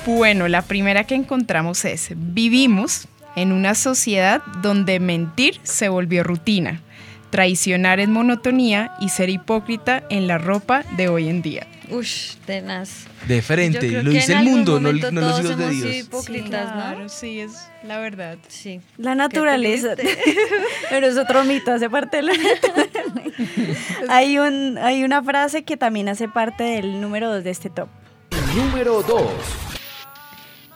Bueno, 0.05 0.47
la 0.47 0.61
primera 0.61 1.03
que 1.03 1.15
encontramos 1.15 1.83
es, 1.85 2.09
vivimos 2.15 3.07
en 3.35 3.51
una 3.51 3.75
sociedad 3.75 4.41
donde 4.61 4.99
mentir 4.99 5.59
se 5.63 5.89
volvió 5.89 6.23
rutina, 6.23 6.81
traicionar 7.29 7.99
es 7.99 8.09
monotonía 8.09 8.93
y 8.99 9.09
ser 9.09 9.29
hipócrita 9.29 10.03
en 10.09 10.27
la 10.27 10.37
ropa 10.37 10.83
de 10.95 11.09
hoy 11.09 11.29
en 11.29 11.41
día. 11.41 11.67
Ush, 11.89 12.35
tenaz. 12.45 13.05
De 13.27 13.41
frente, 13.41 14.03
lo 14.03 14.09
dice 14.09 14.33
en 14.33 14.39
el 14.39 14.43
mundo, 14.45 14.79
no, 14.79 14.91
no 14.91 15.21
los 15.21 15.39
hijos 15.39 15.57
de 15.57 15.69
Dios. 15.69 15.95
hipócritas, 15.95 16.97
¿no? 16.97 17.09
Sí, 17.09 17.39
es 17.39 17.69
la 17.83 17.99
verdad. 17.99 18.37
Sí. 18.47 18.81
La 18.97 19.15
naturaleza. 19.15 19.95
Pero 20.89 21.07
es 21.07 21.17
otro 21.17 21.43
mito, 21.45 21.71
hace 21.71 21.89
parte 21.89 22.17
de 22.17 22.23
la 22.23 22.33
naturaleza. 22.33 23.39
hay, 24.09 24.37
un, 24.37 24.77
hay 24.77 25.03
una 25.03 25.23
frase 25.23 25.63
que 25.63 25.77
también 25.77 26.09
hace 26.09 26.27
parte 26.27 26.63
del 26.63 26.99
número 26.99 27.31
2 27.33 27.43
de 27.43 27.49
este 27.49 27.69
top. 27.69 27.87
Número 28.55 29.01
2. 29.03 29.21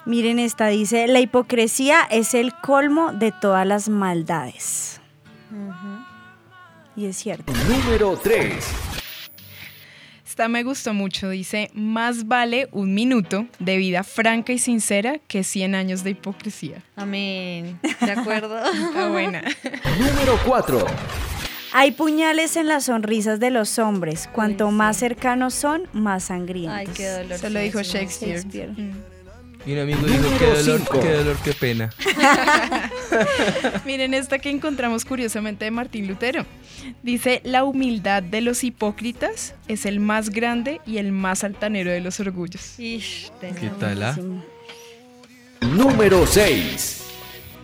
Miren 0.06 0.40
esta, 0.40 0.68
dice, 0.68 1.08
la 1.08 1.20
hipocresía 1.20 2.02
es 2.10 2.34
el 2.34 2.54
colmo 2.54 3.12
de 3.12 3.32
todas 3.32 3.68
las 3.68 3.88
maldades. 3.90 5.00
Y 7.02 7.08
es 7.08 7.18
cierto. 7.18 7.52
Número 7.68 8.16
3. 8.16 8.64
Esta 10.24 10.48
me 10.48 10.62
gustó 10.62 10.94
mucho, 10.94 11.30
dice, 11.30 11.72
más 11.74 12.28
vale 12.28 12.70
un 12.72 12.94
minuto 12.94 13.48
de 13.58 13.78
vida 13.78 14.04
franca 14.04 14.54
y 14.54 14.60
sincera 14.60 15.18
que 15.28 15.44
100 15.44 15.74
años 15.74 16.04
de 16.04 16.12
hipocresía. 16.12 16.84
Amén. 16.96 17.80
¿De 18.02 18.12
acuerdo? 18.12 18.64
Está 18.72 19.10
buena. 19.10 19.42
Número 19.98 20.40
4. 20.46 20.86
Hay 21.74 21.92
puñales 21.94 22.56
en 22.56 22.68
las 22.68 22.84
sonrisas 22.84 23.40
de 23.40 23.50
los 23.50 23.80
hombres. 23.80 24.30
Cuanto 24.32 24.70
más 24.70 24.98
cercanos 24.98 25.56
son, 25.56 25.88
más 25.94 26.26
sangrientos. 26.26 26.78
Ay, 26.78 26.88
qué 26.94 27.10
dolor. 27.10 27.40
Se 27.40 27.50
lo 27.50 27.60
dijo 27.62 27.82
Shakespeare. 27.82 28.44
Y 29.66 29.74
un 29.74 29.80
amigo 29.80 30.00
dijo, 30.08 30.24
qué 30.40 30.46
dolor, 30.46 30.80
cinco. 30.80 31.00
qué 31.00 31.14
dolor, 31.14 31.38
qué 31.44 31.54
pena. 31.54 31.90
Miren 33.86 34.14
esta 34.14 34.40
que 34.40 34.50
encontramos 34.50 35.06
curiosamente 35.06 35.66
de 35.66 35.72
Martín 35.72 36.08
Lutero. 36.08 36.46
Dice, 37.04 37.42
la 37.44 37.64
humildad 37.64 38.24
de 38.24 38.42
los 38.42 38.64
hipócritas 38.64 39.54
es 39.68 39.86
el 39.86 40.00
más 40.00 40.30
grande 40.32 40.82
y 40.86 40.98
el 40.98 41.12
más 41.12 41.44
altanero 41.44 41.92
de 41.92 42.02
los 42.02 42.20
orgullos. 42.20 42.74
¿Qué 42.78 43.72
tal, 43.80 44.02
ah? 44.04 44.18
Número 45.62 46.26
6. 46.26 47.11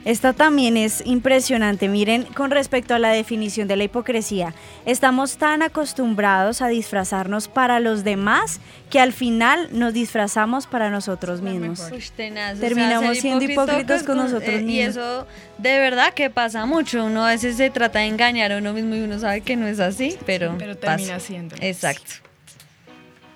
Esta 0.07 0.31
también 0.31 0.77
es 0.77 1.03
impresionante. 1.05 1.89
Miren, 1.89 2.23
con 2.23 2.49
respecto 2.49 2.95
a 2.95 2.99
la 2.99 3.09
definición 3.09 3.67
de 3.67 3.75
la 3.75 3.83
hipocresía, 3.83 4.53
estamos 4.85 5.35
tan 5.35 5.61
acostumbrados 5.61 6.61
a 6.61 6.69
disfrazarnos 6.69 7.49
para 7.49 7.81
los 7.81 8.05
demás 8.05 8.61
que 8.89 9.01
al 9.01 9.11
final 9.11 9.67
nos 9.73 9.91
disfrazamos 9.91 10.65
para 10.65 10.89
nosotros 10.89 11.41
mismos. 11.41 11.81
O 11.81 11.89
sea, 11.89 12.53
Terminamos 12.55 13.17
siendo 13.17 13.43
hipócritas 13.43 14.03
con 14.03 14.15
nosotros 14.15 14.47
eh, 14.55 14.61
Y 14.61 14.63
mismos. 14.63 14.95
eso 14.95 15.27
de 15.57 15.77
verdad 15.77 16.13
que 16.13 16.29
pasa 16.29 16.65
mucho. 16.65 17.03
Uno 17.03 17.25
a 17.25 17.31
veces 17.31 17.57
se 17.57 17.69
trata 17.69 17.99
de 17.99 18.05
engañar 18.05 18.53
a 18.53 18.59
uno 18.59 18.71
mismo 18.71 18.95
y 18.95 19.01
uno 19.01 19.19
sabe 19.19 19.41
que 19.41 19.57
no 19.57 19.67
es 19.67 19.81
así, 19.81 20.17
pero, 20.25 20.55
pero 20.57 20.77
termina 20.77 21.15
pasa. 21.15 21.27
siendo. 21.27 21.57
Exacto. 21.59 22.13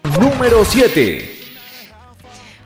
Número 0.04 0.64
7. 0.64 1.41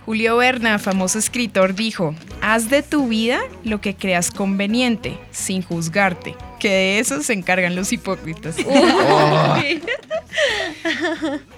Julio 0.06 0.38
Berna, 0.38 0.78
famoso 0.78 1.17
escritor, 1.17 1.73
dijo, 1.73 2.13
haz 2.40 2.69
de 2.69 2.84
tu 2.84 3.08
vida 3.08 3.40
lo 3.63 3.82
que 3.82 3.96
creas 3.96 4.29
conveniente, 4.29 5.17
sin 5.32 5.63
juzgarte, 5.63 6.36
que 6.60 6.69
de 6.69 7.00
eso 7.00 7.23
se 7.23 7.34
encargan 7.34 7.75
los 7.75 7.92
hipócritas. 7.92 8.56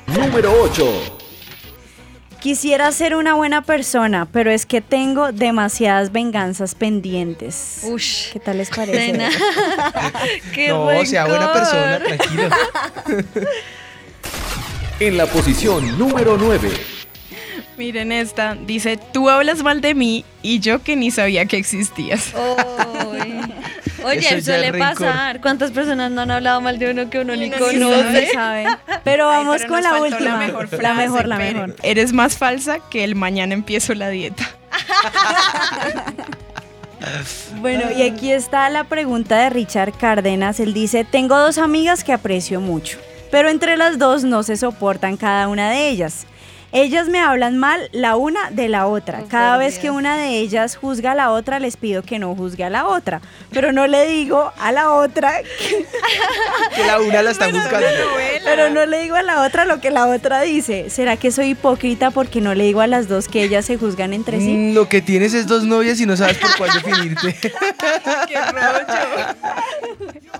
Número 0.07 0.53
8. 0.61 1.17
Quisiera 2.39 2.89
ser 2.93 3.15
una 3.15 3.33
buena 3.33 3.63
persona, 3.63 4.25
pero 4.31 4.49
es 4.49 4.65
que 4.65 4.79
tengo 4.79 5.33
demasiadas 5.33 6.13
venganzas 6.13 6.73
pendientes. 6.73 7.81
Ush. 7.83 8.31
¿Qué 8.31 8.39
tal 8.39 8.59
les 8.59 8.69
parece? 8.69 9.11
Nena. 9.11 9.29
Qué 10.53 10.69
No, 10.69 11.05
sea 11.05 11.25
buena 11.25 11.51
persona, 11.51 11.99
tranquilo. 11.99 12.49
En 15.01 15.17
la 15.17 15.25
posición 15.25 15.97
número 15.99 16.37
9. 16.37 16.96
Miren 17.77 18.11
esta, 18.11 18.55
dice, 18.55 18.97
tú 19.13 19.29
hablas 19.29 19.61
mal 19.61 19.81
de 19.81 19.93
mí 19.93 20.25
y 20.41 20.59
yo 20.59 20.81
que 20.81 20.95
ni 20.95 21.11
sabía 21.11 21.45
que 21.45 21.57
existías. 21.57 22.33
Oy. 22.35 23.39
Oye, 24.03 24.19
Eso 24.19 24.41
suele 24.41 24.73
pasar. 24.73 25.41
¿Cuántas 25.41 25.71
personas 25.71 26.09
no 26.11 26.21
han 26.21 26.31
hablado 26.31 26.59
mal 26.61 26.79
de 26.79 26.91
uno 26.91 27.09
que 27.09 27.19
uno 27.19 27.35
ni 27.35 27.49
no 27.49 27.57
conoce? 27.57 28.29
sabe. 28.33 28.65
Pero 29.03 29.27
vamos 29.27 29.57
pero 29.61 29.73
con 29.73 29.83
la 29.83 30.01
última. 30.01 30.19
La 30.31 30.37
mejor, 30.37 30.71
La 30.71 30.77
frase, 30.77 30.95
mejor, 30.95 31.27
la 31.27 31.37
mejor. 31.37 31.75
Eres 31.83 32.13
más 32.13 32.37
falsa 32.37 32.79
que 32.89 33.03
el 33.03 33.15
mañana 33.15 33.53
empiezo 33.53 33.93
la 33.93 34.09
dieta. 34.09 34.43
Bueno, 37.61 37.85
y 37.95 38.01
aquí 38.03 38.31
está 38.31 38.69
la 38.69 38.83
pregunta 38.83 39.37
de 39.37 39.49
Richard 39.49 39.93
Cárdenas. 39.97 40.59
Él 40.59 40.73
dice, 40.73 41.05
tengo 41.05 41.37
dos 41.37 41.57
amigas 41.57 42.03
que 42.03 42.11
aprecio 42.11 42.59
mucho, 42.59 42.97
pero 43.31 43.49
entre 43.49 43.77
las 43.77 43.97
dos 43.97 44.23
no 44.23 44.43
se 44.43 44.57
soportan 44.57 45.15
cada 45.15 45.47
una 45.47 45.69
de 45.69 45.89
ellas. 45.89 46.25
Ellas 46.73 47.07
me 47.07 47.21
hablan 47.21 47.57
mal 47.57 47.89
la 47.93 48.17
una 48.17 48.51
de 48.51 48.67
la 48.67 48.87
otra. 48.87 49.23
Cada 49.29 49.57
vez 49.57 49.79
que 49.79 49.89
una 49.89 50.17
de 50.17 50.37
ellas 50.39 50.75
juzga 50.75 51.13
a 51.13 51.15
la 51.15 51.31
otra, 51.31 51.59
les 51.59 51.77
pido 51.77 52.03
que 52.03 52.19
no 52.19 52.35
juzgue 52.35 52.65
a 52.65 52.69
la 52.69 52.87
otra. 52.87 53.21
Pero 53.51 53.71
no 53.71 53.87
le 53.87 54.05
digo 54.05 54.51
a 54.59 54.71
la 54.73 54.91
otra 54.91 55.41
que, 55.59 55.85
Que 56.75 56.85
la 56.85 56.99
una 56.99 57.21
la 57.21 57.31
está 57.31 57.45
juzgando. 57.49 57.87
pero 58.43 58.69
no 58.69 58.85
le 58.85 58.99
digo 59.01 59.15
a 59.15 59.23
la 59.23 59.43
otra 59.43 59.63
lo 59.65 59.79
que 59.79 59.91
la 59.91 60.07
otra 60.07 60.41
dice. 60.41 60.89
¿Será 60.89 61.15
que 61.15 61.31
soy 61.31 61.51
hipócrita 61.51 62.11
porque 62.11 62.41
no 62.41 62.53
le 62.53 62.65
digo 62.65 62.81
a 62.81 62.87
las 62.87 63.07
dos 63.07 63.27
que 63.29 63.43
ellas 63.43 63.65
se 63.65 63.77
juzgan 63.77 64.11
entre 64.13 64.39
sí? 64.39 64.49
Mm, 64.49 64.73
Lo 64.73 64.89
que 64.89 65.01
tienes 65.01 65.33
es 65.33 65.47
dos 65.47 65.63
novias 65.63 65.99
y 66.01 66.05
no 66.05 66.17
sabes 66.17 66.37
por 66.37 66.55
cuál 66.57 66.71
definirte. 66.73 67.33
¡Qué 68.27 68.41
rollo! 68.41 70.37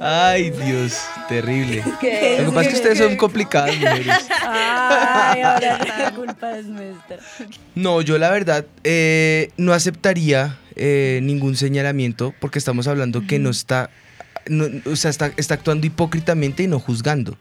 Ay, 0.00 0.50
Dios, 0.50 0.98
terrible. 1.28 1.82
¿Qué 2.00 2.38
Lo 2.40 2.50
que 2.50 2.54
pasa 2.54 2.62
es 2.62 2.68
que 2.68 2.74
ustedes 2.76 2.98
son 2.98 3.16
complicadas, 3.18 3.76
mujeres. 3.76 4.14
Ay, 4.42 5.40
ahora 5.42 5.78
la 5.98 6.10
culpa 6.14 6.58
es 6.58 6.66
nuestra. 6.66 7.18
No, 7.74 8.00
yo 8.02 8.18
la 8.18 8.30
verdad 8.30 8.66
eh, 8.84 9.50
no 9.56 9.72
aceptaría 9.72 10.58
eh, 10.76 11.20
ningún 11.22 11.56
señalamiento 11.56 12.34
porque 12.40 12.58
estamos 12.58 12.86
hablando 12.88 13.26
que 13.26 13.38
no 13.38 13.50
está, 13.50 13.90
no- 14.46 14.66
o 14.90 14.96
sea, 14.96 15.10
está, 15.10 15.32
está 15.36 15.54
actuando 15.54 15.86
hipócritamente 15.86 16.62
y 16.62 16.66
no 16.66 16.78
juzgando. 16.80 17.32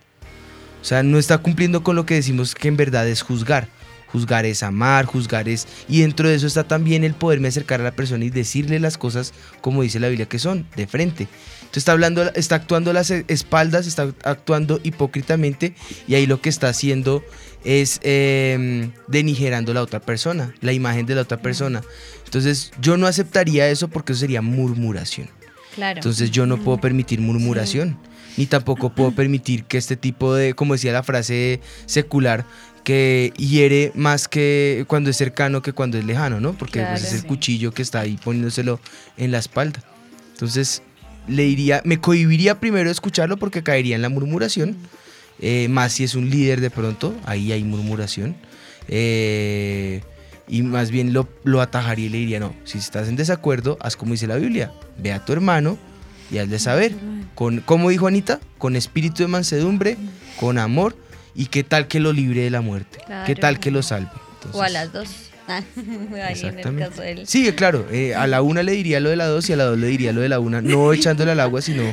O 0.81 0.85
sea, 0.85 1.01
no 1.03 1.17
está 1.17 1.37
cumpliendo 1.37 1.83
con 1.83 1.95
lo 1.95 2.05
que 2.05 2.15
decimos 2.15 2.55
que 2.55 2.67
en 2.67 2.77
verdad 2.77 3.07
es 3.07 3.21
juzgar. 3.21 3.67
Juzgar 4.13 4.45
es 4.45 4.63
amar, 4.63 5.05
juzgar 5.05 5.49
es... 5.49 5.67
Y 5.89 6.01
dentro 6.01 6.29
de 6.29 6.35
eso 6.35 6.47
está 6.47 6.63
también 6.63 7.03
el 7.03 7.13
poderme 7.13 7.49
acercar 7.49 7.81
a 7.81 7.83
la 7.83 7.91
persona 7.91 8.23
y 8.23 8.29
decirle 8.29 8.79
las 8.79 8.97
cosas 8.97 9.33
como 9.59 9.81
dice 9.81 9.99
la 9.99 10.07
Biblia 10.07 10.27
que 10.27 10.39
son, 10.39 10.65
de 10.77 10.87
frente. 10.87 11.23
Entonces 11.23 11.81
está, 11.81 11.91
hablando, 11.91 12.31
está 12.35 12.55
actuando 12.55 12.93
las 12.93 13.09
espaldas, 13.09 13.87
está 13.87 14.13
actuando 14.23 14.79
hipócritamente 14.83 15.73
y 16.07 16.15
ahí 16.15 16.27
lo 16.27 16.39
que 16.39 16.49
está 16.49 16.69
haciendo 16.69 17.23
es 17.63 17.99
eh, 18.03 18.89
denigerando 19.07 19.73
la 19.73 19.81
otra 19.81 19.99
persona, 19.99 20.53
la 20.61 20.73
imagen 20.73 21.05
de 21.05 21.15
la 21.15 21.21
otra 21.21 21.41
persona. 21.41 21.81
Entonces 22.25 22.71
yo 22.79 22.97
no 22.97 23.07
aceptaría 23.07 23.67
eso 23.69 23.87
porque 23.87 24.13
eso 24.13 24.21
sería 24.21 24.41
murmuración. 24.41 25.27
Claro. 25.75 25.97
Entonces 25.97 26.31
yo 26.31 26.45
no 26.45 26.57
puedo 26.57 26.79
permitir 26.79 27.19
murmuración, 27.21 27.97
ni 28.37 28.45
tampoco 28.45 28.93
puedo 28.93 29.11
permitir 29.11 29.63
que 29.65 29.77
este 29.77 29.97
tipo 29.97 30.33
de, 30.33 30.53
como 30.53 30.73
decía 30.73 30.93
la 30.93 31.03
frase 31.03 31.61
secular, 31.85 32.45
que 32.83 33.33
hiere 33.37 33.91
más 33.95 34.27
que 34.27 34.85
cuando 34.87 35.09
es 35.09 35.17
cercano 35.17 35.61
que 35.61 35.73
cuando 35.73 35.97
es 35.97 36.05
lejano, 36.05 36.39
¿no? 36.39 36.53
Porque 36.53 36.81
pues, 36.81 37.03
es 37.03 37.13
el 37.13 37.25
cuchillo 37.25 37.71
que 37.71 37.81
está 37.81 38.01
ahí 38.01 38.19
poniéndoselo 38.23 38.79
en 39.17 39.31
la 39.31 39.39
espalda. 39.39 39.81
Entonces 40.33 40.81
le 41.27 41.43
diría, 41.43 41.81
me 41.85 41.99
cohibiría 41.99 42.59
primero 42.59 42.89
escucharlo 42.89 43.37
porque 43.37 43.63
caería 43.63 43.95
en 43.95 44.01
la 44.01 44.09
murmuración, 44.09 44.75
eh, 45.39 45.67
más 45.69 45.93
si 45.93 46.03
es 46.03 46.15
un 46.15 46.29
líder 46.29 46.59
de 46.59 46.69
pronto, 46.69 47.15
ahí 47.25 47.51
hay 47.51 47.63
murmuración. 47.63 48.35
Eh, 48.89 50.01
y 50.47 50.61
más 50.61 50.91
bien 50.91 51.13
lo, 51.13 51.27
lo 51.43 51.61
atajaría 51.61 52.07
y 52.07 52.09
le 52.09 52.17
diría, 52.19 52.39
no, 52.39 52.53
si 52.63 52.77
estás 52.77 53.07
en 53.07 53.15
desacuerdo, 53.15 53.77
haz 53.81 53.95
como 53.95 54.11
dice 54.11 54.27
la 54.27 54.35
Biblia, 54.35 54.71
ve 54.97 55.13
a 55.13 55.23
tu 55.23 55.33
hermano 55.33 55.77
y 56.31 56.37
hazle 56.37 56.59
saber, 56.59 56.93
con, 57.35 57.61
como 57.61 57.89
dijo 57.89 58.07
Anita, 58.07 58.39
con 58.57 58.75
espíritu 58.75 59.23
de 59.23 59.27
mansedumbre, 59.27 59.97
con 60.39 60.57
amor, 60.57 60.95
y 61.35 61.47
qué 61.47 61.63
tal 61.63 61.87
que 61.87 61.99
lo 61.99 62.13
libre 62.13 62.41
de 62.41 62.49
la 62.49 62.61
muerte, 62.61 62.99
qué 63.25 63.35
tal 63.35 63.59
que 63.59 63.71
lo 63.71 63.81
salve. 63.81 64.11
O 64.51 64.61
a 64.61 64.69
las 64.69 64.91
dos. 64.91 65.32
Ah, 65.47 65.61
en 65.75 66.81
el. 67.03 67.27
Sí, 67.27 67.51
claro, 67.51 67.85
eh, 67.91 68.15
a 68.15 68.27
la 68.27 68.41
una 68.41 68.63
le 68.63 68.71
diría 68.71 68.99
lo 68.99 69.09
de 69.09 69.17
la 69.17 69.25
dos 69.25 69.49
y 69.49 69.53
a 69.53 69.55
la 69.57 69.65
dos 69.65 69.77
le 69.77 69.87
diría 69.87 70.13
lo 70.13 70.21
de 70.21 70.29
la 70.29 70.39
una, 70.39 70.61
no 70.61 70.93
echándole 70.93 71.31
al 71.31 71.39
agua, 71.39 71.61
sino 71.61 71.83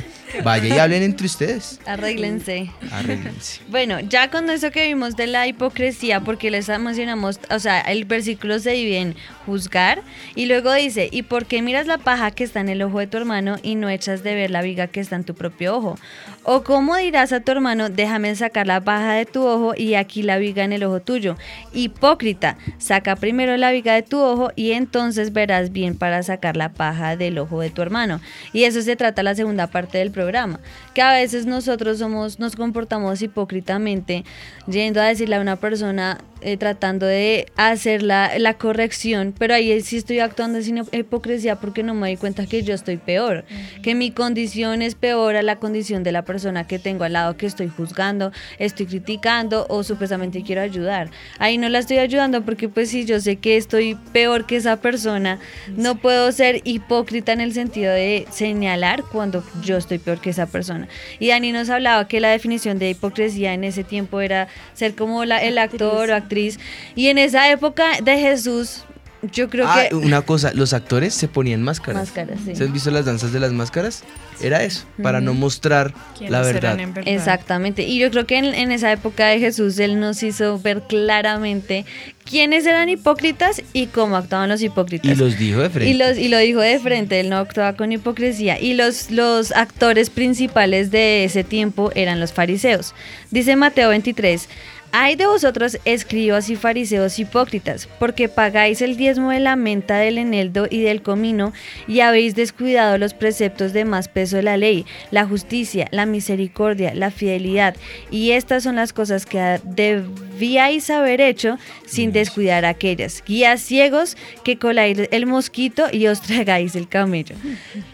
vaya 0.43 0.73
y 0.73 0.79
hablen 0.79 1.03
entre 1.03 1.25
ustedes. 1.25 1.79
Arréglense. 1.85 2.71
Arréglense. 2.91 3.61
Bueno, 3.71 3.99
ya 3.99 4.29
con 4.29 4.49
eso 4.49 4.71
que 4.71 4.87
vimos 4.87 5.15
de 5.15 5.27
la 5.27 5.47
hipocresía, 5.47 6.21
porque 6.21 6.51
les 6.51 6.67
mencionamos, 6.67 7.39
o 7.49 7.59
sea, 7.59 7.79
el 7.81 8.05
versículo 8.05 8.59
se 8.59 8.71
divide 8.71 8.97
en 8.97 9.15
juzgar 9.45 10.01
y 10.35 10.45
luego 10.45 10.73
dice, 10.73 11.09
¿y 11.11 11.23
por 11.23 11.45
qué 11.45 11.61
miras 11.61 11.87
la 11.87 11.97
paja 11.97 12.31
que 12.31 12.43
está 12.43 12.59
en 12.59 12.69
el 12.69 12.81
ojo 12.81 12.99
de 12.99 13.07
tu 13.07 13.17
hermano 13.17 13.57
y 13.63 13.75
no 13.75 13.89
echas 13.89 14.23
de 14.23 14.35
ver 14.35 14.51
la 14.51 14.61
viga 14.61 14.87
que 14.87 14.99
está 14.99 15.15
en 15.15 15.23
tu 15.23 15.35
propio 15.35 15.75
ojo? 15.75 15.97
¿O 16.43 16.63
cómo 16.63 16.95
dirás 16.97 17.33
a 17.33 17.39
tu 17.39 17.51
hermano, 17.51 17.89
déjame 17.89 18.35
sacar 18.35 18.67
la 18.67 18.81
paja 18.81 19.13
de 19.13 19.25
tu 19.25 19.45
ojo 19.45 19.73
y 19.75 19.95
aquí 19.95 20.23
la 20.23 20.37
viga 20.37 20.63
en 20.63 20.73
el 20.73 20.83
ojo 20.83 20.99
tuyo? 20.99 21.37
Hipócrita, 21.73 22.57
saca 22.77 23.15
primero 23.15 23.40
la 23.45 23.71
viga 23.71 23.93
de 23.93 24.03
tu 24.03 24.19
ojo 24.19 24.51
y 24.55 24.71
entonces 24.71 25.33
verás 25.33 25.71
bien 25.71 25.97
para 25.97 26.23
sacar 26.23 26.57
la 26.57 26.69
paja 26.69 27.15
del 27.15 27.37
ojo 27.37 27.61
de 27.61 27.69
tu 27.69 27.81
hermano. 27.81 28.21
Y 28.53 28.63
eso 28.63 28.81
se 28.81 28.95
trata 28.95 29.23
la 29.23 29.35
segunda 29.35 29.67
parte 29.67 29.97
del 29.97 30.11
programa, 30.11 30.59
que 30.93 31.01
a 31.01 31.13
veces 31.13 31.45
nosotros 31.45 31.99
somos, 31.99 32.39
nos 32.39 32.55
comportamos 32.55 33.21
hipócritamente, 33.21 34.23
yendo 34.67 35.01
a 35.01 35.05
decirle 35.05 35.35
a 35.35 35.41
una 35.41 35.55
persona, 35.55 36.19
eh, 36.43 36.57
tratando 36.57 37.05
de 37.05 37.45
hacer 37.55 38.01
la, 38.01 38.39
la 38.39 38.55
corrección, 38.55 39.33
pero 39.37 39.53
ahí 39.53 39.79
sí 39.81 39.97
estoy 39.97 40.19
actuando 40.19 40.61
sin 40.61 40.77
hipocresía 40.91 41.57
porque 41.57 41.83
no 41.83 41.93
me 41.93 42.07
doy 42.07 42.17
cuenta 42.17 42.47
que 42.47 42.63
yo 42.63 42.73
estoy 42.73 42.97
peor, 42.97 43.45
que 43.83 43.93
mi 43.93 44.09
condición 44.09 44.81
es 44.81 44.95
peor 44.95 45.35
a 45.35 45.43
la 45.43 45.57
condición 45.57 46.01
de 46.01 46.11
la 46.11 46.23
persona 46.23 46.65
que 46.65 46.79
tengo 46.79 47.03
al 47.03 47.13
lado, 47.13 47.37
que 47.37 47.45
estoy 47.45 47.67
juzgando, 47.69 48.31
estoy 48.57 48.87
criticando 48.87 49.67
o 49.69 49.83
supuestamente 49.83 50.41
quiero 50.41 50.61
ayudar. 50.61 51.11
Ahí 51.37 51.57
no 51.57 51.69
la 51.69 51.79
estoy 51.79 51.99
ayudando 51.99 52.43
porque 52.43 52.69
pues 52.69 52.89
si 52.89 53.05
yo 53.05 53.19
sé 53.19 53.30
que 53.37 53.57
estoy 53.57 53.95
peor 54.13 54.45
que 54.45 54.55
esa 54.55 54.77
persona, 54.81 55.39
no 55.75 55.95
puedo 55.95 56.31
ser 56.31 56.61
hipócrita 56.63 57.31
en 57.33 57.41
el 57.41 57.53
sentido 57.53 57.93
de 57.93 58.25
señalar 58.31 59.03
cuando 59.11 59.43
yo 59.63 59.77
estoy 59.77 59.97
peor 59.99 60.19
que 60.21 60.31
esa 60.31 60.45
persona. 60.47 60.87
Y 61.19 61.29
Dani 61.29 61.51
nos 61.51 61.69
hablaba 61.69 62.07
que 62.07 62.19
la 62.19 62.29
definición 62.29 62.79
de 62.79 62.89
hipocresía 62.91 63.53
en 63.53 63.63
ese 63.63 63.83
tiempo 63.83 64.21
era 64.21 64.47
ser 64.73 64.95
como 64.95 65.25
la- 65.25 65.41
el 65.43 65.57
actor 65.57 66.09
o 66.09 66.15
actriz. 66.15 66.59
Y 66.95 67.07
en 67.07 67.17
esa 67.17 67.49
época 67.51 67.85
de 68.03 68.17
Jesús, 68.17 68.83
yo 69.31 69.49
creo 69.49 69.65
Ah, 69.67 69.83
que... 69.89 69.95
una 69.95 70.21
cosa, 70.21 70.51
los 70.53 70.73
actores 70.73 71.13
se 71.13 71.27
ponían 71.27 71.61
máscaras. 71.61 72.01
Máscaras, 72.03 72.39
sí. 72.45 72.55
¿Se 72.55 72.63
han 72.63 72.73
visto 72.73 72.89
las 72.91 73.05
danzas 73.05 73.31
de 73.33 73.39
las 73.39 73.51
máscaras? 73.51 74.03
Era 74.41 74.63
eso, 74.63 74.85
para 75.03 75.21
no 75.21 75.35
mostrar 75.35 75.93
la 76.19 76.41
verdad. 76.41 76.79
Exactamente. 77.05 77.83
Y 77.83 77.99
yo 77.99 78.09
creo 78.09 78.25
que 78.25 78.37
en, 78.37 78.45
en 78.45 78.71
esa 78.71 78.91
época 78.91 79.27
de 79.27 79.39
Jesús 79.39 79.77
él 79.77 79.99
nos 79.99 80.23
hizo 80.23 80.57
ver 80.59 80.81
claramente 80.87 81.85
quiénes 82.25 82.65
eran 82.65 82.89
hipócritas 82.89 83.61
y 83.73 83.87
cómo 83.87 84.17
actuaban 84.17 84.49
los 84.49 84.63
hipócritas. 84.63 85.11
Y 85.11 85.15
los 85.15 85.37
dijo 85.37 85.59
de 85.61 85.69
frente. 85.69 85.91
Y, 85.91 85.93
los, 85.93 86.17
y 86.17 86.27
lo 86.29 86.39
dijo 86.39 86.59
de 86.59 86.79
frente, 86.79 87.19
él 87.19 87.29
no 87.29 87.37
actuaba 87.37 87.75
con 87.75 87.91
hipocresía. 87.91 88.59
Y 88.59 88.73
los, 88.73 89.11
los 89.11 89.51
actores 89.51 90.09
principales 90.09 90.89
de 90.89 91.23
ese 91.25 91.43
tiempo 91.43 91.91
eran 91.93 92.19
los 92.19 92.33
fariseos. 92.33 92.95
Dice 93.29 93.55
Mateo 93.55 93.89
23, 93.89 94.49
Hay 94.93 95.15
de 95.15 95.25
vosotros, 95.25 95.79
escribas 95.85 96.49
y 96.49 96.57
fariseos 96.57 97.17
hipócritas, 97.17 97.87
porque 97.97 98.27
pagáis 98.27 98.81
el 98.81 98.97
diezmo 98.97 99.31
de 99.31 99.39
la 99.39 99.55
menta 99.55 99.97
del 99.97 100.17
eneldo 100.17 100.67
y 100.69 100.81
del 100.81 101.01
comino, 101.01 101.53
y 101.87 102.01
habéis 102.01 102.35
descuidado 102.35 102.97
los 102.97 103.13
preceptos 103.13 103.71
de 103.71 103.85
más 103.85 104.09
peso 104.09 104.35
de 104.35 104.43
la 104.43 104.57
ley, 104.57 104.85
la 105.09 105.25
justicia, 105.25 105.87
la 105.91 106.05
misericordia, 106.05 106.93
la 106.93 107.09
fidelidad, 107.09 107.75
y 108.09 108.31
estas 108.31 108.63
son 108.63 108.75
las 108.75 108.91
cosas 108.91 109.25
que 109.25 109.61
debíais 109.63 110.89
haber 110.89 111.21
hecho 111.21 111.57
sin 111.85 112.11
descuidar 112.11 112.65
aquellas. 112.65 113.23
Guías 113.25 113.61
ciegos 113.61 114.17
que 114.43 114.57
coláis 114.57 114.97
el 115.11 115.25
mosquito 115.25 115.85
y 115.91 116.07
os 116.07 116.21
tragáis 116.21 116.75
el 116.75 116.89
camello. 116.89 117.35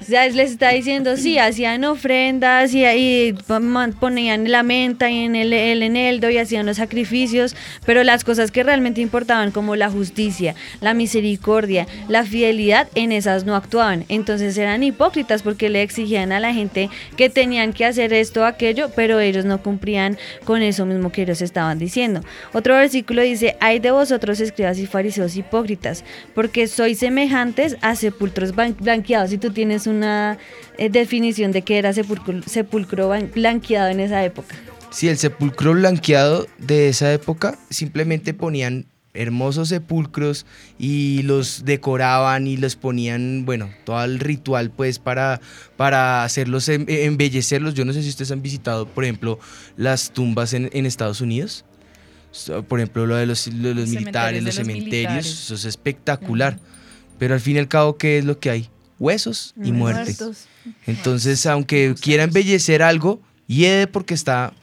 O 0.01 0.03
sea, 0.03 0.27
les 0.27 0.51
está 0.51 0.69
diciendo, 0.69 1.15
sí, 1.17 1.37
hacían 1.37 1.83
ofrendas 1.83 2.73
y, 2.73 2.85
y 2.85 3.35
ponían 3.99 4.49
la 4.51 4.63
menta 4.63 5.11
y 5.11 5.25
en 5.25 5.35
el, 5.35 5.53
el 5.53 5.83
eneldo 5.83 6.29
y 6.29 6.37
hacían 6.37 6.65
los 6.65 6.79
pero 7.85 8.03
las 8.03 8.23
cosas 8.23 8.51
que 8.51 8.63
realmente 8.63 9.01
importaban 9.01 9.51
como 9.51 9.75
la 9.75 9.89
justicia, 9.89 10.55
la 10.81 10.93
misericordia, 10.93 11.87
la 12.07 12.23
fidelidad, 12.23 12.87
en 12.95 13.11
esas 13.11 13.45
no 13.45 13.55
actuaban. 13.55 14.05
Entonces 14.09 14.57
eran 14.57 14.83
hipócritas 14.83 15.43
porque 15.43 15.69
le 15.69 15.81
exigían 15.81 16.31
a 16.31 16.39
la 16.39 16.53
gente 16.53 16.89
que 17.15 17.29
tenían 17.29 17.73
que 17.73 17.85
hacer 17.85 18.13
esto 18.13 18.41
o 18.41 18.45
aquello, 18.45 18.89
pero 18.95 19.19
ellos 19.19 19.45
no 19.45 19.61
cumplían 19.61 20.17
con 20.45 20.61
eso 20.61 20.85
mismo 20.85 21.11
que 21.11 21.23
ellos 21.23 21.41
estaban 21.41 21.79
diciendo. 21.79 22.21
Otro 22.53 22.75
versículo 22.75 23.21
dice, 23.21 23.55
hay 23.59 23.79
de 23.79 23.91
vosotros 23.91 24.39
escribas 24.39 24.79
y 24.79 24.87
fariseos 24.87 25.35
hipócritas, 25.35 26.03
porque 26.33 26.67
sois 26.67 26.99
semejantes 26.99 27.77
a 27.81 27.95
sepulcros 27.95 28.53
blanqueados. 28.55 29.29
Si 29.29 29.37
tú 29.37 29.51
tienes 29.51 29.87
una 29.87 30.37
eh, 30.77 30.89
definición 30.89 31.51
de 31.51 31.61
qué 31.61 31.77
era 31.77 31.93
sepulcro 31.93 33.13
blanqueado 33.33 33.89
en 33.89 33.99
esa 33.99 34.23
época. 34.23 34.55
Sí, 34.89 35.09
el 35.09 35.17
sepulcro 35.17 35.73
blanqueado 35.73 36.47
de 36.57 36.89
esa 36.89 37.13
época 37.13 37.57
simplemente 37.69 38.33
ponían 38.33 38.85
hermosos 39.17 39.69
sepulcros 39.69 40.45
y 40.77 41.23
los 41.23 41.65
decoraban 41.65 42.47
y 42.47 42.57
los 42.57 42.75
ponían, 42.75 43.45
bueno, 43.45 43.69
todo 43.83 44.03
el 44.03 44.19
ritual 44.19 44.71
pues 44.71 44.99
para, 44.99 45.41
para 45.75 46.23
hacerlos, 46.23 46.69
em, 46.69 46.85
embellecerlos. 46.87 47.73
Yo 47.73 47.83
no 47.83 47.93
sé 47.93 48.03
si 48.03 48.09
ustedes 48.09 48.31
han 48.31 48.41
visitado, 48.41 48.87
por 48.87 49.03
ejemplo, 49.03 49.39
las 49.75 50.11
tumbas 50.11 50.53
en, 50.53 50.85
Estados 50.85 51.21
Unidos. 51.21 51.65
Por 52.67 52.79
ejemplo, 52.79 53.07
lo 53.07 53.15
de 53.15 53.25
los, 53.25 53.47
militares, 53.47 54.43
los, 54.43 54.55
cementerios, 54.55 55.25
eso 55.25 55.55
es 55.55 55.65
espectacular. 55.65 56.59
Pero 57.17 57.33
al 57.33 57.39
fin 57.39 57.55
y 57.55 57.59
al 57.59 57.67
cabo, 57.67 57.97
¿qué 57.97 58.19
es 58.19 58.25
lo 58.25 58.39
que 58.39 58.51
hay? 58.51 58.69
Huesos 58.99 59.53
y 59.63 59.71
muerte. 59.71 60.15
Entonces, 60.85 61.45
aunque 61.45 61.95
quiera 61.99 62.23
embellecer 62.23 62.83
algo, 62.83 63.21
hiede 63.47 63.87
porque 63.87 64.13
está 64.13 64.53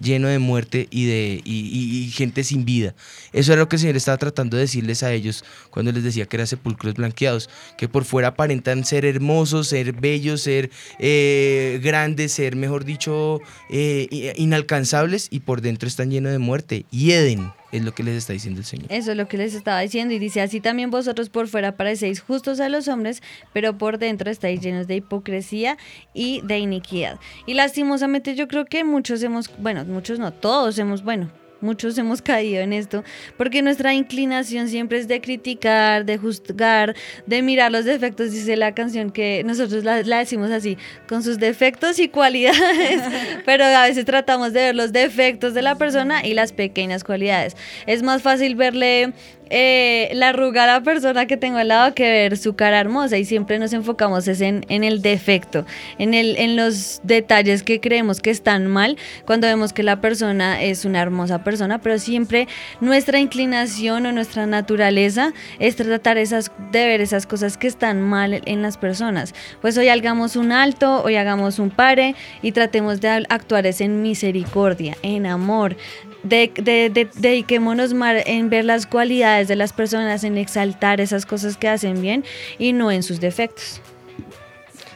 lleno 0.00 0.28
de 0.28 0.38
muerte 0.38 0.88
y 0.90 1.06
de 1.06 1.40
y, 1.44 2.10
gente 2.14 2.44
sin 2.44 2.64
vida. 2.64 2.94
Eso 3.32 3.52
era 3.52 3.62
lo 3.62 3.68
que 3.68 3.76
el 3.76 3.80
Señor 3.80 3.96
estaba 3.96 4.18
tratando 4.18 4.56
de 4.56 4.62
decirles 4.62 5.02
a 5.02 5.12
ellos 5.12 5.44
cuando 5.70 5.92
les 5.92 6.02
decía 6.02 6.26
que 6.26 6.36
eran 6.36 6.46
sepulcros 6.46 6.94
blanqueados, 6.94 7.48
que 7.76 7.88
por 7.88 8.04
fuera 8.04 8.28
aparentan 8.28 8.84
ser 8.84 9.04
hermosos, 9.04 9.68
ser 9.68 9.92
bellos, 9.92 10.42
ser 10.42 10.70
eh, 10.98 11.80
grandes, 11.82 12.32
ser, 12.32 12.56
mejor 12.56 12.84
dicho, 12.84 13.40
eh, 13.68 14.34
inalcanzables 14.36 15.28
y 15.30 15.40
por 15.40 15.60
dentro 15.60 15.88
están 15.88 16.10
llenos 16.10 16.32
de 16.32 16.38
muerte. 16.38 16.84
Hieden 16.90 17.52
es 17.72 17.84
lo 17.84 17.92
que 17.92 18.02
les 18.02 18.16
está 18.16 18.32
diciendo 18.32 18.60
el 18.60 18.66
Señor. 18.66 18.86
Eso 18.90 19.12
es 19.12 19.16
lo 19.16 19.28
que 19.28 19.36
les 19.36 19.54
estaba 19.54 19.80
diciendo 19.80 20.14
y 20.14 20.18
dice, 20.18 20.40
así 20.40 20.60
también 20.60 20.90
vosotros 20.90 21.28
por 21.28 21.48
fuera 21.48 21.76
parecéis 21.76 22.20
justos 22.20 22.60
a 22.60 22.68
los 22.68 22.88
hombres, 22.88 23.22
pero 23.52 23.78
por 23.78 23.98
dentro 23.98 24.30
estáis 24.30 24.60
llenos 24.60 24.86
de 24.86 24.96
hipocresía 24.96 25.76
y 26.14 26.40
de 26.42 26.58
iniquidad. 26.58 27.18
Y 27.46 27.54
lastimosamente 27.54 28.34
yo 28.34 28.48
creo 28.48 28.64
que 28.64 28.84
muchos 28.84 29.22
hemos, 29.22 29.50
bueno, 29.58 29.84
muchos 29.84 30.18
no, 30.18 30.32
todos 30.32 30.78
hemos, 30.78 31.04
bueno, 31.04 31.30
muchos 31.60 31.96
hemos 31.98 32.22
caído 32.22 32.60
en 32.60 32.72
esto, 32.72 33.04
porque 33.36 33.62
nuestra 33.62 33.94
inclinación 33.94 34.68
siempre 34.68 34.98
es 34.98 35.08
de 35.08 35.20
criticar, 35.20 36.04
de 36.04 36.18
juzgar, 36.18 36.94
de 37.26 37.42
mirar 37.42 37.72
los 37.72 37.84
defectos, 37.84 38.32
dice 38.32 38.56
la 38.56 38.74
canción 38.74 39.10
que 39.10 39.42
nosotros 39.44 39.84
la, 39.84 39.96
decimos 39.96 40.50
así, 40.50 40.76
con 41.08 41.22
sus 41.22 41.38
defectos 41.38 41.98
y 41.98 42.08
cualidades, 42.08 43.02
pero 43.44 43.64
a 43.64 43.84
veces 43.84 44.04
tratamos 44.04 44.52
de 44.52 44.60
ver 44.60 44.74
los 44.74 44.92
defectos 44.92 45.54
de 45.54 45.62
la 45.62 45.76
persona 45.76 46.24
y 46.26 46.34
las 46.34 46.52
pequeñas 46.52 47.04
cualidades. 47.04 47.56
Es 47.86 48.02
más 48.02 48.22
fácil 48.22 48.54
verle 48.54 49.12
eh, 49.50 50.10
la 50.14 50.30
arruga 50.30 50.64
a 50.64 50.66
la 50.66 50.82
persona 50.82 51.26
que 51.26 51.36
tengo 51.36 51.58
al 51.58 51.68
lado 51.68 51.94
que 51.94 52.10
ver 52.10 52.36
su 52.36 52.54
cara 52.54 52.80
hermosa 52.80 53.18
y 53.18 53.24
siempre 53.24 53.58
nos 53.58 53.72
enfocamos 53.72 54.26
en, 54.28 54.64
en, 54.68 54.84
el 54.84 55.02
defecto, 55.02 55.64
en, 55.98 56.14
el, 56.14 56.36
en 56.36 56.56
los 56.56 57.00
detalles 57.04 57.62
que 57.62 57.80
creemos 57.80 58.20
que 58.20 58.30
están 58.30 58.66
mal 58.66 58.96
cuando 59.24 59.46
vemos 59.46 59.72
que 59.72 59.82
la 59.82 60.00
persona 60.00 60.62
es 60.62 60.84
una 60.84 61.00
hermosa 61.00 61.44
persona, 61.44 61.80
pero 61.80 61.98
siempre 61.98 62.48
nuestra 62.80 63.18
inclinación 63.20 64.06
o 64.06 64.12
nuestra 64.12 64.46
naturaleza 64.46 65.32
es 65.58 65.76
tratar 65.76 66.18
esas, 66.18 66.50
de 66.72 66.86
ver 66.86 67.00
esas 67.00 67.26
cosas 67.26 67.56
que 67.56 67.66
están 67.66 68.00
mal 68.00 68.42
en 68.44 68.62
las 68.62 68.76
personas. 68.76 69.34
Pues 69.60 69.76
hoy 69.78 69.88
hagamos 69.88 70.36
un 70.36 70.52
alto, 70.52 71.02
hoy 71.02 71.16
hagamos 71.16 71.58
un 71.58 71.70
pare 71.70 72.14
y 72.42 72.52
tratemos 72.52 73.00
de 73.00 73.26
actuar 73.28 73.60
en 73.66 74.02
misericordia, 74.02 74.96
en 75.02 75.26
amor, 75.26 75.76
de, 76.22 76.50
de, 76.54 77.08
dediquémonos 77.14 77.94
más 77.94 78.22
en 78.26 78.50
ver 78.50 78.64
las 78.64 78.86
cualidades 78.86 79.39
de 79.48 79.56
las 79.56 79.72
personas, 79.72 80.24
en 80.24 80.38
exaltar 80.38 81.00
esas 81.00 81.26
cosas 81.26 81.56
que 81.56 81.68
hacen 81.68 82.00
bien 82.00 82.24
y 82.58 82.72
no 82.72 82.90
en 82.90 83.02
sus 83.02 83.20
defectos. 83.20 83.80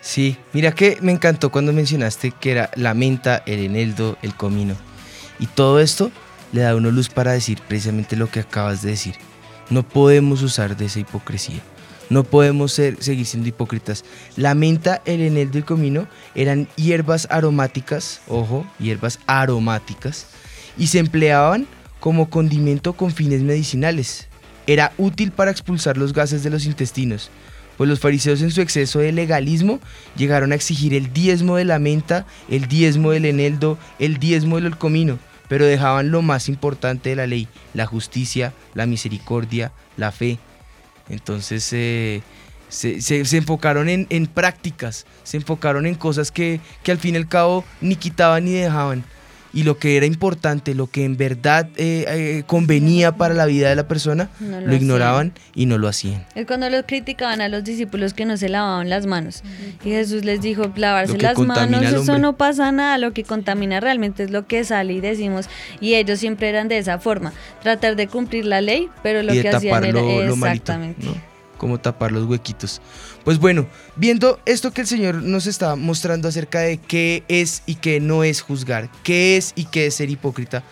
Sí, 0.01 0.36
mira 0.53 0.72
que 0.72 0.99
me 1.01 1.12
encantó 1.12 1.51
cuando 1.51 1.72
mencionaste 1.72 2.30
que 2.30 2.51
era 2.51 2.70
la 2.74 2.92
menta, 2.92 3.42
el 3.47 3.61
eneldo, 3.61 4.18
el 4.22 4.34
comino. 4.34 4.76
Y 5.38 5.47
todo 5.47 5.80
esto 5.80 6.11
le 6.53 6.61
da 6.61 6.76
una 6.76 6.90
luz 6.90 7.09
para 7.09 7.32
decir 7.32 7.59
precisamente 7.66 8.14
lo 8.14 8.30
que 8.30 8.40
acabas 8.40 8.82
de 8.82 8.90
decir. 8.90 9.14
No 9.70 9.82
podemos 9.82 10.42
usar 10.42 10.76
de 10.76 10.84
esa 10.84 11.01
hipocresía. 11.01 11.61
No 12.11 12.22
podemos 12.22 12.72
seguir 12.72 13.24
siendo 13.24 13.49
hipócritas. 13.49 14.05
La 14.36 14.55
menta, 14.55 15.01
el 15.07 15.22
eneldo 15.22 15.57
y 15.57 15.61
el 15.61 15.64
comino 15.64 16.07
eran 16.34 16.68
hierbas 16.76 17.26
aromáticas, 17.30 18.20
ojo, 18.28 18.66
hierbas 18.78 19.18
aromáticas, 19.26 20.26
y 20.76 20.88
se 20.88 20.99
empleaban 20.99 21.66
como 21.99 22.28
condimento 22.28 22.92
con 22.92 23.11
fines 23.11 23.40
medicinales. 23.40 24.28
Era 24.67 24.93
útil 24.99 25.31
para 25.31 25.51
expulsar 25.51 25.97
los 25.97 26.12
gases 26.12 26.43
de 26.43 26.51
los 26.51 26.65
intestinos, 26.65 27.31
pues 27.77 27.89
los 27.89 28.01
fariseos 28.01 28.41
en 28.43 28.51
su 28.51 28.61
exceso 28.61 29.01
de 29.01 29.12
legalismo 29.12 29.81
llegaron 30.17 30.53
a 30.53 30.55
exigir 30.55 30.95
el 30.95 31.12
diezmo 31.12 31.57
de 31.57 31.65
la 31.65 31.79
menta, 31.79 32.27
el 32.49 32.69
diezmo 32.69 33.11
del 33.11 33.27
eneldo, 33.27 33.79
el 33.99 34.19
diezmo 34.19 34.61
del 34.61 34.79
comino, 34.79 35.19
pero 35.49 35.67
dejaban 35.67 36.11
lo 36.11 36.23
más 36.23 36.49
importante 36.49 37.11
de 37.11 37.17
la 37.17 37.27
ley, 37.27 37.49
la 37.75 37.87
justicia, 37.87 38.55
la 38.75 38.87
misericordia, 38.87 39.73
la 39.97 40.12
fe. 40.12 40.39
Entonces 41.09 41.69
eh, 41.73 42.23
se, 42.69 42.97
enfocaron 43.37 43.89
en, 43.89 44.27
prácticas, 44.27 45.05
se 45.23 45.37
enfocaron 45.37 45.87
en 45.87 45.95
cosas 45.95 46.31
que, 46.31 46.61
que 46.83 46.93
al 46.93 46.99
fin 46.99 47.15
y 47.15 47.19
al 47.19 47.29
cabo 47.29 47.65
ni 47.81 47.97
quitaban 47.97 48.45
ni 48.45 48.53
dejaban 48.53 49.05
y 49.55 49.63
lo 49.63 49.79
que 49.79 49.97
era 49.97 50.05
importante, 50.05 50.75
lo 50.75 50.89
que 50.89 51.05
en 51.05 51.17
verdad 51.17 51.69
eh, 51.77 52.05
eh, 52.09 52.43
convenía 52.47 53.13
para 53.13 53.35
la 53.35 53.47
vida 53.47 53.69
de 53.69 53.77
la 53.77 53.87
persona, 53.87 54.29
lo, 54.41 54.75
ignoraban 54.75 55.33
y 55.55 55.67
no 55.67 55.79
lo 55.79 55.87
hacían. 55.87 56.27
Es 56.35 56.47
cuando 56.47 56.69
los 56.69 56.85
criticaban 56.87 57.41
a 57.41 57.49
los 57.49 57.63
discípulos 57.63 58.15
que 58.15 58.25
no 58.25 58.37
se 58.37 58.49
lavaban 58.49 58.91
las 58.91 59.07
manos. 59.07 59.45
Y 59.85 59.91
Jesús 59.91 60.25
les 60.25 60.41
dijo, 60.41 60.73
lavarse 60.75 61.17
las 61.19 61.39
manos, 61.39 61.85
eso 61.85 62.19
no 62.19 62.37
pasa 62.37 62.73
nada, 62.73 62.99
lo 62.99 63.13
que 63.13 63.23
contamina 63.23 63.79
realmente 63.79 64.25
es 64.25 64.31
lo 64.33 64.47
que 64.49 64.65
sale 64.65 64.95
y 64.95 65.01
decimos. 65.01 65.49
Y 65.81 65.95
ellos 65.95 66.19
siempre 66.19 66.49
eran 66.49 66.67
de 66.67 66.79
esa 66.79 66.99
forma, 66.99 67.33
tratar 67.63 67.95
de 67.95 68.09
cumplir 68.09 68.47
la 68.47 68.61
ley, 68.61 68.89
pero 69.05 69.23
lo 69.23 69.33
que 69.33 69.49
hacían 69.49 69.85
era... 69.85 70.01
exactamente 70.01 71.07
cómo 71.65 71.79
tapar 71.79 72.13
los 72.13 72.25
huequitos. 72.25 72.83
Pues 73.25 73.39
bueno, 73.39 73.66
viendo 73.97 74.39
esto 74.45 74.72
que 74.72 74.83
el 74.83 74.87
Señor 74.87 75.14
nos 75.22 75.47
está 75.47 75.77
mostrando 75.77 76.29
acerca 76.29 76.61
de 76.61 76.77
qué 76.77 77.25
es 77.29 77.62
y 77.64 77.77
qué 77.77 77.99
no 77.99 78.22
es 78.22 78.43
juzgar, 78.43 78.91
qué 79.03 79.39
es 79.39 79.55
y 79.57 79.64
qué 79.64 79.87
es 79.87 79.95
ser 79.95 80.11
hipócrita, 80.11 80.62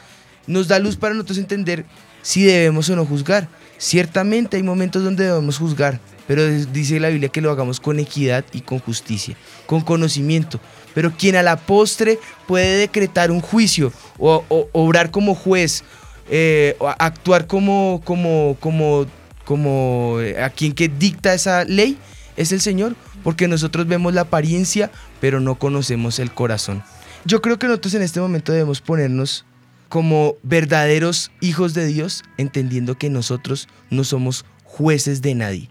nos 0.46 0.68
da 0.68 0.78
luz 0.78 0.96
para 0.96 1.14
nosotros 1.14 1.38
entender 1.38 1.86
si 2.20 2.42
debemos 2.42 2.90
o 2.90 2.96
no 2.96 3.06
juzgar. 3.06 3.48
Ciertamente 3.78 4.58
hay 4.58 4.62
momentos 4.62 5.02
donde 5.02 5.24
debemos 5.24 5.56
juzgar, 5.56 5.98
pero 6.28 6.46
dice 6.46 7.00
la 7.00 7.08
Biblia 7.08 7.30
que 7.30 7.40
lo 7.40 7.50
hagamos 7.50 7.80
con 7.80 7.98
equidad 7.98 8.44
y 8.52 8.60
con 8.60 8.80
justicia, 8.80 9.34
con 9.64 9.80
conocimiento. 9.80 10.60
Pero 10.94 11.16
quien 11.16 11.36
a 11.36 11.42
la 11.42 11.56
postre 11.56 12.18
puede 12.46 12.76
decretar 12.76 13.30
un 13.30 13.40
juicio 13.40 13.94
o, 14.18 14.44
obrar 14.72 15.10
como 15.10 15.34
juez, 15.34 15.84
eh, 16.30 16.76
o 16.80 16.88
actuar 16.88 17.46
como, 17.46 18.02
como, 18.04 18.58
como 18.60 19.06
como 19.44 20.18
eh, 20.20 20.40
a 20.40 20.50
quien 20.50 20.72
que 20.72 20.88
dicta 20.88 21.34
esa 21.34 21.64
ley 21.64 21.98
es 22.36 22.52
el 22.52 22.60
Señor, 22.60 22.96
porque 23.22 23.48
nosotros 23.48 23.86
vemos 23.86 24.14
la 24.14 24.22
apariencia, 24.22 24.90
pero 25.20 25.40
no 25.40 25.56
conocemos 25.56 26.18
el 26.18 26.32
corazón. 26.32 26.82
Yo 27.24 27.40
creo 27.40 27.58
que 27.58 27.66
nosotros 27.66 27.94
en 27.94 28.02
este 28.02 28.20
momento 28.20 28.52
debemos 28.52 28.80
ponernos 28.80 29.44
como 29.88 30.36
verdaderos 30.42 31.30
hijos 31.40 31.74
de 31.74 31.86
Dios, 31.86 32.22
entendiendo 32.38 32.96
que 32.96 33.10
nosotros 33.10 33.68
no 33.90 34.04
somos 34.04 34.44
jueces 34.64 35.20
de 35.20 35.34
nadie. 35.34 35.68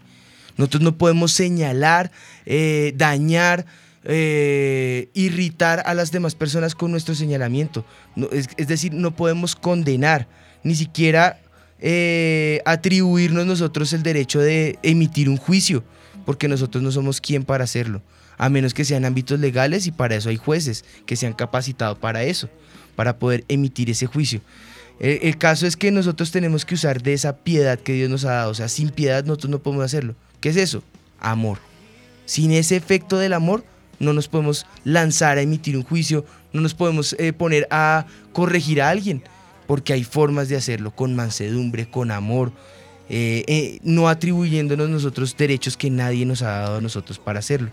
Nosotros 0.56 0.82
no 0.82 0.96
podemos 0.96 1.32
señalar, 1.32 2.12
eh, 2.46 2.92
dañar, 2.96 3.66
eh, 4.04 5.08
irritar 5.14 5.82
a 5.86 5.94
las 5.94 6.12
demás 6.12 6.34
personas 6.34 6.74
con 6.74 6.90
nuestro 6.90 7.14
señalamiento. 7.14 7.84
Es 8.56 8.68
decir, 8.68 8.92
no 8.94 9.14
podemos 9.14 9.56
condenar, 9.56 10.28
ni 10.62 10.74
siquiera 10.74 11.40
eh, 11.80 12.60
atribuirnos 12.64 13.44
nosotros 13.44 13.92
el 13.92 14.04
derecho 14.04 14.38
de 14.38 14.78
emitir 14.84 15.28
un 15.28 15.36
juicio, 15.36 15.82
porque 16.24 16.48
nosotros 16.48 16.82
no 16.82 16.90
somos 16.90 17.20
quien 17.20 17.44
para 17.44 17.64
hacerlo, 17.64 18.02
a 18.38 18.48
menos 18.48 18.74
que 18.74 18.84
sean 18.84 19.04
ámbitos 19.04 19.38
legales 19.40 19.86
y 19.86 19.92
para 19.92 20.16
eso 20.16 20.28
hay 20.28 20.36
jueces 20.36 20.84
que 21.06 21.16
se 21.16 21.26
han 21.26 21.32
capacitado 21.32 21.98
para 21.98 22.22
eso, 22.24 22.48
para 22.96 23.18
poder 23.18 23.44
emitir 23.48 23.90
ese 23.90 24.06
juicio. 24.06 24.40
El, 25.00 25.18
el 25.22 25.38
caso 25.38 25.66
es 25.66 25.76
que 25.76 25.90
nosotros 25.90 26.30
tenemos 26.30 26.64
que 26.64 26.74
usar 26.74 27.02
de 27.02 27.12
esa 27.12 27.36
piedad 27.36 27.78
que 27.78 27.92
Dios 27.92 28.10
nos 28.10 28.24
ha 28.24 28.32
dado, 28.32 28.50
o 28.50 28.54
sea, 28.54 28.68
sin 28.68 28.90
piedad 28.90 29.24
nosotros 29.24 29.50
no 29.50 29.62
podemos 29.62 29.84
hacerlo. 29.84 30.14
¿Qué 30.40 30.48
es 30.48 30.56
eso? 30.56 30.82
Amor. 31.20 31.58
Sin 32.24 32.52
ese 32.52 32.76
efecto 32.76 33.18
del 33.18 33.32
amor, 33.32 33.64
no 33.98 34.12
nos 34.12 34.28
podemos 34.28 34.66
lanzar 34.84 35.38
a 35.38 35.42
emitir 35.42 35.76
un 35.76 35.84
juicio, 35.84 36.24
no 36.52 36.60
nos 36.60 36.74
podemos 36.74 37.14
eh, 37.18 37.32
poner 37.32 37.66
a 37.70 38.06
corregir 38.32 38.82
a 38.82 38.90
alguien, 38.90 39.22
porque 39.66 39.92
hay 39.92 40.04
formas 40.04 40.48
de 40.48 40.56
hacerlo, 40.56 40.90
con 40.90 41.14
mansedumbre, 41.14 41.88
con 41.88 42.10
amor, 42.10 42.52
eh, 43.14 43.44
eh, 43.46 43.78
no 43.82 44.08
atribuyéndonos 44.08 44.88
nosotros 44.88 45.36
derechos 45.36 45.76
que 45.76 45.90
nadie 45.90 46.24
nos 46.24 46.40
ha 46.40 46.60
dado 46.60 46.78
a 46.78 46.80
nosotros 46.80 47.18
para 47.18 47.40
hacerlo. 47.40 47.70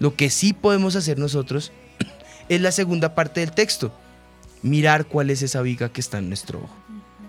Lo 0.00 0.16
que 0.16 0.28
sí 0.28 0.52
podemos 0.52 0.96
hacer 0.96 1.20
nosotros 1.20 1.70
es 2.48 2.60
la 2.60 2.72
segunda 2.72 3.14
parte 3.14 3.38
del 3.38 3.52
texto, 3.52 3.96
mirar 4.60 5.06
cuál 5.06 5.30
es 5.30 5.40
esa 5.42 5.62
viga 5.62 5.92
que 5.92 6.00
está 6.00 6.18
en 6.18 6.26
nuestro 6.26 6.58
ojo. 6.64 6.76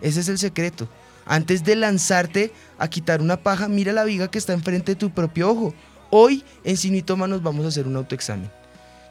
Ese 0.02 0.22
es 0.22 0.30
el 0.30 0.40
secreto. 0.40 0.90
Antes 1.28 1.64
de 1.64 1.76
lanzarte 1.76 2.52
a 2.80 2.88
quitar 2.88 3.22
una 3.22 3.38
paja, 3.38 3.68
mira 3.68 3.94
la 3.94 4.04
viga 4.04 4.32
que 4.32 4.40
está 4.40 4.54
enfrente 4.54 4.94
de 4.94 4.96
tu 4.96 5.12
propio 5.12 5.52
ojo. 5.52 5.76
Hoy 6.10 6.44
en 6.64 6.76
Cinitoma 6.76 7.28
nos 7.28 7.44
vamos 7.44 7.66
a 7.66 7.68
hacer 7.68 7.86
un 7.86 7.98
autoexamen. 7.98 8.50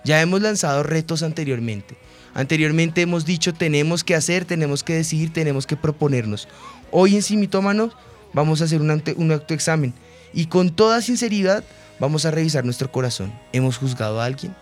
Ya 0.04 0.20
hemos 0.20 0.42
lanzado 0.42 0.82
retos 0.82 1.22
anteriormente. 1.22 1.96
Anteriormente 2.34 3.02
hemos 3.02 3.24
dicho 3.24 3.54
tenemos 3.54 4.02
que 4.02 4.16
hacer, 4.16 4.44
tenemos 4.46 4.82
que 4.82 4.94
decidir, 4.94 5.32
tenemos 5.32 5.64
que 5.64 5.76
proponernos. 5.76 6.48
Hoy 6.90 7.14
en 7.14 7.22
Simitómanos 7.22 7.96
vamos 8.32 8.60
a 8.60 8.64
hacer 8.64 8.80
un, 8.80 8.90
ante- 8.90 9.14
un 9.16 9.30
autoexamen 9.32 9.92
y 10.32 10.46
con 10.46 10.70
toda 10.70 11.02
sinceridad 11.02 11.64
vamos 12.00 12.24
a 12.24 12.30
revisar 12.30 12.64
nuestro 12.64 12.90
corazón. 12.90 13.32
¿Hemos 13.52 13.76
juzgado 13.76 14.20
a 14.20 14.24
alguien? 14.24 14.54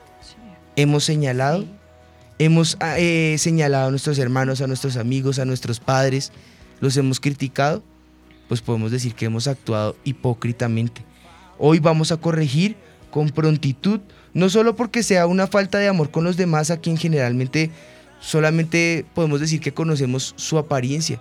¿Hemos 0.76 1.04
señalado? 1.04 1.64
¿Hemos 2.38 2.76
ah, 2.80 2.98
eh, 2.98 3.36
señalado 3.38 3.88
a 3.88 3.90
nuestros 3.90 4.18
hermanos, 4.18 4.60
a 4.60 4.66
nuestros 4.66 4.96
amigos, 4.96 5.38
a 5.38 5.44
nuestros 5.44 5.78
padres? 5.80 6.32
¿Los 6.80 6.96
hemos 6.96 7.20
criticado? 7.20 7.82
Pues 8.48 8.62
podemos 8.62 8.90
decir 8.90 9.14
que 9.14 9.26
hemos 9.26 9.46
actuado 9.46 9.96
hipócritamente. 10.04 11.04
Hoy 11.58 11.78
vamos 11.78 12.10
a 12.12 12.16
corregir 12.16 12.76
con 13.10 13.28
prontitud, 13.28 14.00
no 14.32 14.48
solo 14.48 14.76
porque 14.76 15.02
sea 15.02 15.26
una 15.26 15.46
falta 15.46 15.78
de 15.78 15.88
amor 15.88 16.10
con 16.10 16.24
los 16.24 16.36
demás 16.36 16.70
a 16.70 16.78
quien 16.78 16.96
generalmente 16.96 17.70
solamente 18.20 19.04
podemos 19.14 19.40
decir 19.40 19.60
que 19.60 19.74
conocemos 19.74 20.32
su 20.36 20.58
apariencia, 20.58 21.20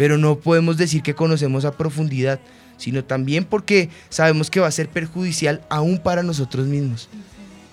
pero 0.00 0.16
no 0.16 0.38
podemos 0.38 0.78
decir 0.78 1.02
que 1.02 1.14
conocemos 1.14 1.66
a 1.66 1.76
profundidad, 1.76 2.40
sino 2.78 3.04
también 3.04 3.44
porque 3.44 3.90
sabemos 4.08 4.48
que 4.48 4.58
va 4.58 4.66
a 4.66 4.70
ser 4.70 4.88
perjudicial 4.88 5.60
aún 5.68 5.98
para 5.98 6.22
nosotros 6.22 6.66
mismos. 6.68 7.10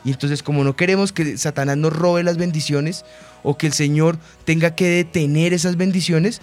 Y 0.04 0.12
entonces 0.12 0.44
como 0.44 0.66
no 0.66 0.76
queremos 0.76 1.14
que 1.14 1.38
Satanás 1.38 1.78
nos 1.78 1.94
robe 1.94 2.24
las 2.24 2.36
bendiciones 2.36 3.06
o 3.44 3.58
que 3.58 3.68
el 3.68 3.72
Señor 3.72 4.18
tenga 4.44 4.76
que 4.76 4.90
detener 4.90 5.54
esas 5.54 5.78
bendiciones, 5.78 6.42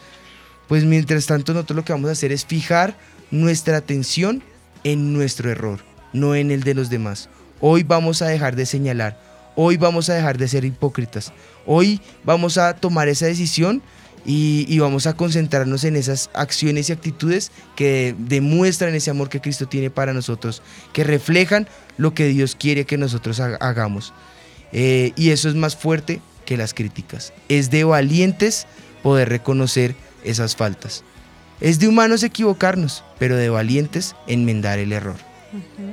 pues 0.69 0.87
mientras 0.87 1.27
tanto 1.27 1.53
nosotros 1.53 1.77
lo 1.77 1.85
que 1.85 1.93
vamos 1.93 2.09
a 2.09 2.13
hacer 2.13 2.33
es 2.33 2.47
fijar 2.47 2.97
nuestra 3.31 3.77
atención 3.77 4.43
en 4.85 5.13
nuestro 5.13 5.51
error, 5.51 5.81
no 6.15 6.35
en 6.35 6.51
el 6.51 6.63
de 6.63 6.73
los 6.73 6.89
demás. 6.89 7.29
Hoy 7.61 7.83
vamos 7.83 8.23
a 8.23 8.29
dejar 8.29 8.57
de 8.57 8.65
señalar, 8.65 9.21
hoy 9.55 9.77
vamos 9.77 10.09
a 10.09 10.15
dejar 10.15 10.39
de 10.39 10.49
ser 10.49 10.65
hipócritas, 10.65 11.35
hoy 11.67 12.01
vamos 12.25 12.57
a 12.57 12.73
tomar 12.73 13.09
esa 13.09 13.27
decisión 13.27 13.83
y, 14.25 14.65
y 14.69 14.79
vamos 14.79 15.07
a 15.07 15.15
concentrarnos 15.17 15.85
en 15.85 15.97
esas 15.97 16.31
acciones 16.35 16.89
y 16.89 16.93
actitudes 16.93 17.51
que 17.77 18.15
demuestran 18.19 18.95
ese 18.95 19.11
amor 19.11 19.29
que 19.29 19.41
Cristo 19.41 19.67
tiene 19.67 19.91
para 19.91 20.13
nosotros, 20.13 20.63
que 20.93 21.05
reflejan 21.05 21.69
lo 21.99 22.15
que 22.15 22.27
Dios 22.27 22.57
quiere 22.59 22.85
que 22.87 22.97
nosotros 22.99 23.41
ha- 23.41 23.57
hagamos. 23.57 24.13
Eh, 24.73 25.13
y 25.17 25.31
eso 25.31 25.49
es 25.49 25.55
más 25.55 25.77
fuerte 25.77 26.21
que 26.47 26.57
las 26.57 26.75
críticas. 26.75 27.33
Es 27.49 27.71
de 27.71 27.85
valientes 27.85 28.67
poder 29.03 29.29
reconocer 29.29 29.95
esas 30.25 30.57
faltas. 30.57 31.05
Es 31.61 31.79
de 31.79 31.89
humanos 31.89 32.23
equivocarnos, 32.23 33.05
pero 33.19 33.37
de 33.37 33.49
valientes 33.49 34.17
enmendar 34.27 34.79
el 34.79 34.93
error. 34.93 35.17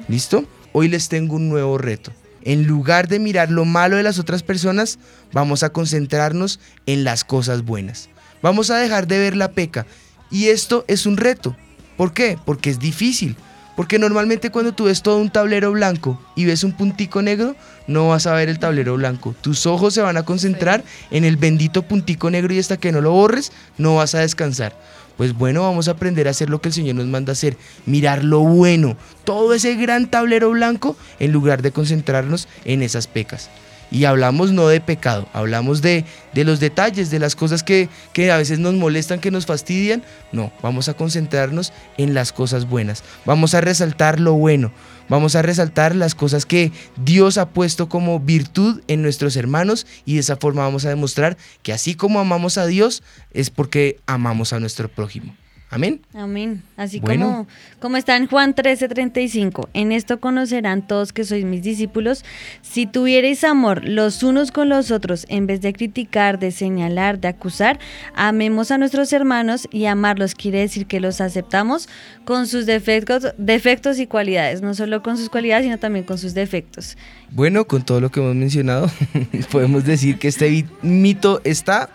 ¿Listo? 0.08 0.46
Hoy 0.74 0.88
les 0.88 1.10
tengo 1.10 1.36
un 1.36 1.50
nuevo 1.50 1.78
reto. 1.78 2.12
En 2.44 2.66
lugar 2.66 3.08
de 3.08 3.20
mirar 3.20 3.52
lo 3.52 3.66
malo 3.66 3.98
de 3.98 4.04
las 4.04 4.18
otras 4.18 4.42
personas, 4.42 4.98
vamos 5.32 5.62
a 5.62 5.70
concentrarnos 5.70 6.60
en 6.88 7.04
las 7.04 7.24
cosas 7.24 7.64
buenas. 7.64 8.10
Vamos 8.42 8.70
a 8.70 8.78
dejar 8.78 9.08
de 9.08 9.20
ver 9.20 9.36
la 9.36 9.52
peca. 9.52 9.86
Y 10.30 10.48
esto 10.48 10.86
es 10.88 11.06
un 11.06 11.18
reto. 11.18 11.56
¿Por 11.98 12.14
qué? 12.14 12.38
Porque 12.46 12.70
es 12.70 12.80
difícil. 12.80 13.36
Porque 13.76 14.00
normalmente 14.00 14.52
cuando 14.52 14.74
tú 14.74 14.86
ves 14.86 15.02
todo 15.02 15.18
un 15.18 15.32
tablero 15.32 15.72
blanco 15.72 16.22
y 16.36 16.46
ves 16.46 16.64
un 16.64 16.74
puntico 16.74 17.22
negro, 17.22 17.56
no 17.88 18.10
vas 18.10 18.28
a 18.28 18.34
ver 18.34 18.50
el 18.50 18.60
tablero 18.60 18.96
blanco. 18.96 19.34
Tus 19.42 19.66
ojos 19.66 19.94
se 19.94 20.02
van 20.02 20.18
a 20.18 20.24
concentrar 20.24 20.84
en 21.10 21.24
el 21.24 21.38
bendito 21.38 21.84
puntico 21.84 22.30
negro 22.30 22.54
y 22.54 22.60
hasta 22.60 22.78
que 22.78 22.92
no 22.92 23.02
lo 23.02 23.12
borres, 23.12 23.52
no 23.78 23.96
vas 23.96 24.14
a 24.14 24.20
descansar. 24.20 24.76
Pues 25.18 25.34
bueno, 25.34 25.62
vamos 25.62 25.88
a 25.88 25.92
aprender 25.92 26.28
a 26.28 26.32
hacer 26.32 26.50
lo 26.50 26.62
que 26.62 26.70
el 26.70 26.74
Señor 26.74 26.96
nos 26.96 27.08
manda 27.08 27.34
hacer, 27.34 27.58
mirar 27.86 28.24
lo 28.24 28.40
bueno, 28.42 28.98
todo 29.24 29.54
ese 29.54 29.76
gran 29.76 30.10
tablero 30.10 30.50
blanco, 30.52 30.98
en 31.20 31.32
lugar 31.32 31.62
de 31.62 31.72
concentrarnos 31.72 32.48
en 32.66 32.82
esas 32.82 33.08
pecas. 33.08 33.50
Y 33.92 34.06
hablamos 34.06 34.52
no 34.54 34.68
de 34.68 34.80
pecado, 34.80 35.28
hablamos 35.34 35.82
de, 35.82 36.06
de 36.34 36.44
los 36.46 36.62
detalles, 36.62 37.12
de 37.12 37.20
las 37.20 37.36
cosas 37.36 37.62
que, 37.62 37.90
que 38.14 38.32
a 38.32 38.38
veces 38.38 38.58
nos 38.58 38.74
molestan, 38.74 39.20
que 39.20 39.32
nos 39.32 39.46
fastidian. 39.46 40.02
No, 40.32 40.52
vamos 40.62 40.88
a 40.88 40.94
concentrarnos 40.94 41.74
en 41.98 42.14
las 42.14 42.32
cosas 42.32 42.68
buenas. 42.68 43.04
Vamos 43.26 43.54
a 43.54 43.62
resaltar 43.62 44.20
lo 44.20 44.34
bueno. 44.34 44.72
Vamos 45.10 45.36
a 45.36 45.42
resaltar 45.42 45.94
las 45.94 46.16
cosas 46.16 46.46
que 46.46 46.72
Dios 46.96 47.38
ha 47.38 47.50
puesto 47.50 47.90
como 47.90 48.22
virtud 48.22 48.82
en 48.88 49.02
nuestros 49.02 49.36
hermanos 49.36 49.86
y 50.06 50.14
de 50.14 50.22
esa 50.22 50.38
forma 50.38 50.62
vamos 50.62 50.86
a 50.86 50.90
demostrar 50.90 51.36
que 51.64 51.74
así 51.74 51.96
como 51.96 52.22
amamos 52.22 52.58
a 52.58 52.66
Dios 52.66 53.04
es 53.34 53.50
porque 53.50 54.00
amamos 54.06 54.54
a 54.54 54.62
nuestro 54.62 54.88
prójimo. 54.88 55.36
Amén. 55.74 56.02
Amén. 56.14 56.64
Así 56.76 57.00
Bueno. 57.00 57.26
como, 57.26 57.48
como 57.80 57.98
está 57.98 58.18
en 58.18 58.28
Juan 58.28 58.54
13:35, 58.54 59.70
en 59.74 59.94
esto 59.94 60.20
conocerán 60.20 60.86
todos 60.86 61.14
que 61.14 61.24
sois 61.24 61.46
mis 61.46 61.64
discípulos, 61.64 62.26
si 62.62 62.86
tuviereis 62.86 63.46
amor 63.46 63.86
los 63.86 64.22
unos 64.22 64.52
con 64.52 64.68
los 64.68 64.92
otros, 64.92 65.26
en 65.30 65.48
vez 65.48 65.62
de 65.62 65.72
criticar, 65.72 66.40
de 66.40 66.52
señalar, 66.52 67.22
de 67.22 67.30
acusar, 67.30 67.80
amemos 68.16 68.70
a 68.72 68.78
nuestros 68.78 69.14
hermanos 69.14 69.66
y 69.72 69.86
amarlos 69.86 70.36
quiere 70.36 70.60
decir 70.60 70.88
que 70.88 71.00
los 71.00 71.22
aceptamos 71.22 71.88
con 72.26 72.48
sus 72.48 72.66
defectos, 72.66 73.28
defectos 73.38 73.98
y 74.00 74.08
cualidades, 74.08 74.62
no 74.62 74.74
solo 74.74 75.02
con 75.02 75.16
sus 75.16 75.30
cualidades, 75.30 75.64
sino 75.64 75.80
también 75.80 76.04
con 76.04 76.18
sus 76.18 76.34
defectos. 76.34 76.98
Bueno, 77.32 77.66
con 77.66 77.84
todo 77.84 78.02
lo 78.02 78.12
que 78.12 78.20
hemos 78.20 78.36
mencionado, 78.36 78.92
podemos 79.52 79.86
decir 79.86 80.20
que 80.20 80.28
este 80.28 80.66
mito 80.82 81.40
está 81.46 81.90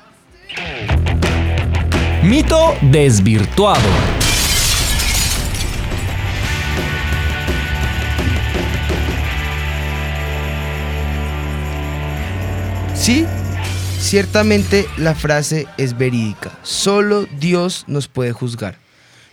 Mito 2.26 2.74
desvirtuado. 2.82 3.78
Sí, 12.96 13.24
ciertamente 14.00 14.86
la 14.98 15.14
frase 15.14 15.68
es 15.78 15.96
verídica. 15.96 16.58
Solo 16.64 17.28
Dios 17.38 17.84
nos 17.86 18.08
puede 18.08 18.32
juzgar. 18.32 18.80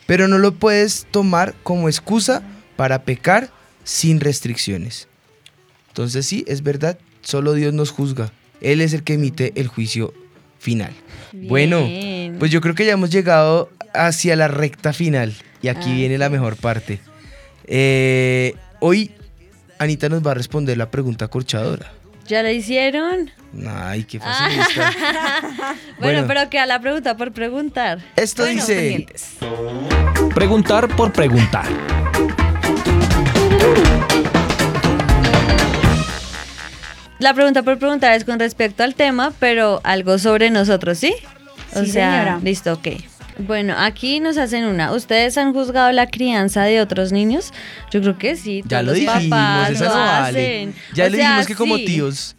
Pero 0.06 0.28
no 0.28 0.38
lo 0.38 0.52
puedes 0.52 1.08
tomar 1.10 1.56
como 1.64 1.90
excusa 1.90 2.44
para 2.76 3.06
pecar 3.06 3.50
sin 3.84 4.20
restricciones. 4.20 5.08
Entonces 5.88 6.28
sí, 6.28 6.46
es 6.48 6.62
verdad, 6.62 7.00
solo 7.24 7.54
Dios 7.54 7.74
nos 7.74 7.90
juzga. 7.90 8.32
Él 8.62 8.82
es 8.82 8.94
el 8.94 9.02
que 9.02 9.16
emite 9.16 9.52
el 9.56 9.68
juicio 9.68 10.14
final. 10.60 10.94
Bueno, 11.34 11.88
pues 12.40 12.52
yo 12.52 12.62
creo 12.62 12.76
que 12.76 12.86
ya 12.86 12.94
hemos 12.94 13.10
llegado 13.10 13.70
hacia 13.94 14.36
la 14.36 14.48
recta 14.48 14.94
final. 14.94 15.34
Y 15.62 15.68
aquí 15.70 15.90
Ah. 15.92 15.96
viene 15.96 16.18
la 16.18 16.30
mejor 16.30 16.56
parte. 16.58 17.00
Eh, 17.66 18.54
hoy 18.80 19.12
Anita 19.80 20.10
nos 20.10 20.26
va 20.26 20.32
a 20.32 20.34
responder 20.36 20.78
la 20.78 20.92
pregunta 20.92 21.28
corchadora. 21.28 21.92
¿Ya 22.28 22.42
la 22.44 22.52
hicieron? 22.52 23.32
Ay, 23.68 24.04
qué 24.06 24.20
facilista. 24.20 24.92
bueno, 26.00 26.22
Bueno. 26.22 26.26
pero 26.28 26.50
queda 26.50 26.66
la 26.66 26.80
pregunta 26.80 27.18
por 27.18 27.32
preguntar. 27.34 28.00
Esto 28.16 28.44
Bueno, 28.44 28.62
dice. 28.62 28.76
pendientes. 28.76 29.38
Preguntar 30.34 30.88
por 30.96 31.12
preguntar. 31.12 31.66
La 37.20 37.34
pregunta 37.34 37.64
por 37.64 37.78
preguntar 37.80 38.14
es 38.14 38.26
con 38.26 38.40
respecto 38.40 38.84
al 38.84 38.96
tema, 38.96 39.32
pero 39.40 39.82
algo 39.84 40.18
sobre 40.20 40.50
nosotros, 40.50 40.98
¿sí? 40.98 41.14
O 41.76 41.80
Sí, 41.84 41.92
sea, 41.92 42.12
señora. 42.24 42.40
listo, 42.44 42.74
ok. 42.74 42.88
Bueno, 43.40 43.74
aquí 43.78 44.20
nos 44.20 44.38
hacen 44.38 44.66
una. 44.66 44.92
¿Ustedes 44.92 45.38
han 45.40 45.54
juzgado 45.54 45.92
la 45.92 46.08
crianza 46.08 46.64
de 46.64 46.82
otros 46.82 47.12
niños? 47.12 47.52
Yo 47.92 48.00
creo 48.02 48.18
que 48.18 48.36
sí. 48.36 48.62
Ya 48.68 48.82
todos 48.82 48.86
lo 48.86 48.94
dijimos, 48.94 49.24
papás 49.30 49.70
esa 49.72 49.84
lo 49.86 49.90
no 49.90 49.96
vale. 49.96 50.22
hacen. 50.30 50.76
Ya 50.94 51.06
O 51.06 51.10
lo 51.10 51.16
sea, 51.16 51.26
dijimos 51.28 51.48
que 51.48 51.56
como 51.56 51.78
sí. 51.78 51.86
tíos. 51.86 52.36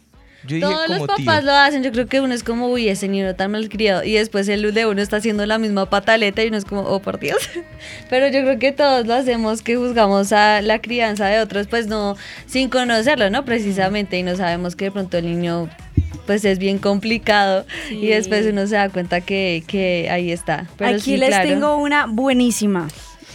Yo 0.47 0.55
dije 0.55 0.61
Todos 0.61 0.89
los 0.89 0.97
tío. 0.99 1.07
papás 1.07 1.43
lo 1.43 1.53
hacen, 1.53 1.83
yo 1.83 1.91
creo 1.91 2.07
que 2.07 2.21
uno 2.21 2.33
es 2.33 2.43
como, 2.43 2.67
uy, 2.67 2.89
ese 2.89 3.07
niño 3.07 3.35
tan 3.35 3.51
malcriado, 3.51 4.03
y 4.03 4.13
después 4.13 4.47
el 4.47 4.73
de 4.73 4.85
uno 4.85 5.01
está 5.01 5.17
haciendo 5.17 5.45
la 5.45 5.57
misma 5.57 5.89
pataleta 5.89 6.43
y 6.43 6.47
uno 6.47 6.57
es 6.57 6.65
como, 6.65 6.81
oh, 6.81 7.01
por 7.01 7.19
Dios. 7.19 7.49
Pero 8.09 8.27
yo 8.27 8.41
creo 8.41 8.59
que 8.59 8.71
todos 8.71 9.07
lo 9.07 9.13
hacemos, 9.13 9.61
que 9.61 9.75
juzgamos 9.75 10.31
a 10.31 10.61
la 10.61 10.79
crianza 10.79 11.27
de 11.27 11.39
otros, 11.39 11.67
pues 11.67 11.87
no, 11.87 12.15
sin 12.45 12.69
conocerlo, 12.69 13.29
¿no? 13.29 13.45
Precisamente, 13.45 14.17
y 14.17 14.23
no 14.23 14.35
sabemos 14.35 14.75
que 14.75 14.85
de 14.85 14.91
pronto 14.91 15.17
el 15.17 15.25
niño, 15.25 15.69
pues 16.25 16.45
es 16.45 16.59
bien 16.59 16.77
complicado, 16.79 17.65
y 17.89 18.07
después 18.07 18.45
uno 18.45 18.67
se 18.67 18.75
da 18.75 18.89
cuenta 18.89 19.21
que, 19.21 19.63
que 19.67 20.07
ahí 20.11 20.31
está. 20.31 20.67
Pero 20.77 20.91
Aquí 20.91 21.01
sí, 21.01 21.17
les 21.17 21.29
claro. 21.29 21.49
tengo 21.49 21.77
una 21.77 22.05
buenísima. 22.07 22.87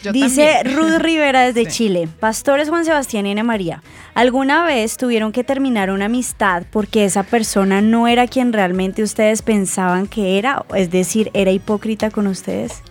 Yo 0.02 0.12
Dice 0.12 0.60
también. 0.62 0.76
Ruth 0.76 0.98
Rivera 1.00 1.42
desde 1.42 1.66
Chile. 1.66 2.08
Pastores 2.20 2.68
Juan 2.68 2.84
Sebastián 2.84 3.26
y 3.26 3.32
Ana 3.32 3.42
María. 3.42 3.82
¿Alguna 4.14 4.64
vez 4.64 4.96
tuvieron 4.96 5.32
que 5.32 5.44
terminar 5.44 5.90
una 5.90 6.06
amistad 6.06 6.64
porque 6.70 7.04
esa 7.04 7.22
persona 7.22 7.80
no 7.80 8.08
era 8.08 8.26
quien 8.26 8.52
realmente 8.52 9.02
ustedes 9.02 9.42
pensaban 9.42 10.06
que 10.06 10.38
era? 10.38 10.64
Es 10.74 10.90
decir, 10.90 11.30
era 11.34 11.50
hipócrita 11.50 12.10
con 12.10 12.26
ustedes. 12.26 12.82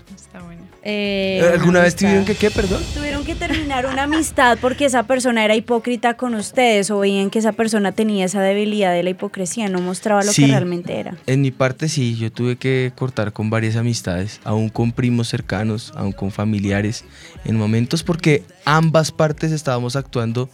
Eh, 0.84 1.42
¿Alguna 1.54 1.82
vez 1.82 1.96
tuvieron 1.96 2.24
que 2.26 2.36
qué, 2.36 2.50
perdón? 2.52 2.82
Tuvieron 2.96 3.26
que 3.26 3.36
terminar 3.36 3.86
una 3.86 4.04
amistad 4.04 4.58
porque 4.62 4.86
esa 4.86 5.04
persona 5.04 5.44
era 5.44 5.56
hipócrita 5.56 6.16
con 6.16 6.36
ustedes 6.36 6.90
o 6.90 7.00
veían 7.00 7.30
que 7.30 7.40
esa 7.40 7.52
persona 7.52 7.92
tenía 7.92 8.26
esa 8.26 8.42
debilidad 8.42 8.94
de 8.94 9.04
la 9.04 9.10
hipocresía, 9.10 9.68
no 9.68 9.82
mostraba 9.82 10.24
lo 10.24 10.32
Sí. 10.32 10.44
que 10.46 10.52
realmente 10.52 10.98
era. 11.00 11.18
En 11.28 11.42
mi 11.42 11.52
parte 11.52 11.90
sí, 11.90 12.16
yo 12.16 12.32
tuve 12.32 12.56
que 12.56 12.94
cortar 12.96 13.34
con 13.34 13.50
varias 13.50 13.76
amistades, 13.76 14.40
aún 14.46 14.70
con 14.70 14.92
primos 14.94 15.28
cercanos, 15.28 15.92
aún 15.96 16.14
con 16.14 16.32
familiares, 16.32 17.04
en 17.44 17.58
momentos 17.58 18.04
porque 18.04 18.44
ambas 18.64 19.12
partes 19.12 19.52
estábamos 19.52 19.96
actuando 19.98 20.50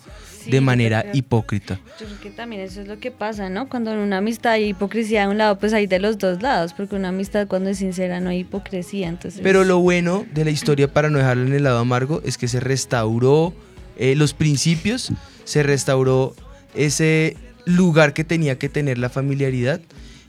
de 0.45 0.61
manera 0.61 1.05
hipócrita. 1.13 1.79
Yo 1.99 2.05
creo 2.05 2.19
que 2.19 2.29
también 2.29 2.61
eso 2.61 2.81
es 2.81 2.87
lo 2.87 2.99
que 2.99 3.11
pasa, 3.11 3.49
¿no? 3.49 3.69
Cuando 3.69 3.91
en 3.91 3.99
una 3.99 4.17
amistad 4.17 4.53
hay 4.53 4.69
hipocresía 4.69 5.21
de 5.21 5.27
un 5.27 5.37
lado, 5.37 5.57
pues 5.57 5.73
hay 5.73 5.87
de 5.87 5.99
los 5.99 6.17
dos 6.17 6.41
lados, 6.41 6.73
porque 6.73 6.95
una 6.95 7.09
amistad 7.09 7.47
cuando 7.47 7.69
es 7.69 7.77
sincera 7.77 8.19
no 8.19 8.29
hay 8.29 8.39
hipocresía, 8.39 9.07
entonces... 9.07 9.41
Pero 9.41 9.63
lo 9.63 9.79
bueno 9.79 10.25
de 10.33 10.45
la 10.45 10.51
historia, 10.51 10.91
para 10.91 11.09
no 11.09 11.17
dejarlo 11.17 11.45
en 11.45 11.53
el 11.53 11.63
lado 11.63 11.79
amargo, 11.79 12.21
es 12.25 12.37
que 12.37 12.47
se 12.47 12.59
restauró 12.59 13.53
eh, 13.97 14.15
los 14.15 14.33
principios, 14.33 15.11
se 15.43 15.63
restauró 15.63 16.35
ese 16.73 17.37
lugar 17.65 18.13
que 18.13 18.23
tenía 18.23 18.57
que 18.57 18.69
tener 18.69 18.97
la 18.97 19.09
familiaridad 19.09 19.81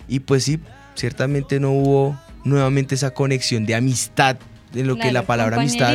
y 0.09 0.21
pues 0.21 0.45
sí, 0.45 0.59
ciertamente 0.95 1.61
no 1.61 1.73
hubo 1.73 2.19
nuevamente 2.45 2.95
esa 2.95 3.13
conexión 3.13 3.67
de 3.67 3.75
amistad, 3.75 4.37
de 4.73 4.85
lo 4.85 4.97
que 4.97 5.13
la 5.13 5.27
palabra 5.27 5.57
amistad. 5.57 5.95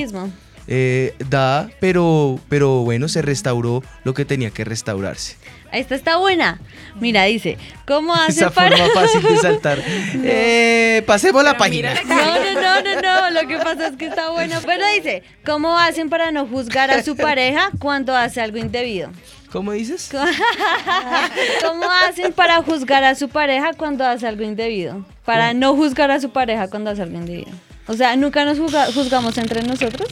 Eh, 0.74 1.14
da, 1.30 1.70
pero, 1.82 2.40
pero 2.48 2.84
bueno, 2.84 3.10
se 3.10 3.22
restauró 3.22 3.84
lo 4.06 4.14
que 4.14 4.24
tenía 4.24 4.52
que 4.52 4.64
restaurarse. 4.64 5.36
Esta 5.74 5.96
está 5.96 6.16
buena. 6.18 6.60
Mira, 7.00 7.24
dice, 7.26 7.58
¿cómo 7.86 8.14
hace 8.16 8.42
Esa 8.42 8.50
para...? 8.52 8.78
forma 8.78 8.94
fácil 8.94 9.22
de 9.22 9.38
saltar. 9.38 9.80
Eh, 10.24 11.04
pasemos 11.06 11.44
la 11.44 11.58
página. 11.58 11.94
No, 12.06 12.16
no, 12.16 12.54
no, 12.62 12.82
no, 12.82 13.02
no, 13.02 13.42
lo 13.42 13.48
que 13.50 13.58
pasa 13.58 13.88
es 13.88 13.96
que 13.98 14.06
está 14.08 14.30
bueno. 14.32 14.60
Bueno, 14.64 14.86
dice, 14.96 15.24
¿cómo 15.46 15.78
hacen 15.78 16.10
para 16.10 16.32
no 16.32 16.46
juzgar 16.48 16.90
a 16.92 17.04
su 17.04 17.16
pareja 17.18 17.70
cuando 17.80 18.16
hace 18.16 18.40
algo 18.42 18.58
indebido? 18.58 19.10
¿Cómo 19.52 19.74
dices? 19.74 20.10
¿Cómo 21.64 21.86
hacen 22.08 22.32
para 22.34 22.62
juzgar 22.64 23.04
a 23.04 23.16
su 23.16 23.28
pareja 23.30 23.72
cuando 23.74 24.06
hace 24.06 24.28
algo 24.28 24.44
indebido? 24.44 25.06
Para 25.26 25.54
no 25.54 25.76
juzgar 25.76 26.12
a 26.12 26.20
su 26.22 26.30
pareja 26.30 26.70
cuando 26.70 26.90
hace 26.92 27.02
algo 27.02 27.18
indebido. 27.18 27.52
O 27.88 27.94
sea, 27.94 28.16
¿nunca 28.16 28.46
nos 28.46 28.58
juzga- 28.60 28.92
juzgamos 28.94 29.38
entre 29.38 29.64
nosotros? 29.64 30.08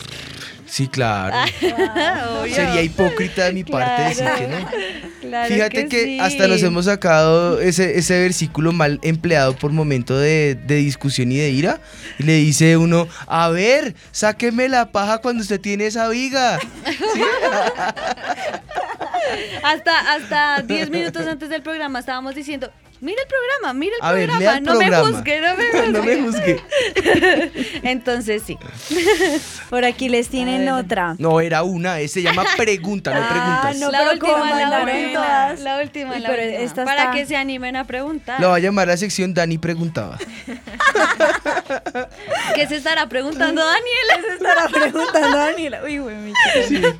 Sí, 0.70 0.88
claro. 0.88 1.36
Obvio. 2.42 2.56
Sería 2.56 2.82
hipócrita 2.82 3.46
de 3.46 3.54
mi 3.54 3.64
parte 3.64 4.04
decir 4.04 4.26
que 4.38 4.48
no. 4.48 4.58
Claro 5.22 5.54
Fíjate 5.54 5.88
que, 5.88 6.04
sí. 6.04 6.20
hasta 6.20 6.48
nos 6.48 6.64
hemos 6.64 6.86
sacado 6.86 7.60
ese, 7.60 7.98
ese 7.98 8.20
versículo 8.20 8.72
mal 8.72 9.00
empleado 9.04 9.56
por 9.56 9.72
momento 9.72 10.18
de, 10.18 10.56
de 10.56 10.76
discusión 10.76 11.32
y 11.32 11.38
de 11.38 11.50
ira. 11.50 11.82
Y 12.20 12.24
le 12.24 12.34
dice 12.34 12.78
uno, 12.78 13.08
a 13.28 13.50
ver, 13.50 13.96
sáqueme 14.12 14.70
la 14.70 14.92
paja 14.92 15.20
cuando 15.20 15.42
usted 15.42 15.60
tiene 15.60 15.88
esa 15.88 16.08
viga. 16.10 16.60
¿Sí? 17.14 17.22
Hasta, 19.64 20.14
hasta 20.14 20.62
10 20.64 20.90
minutos 20.90 21.26
antes 21.28 21.50
del 21.50 21.62
programa 21.62 22.00
estábamos 22.00 22.36
diciendo, 22.36 22.72
mira 23.02 23.22
el 23.22 23.28
programa, 23.28 23.74
mira 23.74 23.96
el 24.00 24.06
A 24.06 24.12
ver, 24.14 24.30
programa, 24.30 24.40
lea 24.40 24.58
el 24.58 24.64
no 24.64 24.72
programa. 24.74 25.04
me 25.10 25.14
juzgue, 25.14 25.42
no 25.42 25.56
me 25.56 25.66
juzgue. 25.72 25.90
No 25.92 26.04
me 26.04 26.16
juzgue. 26.22 26.62
Entonces 27.84 28.44
sí. 28.46 28.58
Por 29.70 29.86
aquí 29.86 30.10
les 30.10 30.30
tienen 30.30 30.68
otra. 30.70 31.16
No, 31.18 31.40
era 31.42 31.64
una, 31.64 32.00
eh, 32.00 32.08
se 32.08 32.22
llama 32.22 32.46
pregunta, 32.58 33.12
no 33.14 33.28
preguntas. 33.28 33.66
Ah, 33.66 33.74
no, 33.80 33.92
la 33.92 34.00
pero 34.00 34.12
última, 34.14 34.60
la 34.70 35.14
todas. 35.14 35.60
la 35.62 35.82
última, 35.82 36.20
la 36.20 36.30
pero 36.30 36.44
última, 36.44 36.60
esta 36.64 36.86
para 36.86 37.04
está- 37.04 37.14
que 37.14 37.26
se 37.26 37.36
animen 37.36 37.76
a 37.76 37.86
preguntar. 37.86 38.40
La 38.42 38.48
va 38.48 38.56
a 38.56 38.60
llamar 38.60 38.88
la 38.88 38.98
sección 38.98 39.34
Dani 39.34 39.58
preguntaba. 39.58 40.18
¿Qué 42.56 42.68
se 42.68 42.78
estará 42.78 43.08
preguntando 43.08 43.64
Daniela? 43.64 44.28
Se 44.28 44.34
estará 44.36 44.68
preguntando 44.70 45.38
Daniela. 45.38 45.82
Uy, 45.84 45.98
güey, 46.00 46.16
mi 46.16 46.34
chica. 46.68 46.96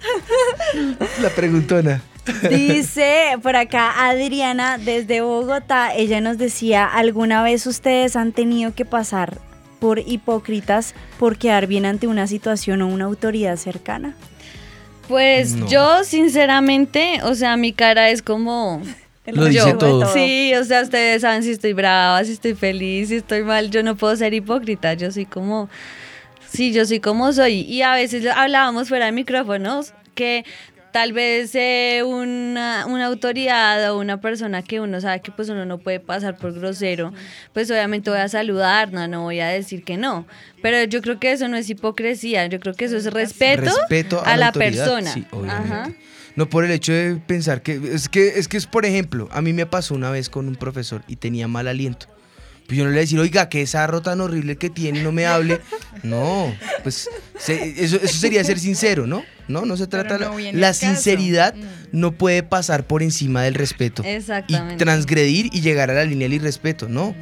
La 1.22 1.30
preguntona. 1.30 2.02
Dice 2.50 3.38
por 3.42 3.56
acá 3.56 4.08
Adriana 4.10 4.78
desde 4.78 5.22
Bogotá, 5.22 5.94
ella 5.96 6.22
nos 6.22 6.38
decía, 6.38 6.86
¿alguna 6.86 7.42
vez 7.44 7.66
ustedes 7.66 8.16
han 8.16 8.32
tenido 8.32 8.74
que 8.76 8.86
pasar 8.86 9.40
por 9.80 10.00
hipócritas 10.00 10.94
por 11.18 11.38
quedar 11.38 11.66
bien 11.68 11.86
ante 11.86 12.08
una 12.08 12.28
situación 12.28 12.82
o 12.82 12.88
una 12.88 13.06
autoridad 13.06 13.56
cercana? 13.56 14.16
Pues 15.08 15.54
No. 15.54 15.68
yo, 15.68 16.04
sinceramente, 16.04 17.22
o 17.24 17.34
sea, 17.34 17.58
mi 17.58 17.74
cara 17.74 18.10
es 18.10 18.22
como. 18.22 18.82
Lo 19.26 19.46
dice 19.46 19.60
yo. 19.70 19.78
todo. 19.78 20.12
Sí, 20.14 20.54
o 20.56 20.64
sea, 20.64 20.82
ustedes 20.82 21.22
saben 21.22 21.44
si 21.44 21.52
estoy 21.52 21.74
brava, 21.74 22.24
si 22.24 22.32
estoy 22.32 22.56
feliz, 22.56 23.10
si 23.10 23.16
estoy 23.18 23.44
mal. 23.44 23.70
Yo 23.70 23.84
no 23.84 23.96
puedo 23.96 24.16
ser 24.16 24.34
hipócrita. 24.34 24.94
Yo 24.96 25.12
soy 25.12 25.26
como. 25.26 25.70
Sí, 26.52 26.74
yo 26.74 26.84
soy 26.86 27.00
como 27.00 27.32
soy. 27.32 27.62
Y 27.62 27.84
a 27.84 27.94
veces 27.94 28.26
hablábamos 28.26 28.88
fuera 28.90 29.06
de 29.06 29.12
micrófonos 29.12 29.94
que 30.16 30.46
tal 30.92 31.14
vez 31.14 31.54
eh, 31.56 32.04
una, 32.06 32.86
una 32.86 33.06
autoridad 33.06 33.92
o 33.92 34.00
una 34.00 34.20
persona 34.20 34.62
que 34.62 34.80
uno 34.80 35.00
sabe 35.02 35.22
que 35.22 35.32
pues 35.32 35.50
uno 35.50 35.66
no 35.66 35.78
puede 35.78 36.00
pasar 36.00 36.38
por 36.38 36.54
grosero, 36.54 37.14
pues 37.54 37.70
obviamente 37.72 38.10
voy 38.10 38.20
a 38.20 38.30
saludar, 38.30 38.92
no, 38.92 39.08
no 39.08 39.24
voy 39.24 39.40
a 39.40 39.48
decir 39.48 39.84
que 39.84 39.98
no. 39.98 40.26
Pero 40.62 40.84
yo 40.84 41.02
creo 41.02 41.20
que 41.20 41.32
eso 41.32 41.48
no 41.48 41.58
es 41.58 41.70
hipocresía, 41.70 42.46
yo 42.48 42.60
creo 42.60 42.74
que 42.74 42.86
eso 42.86 42.98
es 42.98 43.06
respeto, 43.06 43.64
Respeto 43.64 44.22
a, 44.26 44.38
la, 44.38 44.52
persona. 44.52 45.12
sí. 45.12 45.26
Ajá. 45.48 45.92
No 46.36 46.50
por 46.50 46.64
el 46.64 46.72
hecho 46.72 46.94
de 46.94 47.16
pensar 47.16 47.62
que 47.62 47.80
es 47.94 48.08
que 48.08 48.40
es 48.40 48.48
que 48.48 48.58
es 48.58 48.66
por 48.66 48.86
ejemplo, 48.86 49.28
a 49.32 49.42
mí 49.42 49.52
me 49.54 49.66
pasó 49.66 49.96
una 49.96 50.10
vez 50.10 50.30
con 50.30 50.48
un 50.48 50.56
profesor 50.56 51.04
y 51.08 51.18
tenía 51.18 51.48
mal 51.48 51.68
aliento. 51.68 52.08
Pues 52.70 52.78
yo 52.78 52.84
no 52.84 52.92
le 52.92 52.98
voy 52.98 53.00
a 53.00 53.02
decir, 53.02 53.20
oiga, 53.20 53.50
qué 53.50 53.66
sarro 53.66 54.04
tan 54.04 54.22
horrible 54.22 54.56
que 54.56 54.70
tiene, 54.70 55.02
no 55.02 55.12
me 55.12 55.26
hable. 55.26 55.60
No, 56.04 56.54
pues 56.84 57.10
se- 57.40 57.84
eso, 57.84 57.96
eso 57.98 58.18
sería 58.20 58.44
ser 58.44 58.60
sincero, 58.60 59.08
¿no? 59.08 59.24
No, 59.48 59.66
no 59.66 59.76
se 59.76 59.88
trata. 59.88 60.20
no 60.20 60.38
la- 60.38 60.68
caso. 60.68 60.86
Mm. 60.86 60.90
sinceridad 60.90 61.56
no 61.92 62.12
puede 62.12 62.44
pasar 62.44 62.86
por 62.86 63.02
encima 63.02 63.42
del 63.42 63.56
respeto. 63.56 64.04
Y 64.06 64.10
Exactamente. 64.10 64.86
transgredir 64.86 65.50
y 65.52 65.62
llegar 65.62 65.90
a 65.90 65.96
la 65.96 66.06
línea 66.06 66.28
del 66.28 66.36
irrespeto, 66.36 66.88
no. 66.88 67.16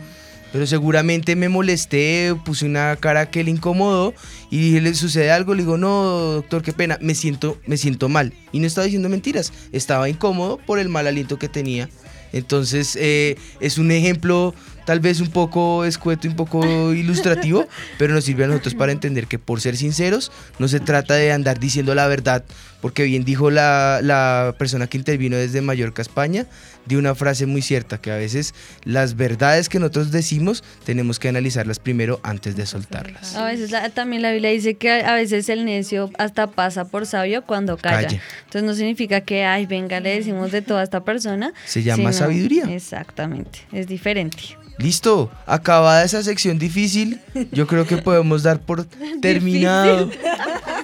Pero 0.52 0.68
seguramente 0.68 1.38
me 1.38 1.48
molesté, 1.48 2.36
puse 2.46 2.66
una 2.66 2.98
cara 2.98 3.30
que 3.30 3.42
le 3.46 3.52
incomodó 3.52 4.14
y 4.52 4.58
dije, 4.60 4.82
¿le 4.82 4.94
sucede 4.96 5.32
algo? 5.32 5.54
Le 5.56 5.62
digo, 5.64 5.78
no, 5.78 6.12
doctor, 6.34 6.62
qué 6.62 6.74
pena, 6.74 6.98
me 7.02 7.16
siento, 7.16 7.58
me 7.68 7.78
siento 7.78 8.10
mal. 8.10 8.34
Y 8.52 8.60
no 8.60 8.68
estaba 8.68 8.84
diciendo 8.84 9.08
mentiras, 9.08 9.54
estaba 9.72 10.10
incómodo 10.10 10.58
por 10.58 10.80
el 10.80 10.90
mal 10.90 11.08
aliento 11.08 11.40
que 11.40 11.48
tenía. 11.48 11.90
Entonces, 12.34 12.98
eh, 13.00 13.38
es 13.62 13.78
un 13.78 13.92
ejemplo 13.92 14.54
tal 14.88 15.02
vez 15.02 15.20
un 15.20 15.28
poco 15.30 15.84
escueto 15.84 16.26
y 16.28 16.30
un 16.30 16.36
poco 16.38 16.94
ilustrativo, 16.94 17.68
pero 18.00 18.14
nos 18.14 18.24
sirve 18.24 18.46
a 18.46 18.48
nosotros 18.48 18.74
para 18.74 18.94
entender 18.94 19.28
que 19.28 19.38
por 19.38 19.60
ser 19.60 19.76
sinceros, 19.76 20.32
no 20.60 20.70
se 20.70 20.80
trata 20.80 21.14
de 21.16 21.34
andar 21.34 21.60
diciendo 21.60 21.94
la 21.94 22.08
verdad, 22.08 22.46
porque 22.82 23.04
bien 23.04 23.26
dijo 23.26 23.52
la, 23.52 24.00
la 24.02 24.56
persona 24.58 24.88
que 24.88 24.98
intervino 24.98 25.36
desde 25.36 25.60
Mallorca, 25.62 26.02
España, 26.02 26.46
de 26.86 26.96
una 26.96 27.16
frase 27.16 27.46
muy 27.48 27.62
cierta, 27.62 27.98
que 28.00 28.12
a 28.12 28.16
veces 28.16 28.54
las 28.86 29.18
verdades 29.18 29.68
que 29.68 29.78
nosotros 29.78 30.12
decimos 30.12 30.64
tenemos 30.86 31.20
que 31.20 31.28
analizarlas 31.28 31.80
primero 31.80 32.22
antes 32.24 32.56
de 32.56 32.66
soltarlas. 32.66 33.36
A 33.36 33.44
veces 33.46 33.72
la- 33.72 33.90
también 33.90 34.22
la 34.22 34.32
Biblia 34.32 34.52
dice 34.52 34.76
que 34.76 34.90
a 35.04 35.16
veces 35.16 35.50
el 35.50 35.66
necio 35.66 36.10
hasta 36.18 36.48
pasa 36.48 36.86
por 36.86 37.06
sabio 37.06 37.44
cuando 37.44 37.76
calla. 37.76 38.08
Calla. 38.08 38.22
Entonces 38.46 38.64
no 38.64 38.74
significa 38.74 39.20
que, 39.20 39.44
ay, 39.44 39.66
venga, 39.66 40.00
le 40.00 40.12
decimos 40.16 40.54
de 40.54 40.62
toda 40.62 40.82
esta 40.82 41.04
persona. 41.04 41.52
Se 41.66 41.84
llama 41.84 42.14
sabiduría. 42.14 42.64
Exactamente, 42.74 43.60
es 43.74 43.88
diferente. 43.88 44.38
Listo, 44.78 45.32
acabada 45.46 46.04
esa 46.04 46.22
sección 46.22 46.60
difícil, 46.60 47.20
yo 47.52 47.66
creo 47.66 47.88
que 47.88 47.98
podemos 47.98 48.44
dar 48.44 48.60
por 48.60 48.86
terminado 49.22 50.10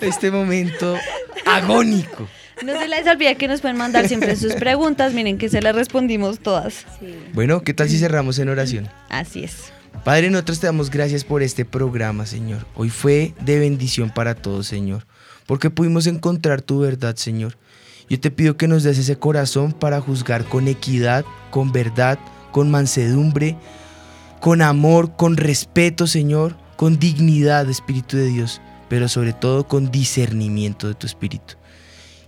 este 0.02 0.32
momento 0.32 0.98
agónico. 1.46 2.28
No 2.64 2.80
se 2.80 2.88
les 2.88 3.08
olvide 3.08 3.36
que 3.36 3.48
nos 3.48 3.62
pueden 3.62 3.78
mandar 3.78 4.08
siempre 4.08 4.36
sus 4.36 4.54
preguntas. 4.54 5.14
Miren 5.14 5.38
que 5.38 5.50
se 5.50 5.62
las 5.62 5.76
respondimos 5.76 6.40
todas. 6.40 6.86
Bueno, 7.34 7.62
¿qué 7.62 7.74
tal 7.74 7.90
si 7.90 7.98
cerramos 7.98 8.40
en 8.40 8.50
oración? 8.50 8.90
Así 9.10 9.44
es. 9.44 9.74
Padre, 10.04 10.30
nosotros 10.30 10.60
te 10.60 10.68
damos 10.68 10.90
gracias 10.90 11.24
por 11.24 11.44
este 11.44 11.66
programa, 11.66 12.26
Señor. 12.26 12.66
Hoy 12.76 12.90
fue 12.90 13.34
de 13.42 13.60
bendición 13.60 14.10
para 14.10 14.36
todos, 14.36 14.68
Señor, 14.68 15.06
porque 15.46 15.70
pudimos 15.70 16.08
encontrar 16.08 16.62
tu 16.62 16.80
verdad, 16.80 17.16
Señor. 17.16 17.58
Yo 18.10 18.20
te 18.20 18.32
pido 18.32 18.58
que 18.58 18.68
nos 18.68 18.84
des 18.84 18.98
ese 18.98 19.18
corazón 19.18 19.72
para 19.72 20.02
juzgar 20.02 20.46
con 20.46 20.68
equidad, 20.68 21.26
con 21.52 21.72
verdad, 21.72 22.20
con 22.52 22.70
mansedumbre, 22.70 23.56
con 24.44 24.62
amor, 24.62 25.16
con 25.16 25.38
respeto, 25.38 26.06
Señor, 26.06 26.58
con 26.76 27.00
dignidad, 27.00 27.70
Espíritu 27.70 28.18
de 28.18 28.26
Dios, 28.26 28.60
pero 28.90 29.08
sobre 29.08 29.32
todo 29.32 29.66
con 29.70 29.90
discernimiento 29.90 30.90
de 30.90 30.96
tu 30.96 31.08
Espíritu 31.08 31.56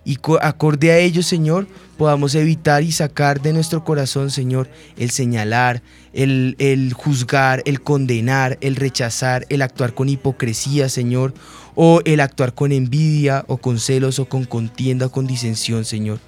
y 0.05 0.19
acorde 0.39 0.91
a 0.91 0.99
ello, 0.99 1.23
Señor, 1.23 1.67
podamos 1.97 2.35
evitar 2.35 2.83
y 2.83 2.91
sacar 2.91 3.41
de 3.41 3.51
nuestro 3.51 3.83
corazón, 3.83 4.29
Señor, 4.29 4.69
el 4.97 5.09
señalar, 5.09 5.81
el, 6.13 6.55
el, 6.59 6.93
juzgar, 6.93 7.63
el 7.65 7.81
condenar, 7.81 8.59
el 8.61 8.75
rechazar, 8.75 9.47
el 9.49 9.63
actuar 9.63 9.95
con 9.95 10.07
hipocresía, 10.07 10.89
Señor, 10.89 11.33
o 11.73 12.01
el 12.05 12.19
actuar 12.19 12.53
con 12.53 12.71
envidia 12.71 13.43
o 13.47 13.57
con 13.57 13.79
celos 13.79 14.19
o 14.19 14.25
con 14.25 14.45
contienda 14.45 15.07
o 15.07 15.11
con 15.11 15.25
disensión, 15.25 15.83
Señor. 15.83 16.19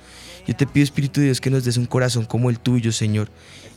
Yo 0.47 0.55
te 0.55 0.65
pido, 0.65 0.83
Espíritu 0.83 1.19
de 1.19 1.27
Dios, 1.27 1.39
que 1.39 1.51
nos 1.51 1.63
des 1.63 1.77
un 1.77 1.85
corazón 1.85 2.25
como 2.25 2.49
el 2.49 2.59
tuyo, 2.59 2.91
Señor, 2.91 3.29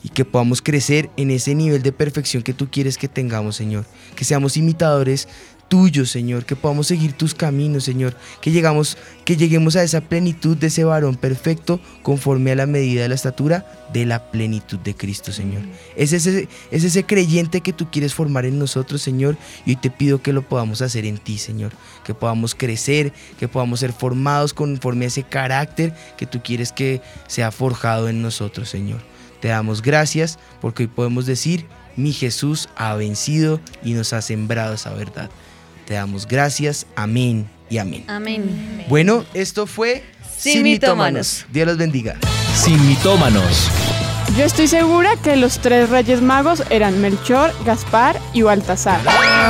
y 0.03 0.09
que 0.09 0.25
podamos 0.25 0.61
crecer 0.61 1.09
en 1.17 1.31
ese 1.31 1.55
nivel 1.55 1.83
de 1.83 1.91
perfección 1.91 2.43
que 2.43 2.53
tú 2.53 2.69
quieres 2.69 2.97
que 2.97 3.07
tengamos, 3.07 3.55
Señor. 3.55 3.85
Que 4.15 4.25
seamos 4.25 4.57
imitadores 4.57 5.27
tuyo, 5.71 6.05
Señor, 6.05 6.43
que 6.43 6.57
podamos 6.57 6.87
seguir 6.87 7.13
tus 7.13 7.33
caminos, 7.33 7.85
Señor, 7.85 8.17
que 8.41 8.51
llegamos, 8.51 8.97
que 9.23 9.37
lleguemos 9.37 9.77
a 9.77 9.83
esa 9.83 10.01
plenitud 10.01 10.57
de 10.57 10.67
ese 10.67 10.83
varón 10.83 11.15
perfecto 11.15 11.79
conforme 12.03 12.51
a 12.51 12.55
la 12.57 12.65
medida 12.65 13.03
de 13.03 13.07
la 13.07 13.15
estatura 13.15 13.87
de 13.93 14.05
la 14.05 14.31
plenitud 14.31 14.77
de 14.79 14.93
Cristo, 14.95 15.31
Señor. 15.31 15.61
Es 15.95 16.11
ese, 16.11 16.49
es 16.71 16.83
ese 16.83 17.05
creyente 17.05 17.61
que 17.61 17.71
tú 17.71 17.89
quieres 17.89 18.13
formar 18.13 18.43
en 18.43 18.59
nosotros, 18.59 19.01
Señor, 19.01 19.37
y 19.65 19.69
hoy 19.69 19.75
te 19.77 19.89
pido 19.89 20.21
que 20.21 20.33
lo 20.33 20.41
podamos 20.41 20.81
hacer 20.81 21.05
en 21.05 21.17
ti, 21.17 21.37
Señor, 21.37 21.71
que 22.03 22.13
podamos 22.13 22.53
crecer, 22.53 23.13
que 23.39 23.47
podamos 23.47 23.79
ser 23.79 23.93
formados 23.93 24.53
conforme 24.53 25.05
a 25.05 25.07
ese 25.07 25.23
carácter 25.23 25.95
que 26.17 26.25
tú 26.25 26.41
quieres 26.43 26.73
que 26.73 27.01
sea 27.27 27.49
forjado 27.49 28.09
en 28.09 28.21
nosotros, 28.21 28.67
Señor. 28.67 28.99
Te 29.41 29.49
damos 29.49 29.81
gracias 29.81 30.39
porque 30.61 30.83
hoy 30.83 30.87
podemos 30.87 31.25
decir, 31.25 31.65
mi 31.95 32.13
Jesús 32.13 32.69
ha 32.75 32.95
vencido 32.95 33.59
y 33.83 33.93
nos 33.93 34.13
ha 34.13 34.21
sembrado 34.21 34.75
esa 34.75 34.93
verdad. 34.93 35.29
Te 35.85 35.95
damos 35.95 36.27
gracias. 36.27 36.85
Amén 36.95 37.49
y 37.69 37.79
amén. 37.79 38.05
Amén. 38.07 38.85
Bueno, 38.87 39.25
esto 39.33 39.67
fue 39.67 40.03
Sin, 40.37 40.63
mitómanos. 40.63 41.45
Dios 41.51 41.67
los 41.67 41.77
bendiga. 41.77 42.15
Sin 42.55 42.87
mitómanos. 42.87 43.69
Yo 44.37 44.45
estoy 44.45 44.67
segura 44.67 45.17
que 45.17 45.35
los 45.35 45.59
tres 45.59 45.89
reyes 45.89 46.21
magos 46.21 46.63
eran 46.69 47.01
Melchor, 47.01 47.53
Gaspar 47.65 48.17
y 48.31 48.43
Baltasar. 48.43 49.01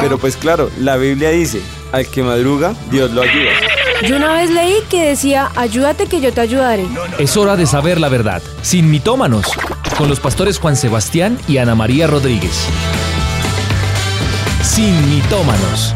Pero 0.01 0.17
pues 0.17 0.35
claro, 0.35 0.71
la 0.79 0.97
Biblia 0.97 1.29
dice, 1.29 1.61
al 1.91 2.07
que 2.07 2.23
madruga, 2.23 2.73
Dios 2.89 3.11
lo 3.11 3.21
ayuda. 3.21 3.51
Yo 4.07 4.15
una 4.15 4.33
vez 4.33 4.49
leí 4.49 4.75
que 4.89 5.09
decía, 5.09 5.51
ayúdate 5.55 6.07
que 6.07 6.21
yo 6.21 6.33
te 6.33 6.41
ayudaré. 6.41 6.87
Es 7.19 7.37
hora 7.37 7.55
de 7.55 7.67
saber 7.67 7.99
la 7.99 8.09
verdad. 8.09 8.41
Sin 8.61 8.89
mitómanos. 8.89 9.45
Con 9.97 10.09
los 10.09 10.19
pastores 10.19 10.57
Juan 10.57 10.75
Sebastián 10.75 11.37
y 11.47 11.57
Ana 11.57 11.75
María 11.75 12.07
Rodríguez. 12.07 12.65
Sin 14.63 15.09
mitómanos. 15.09 15.95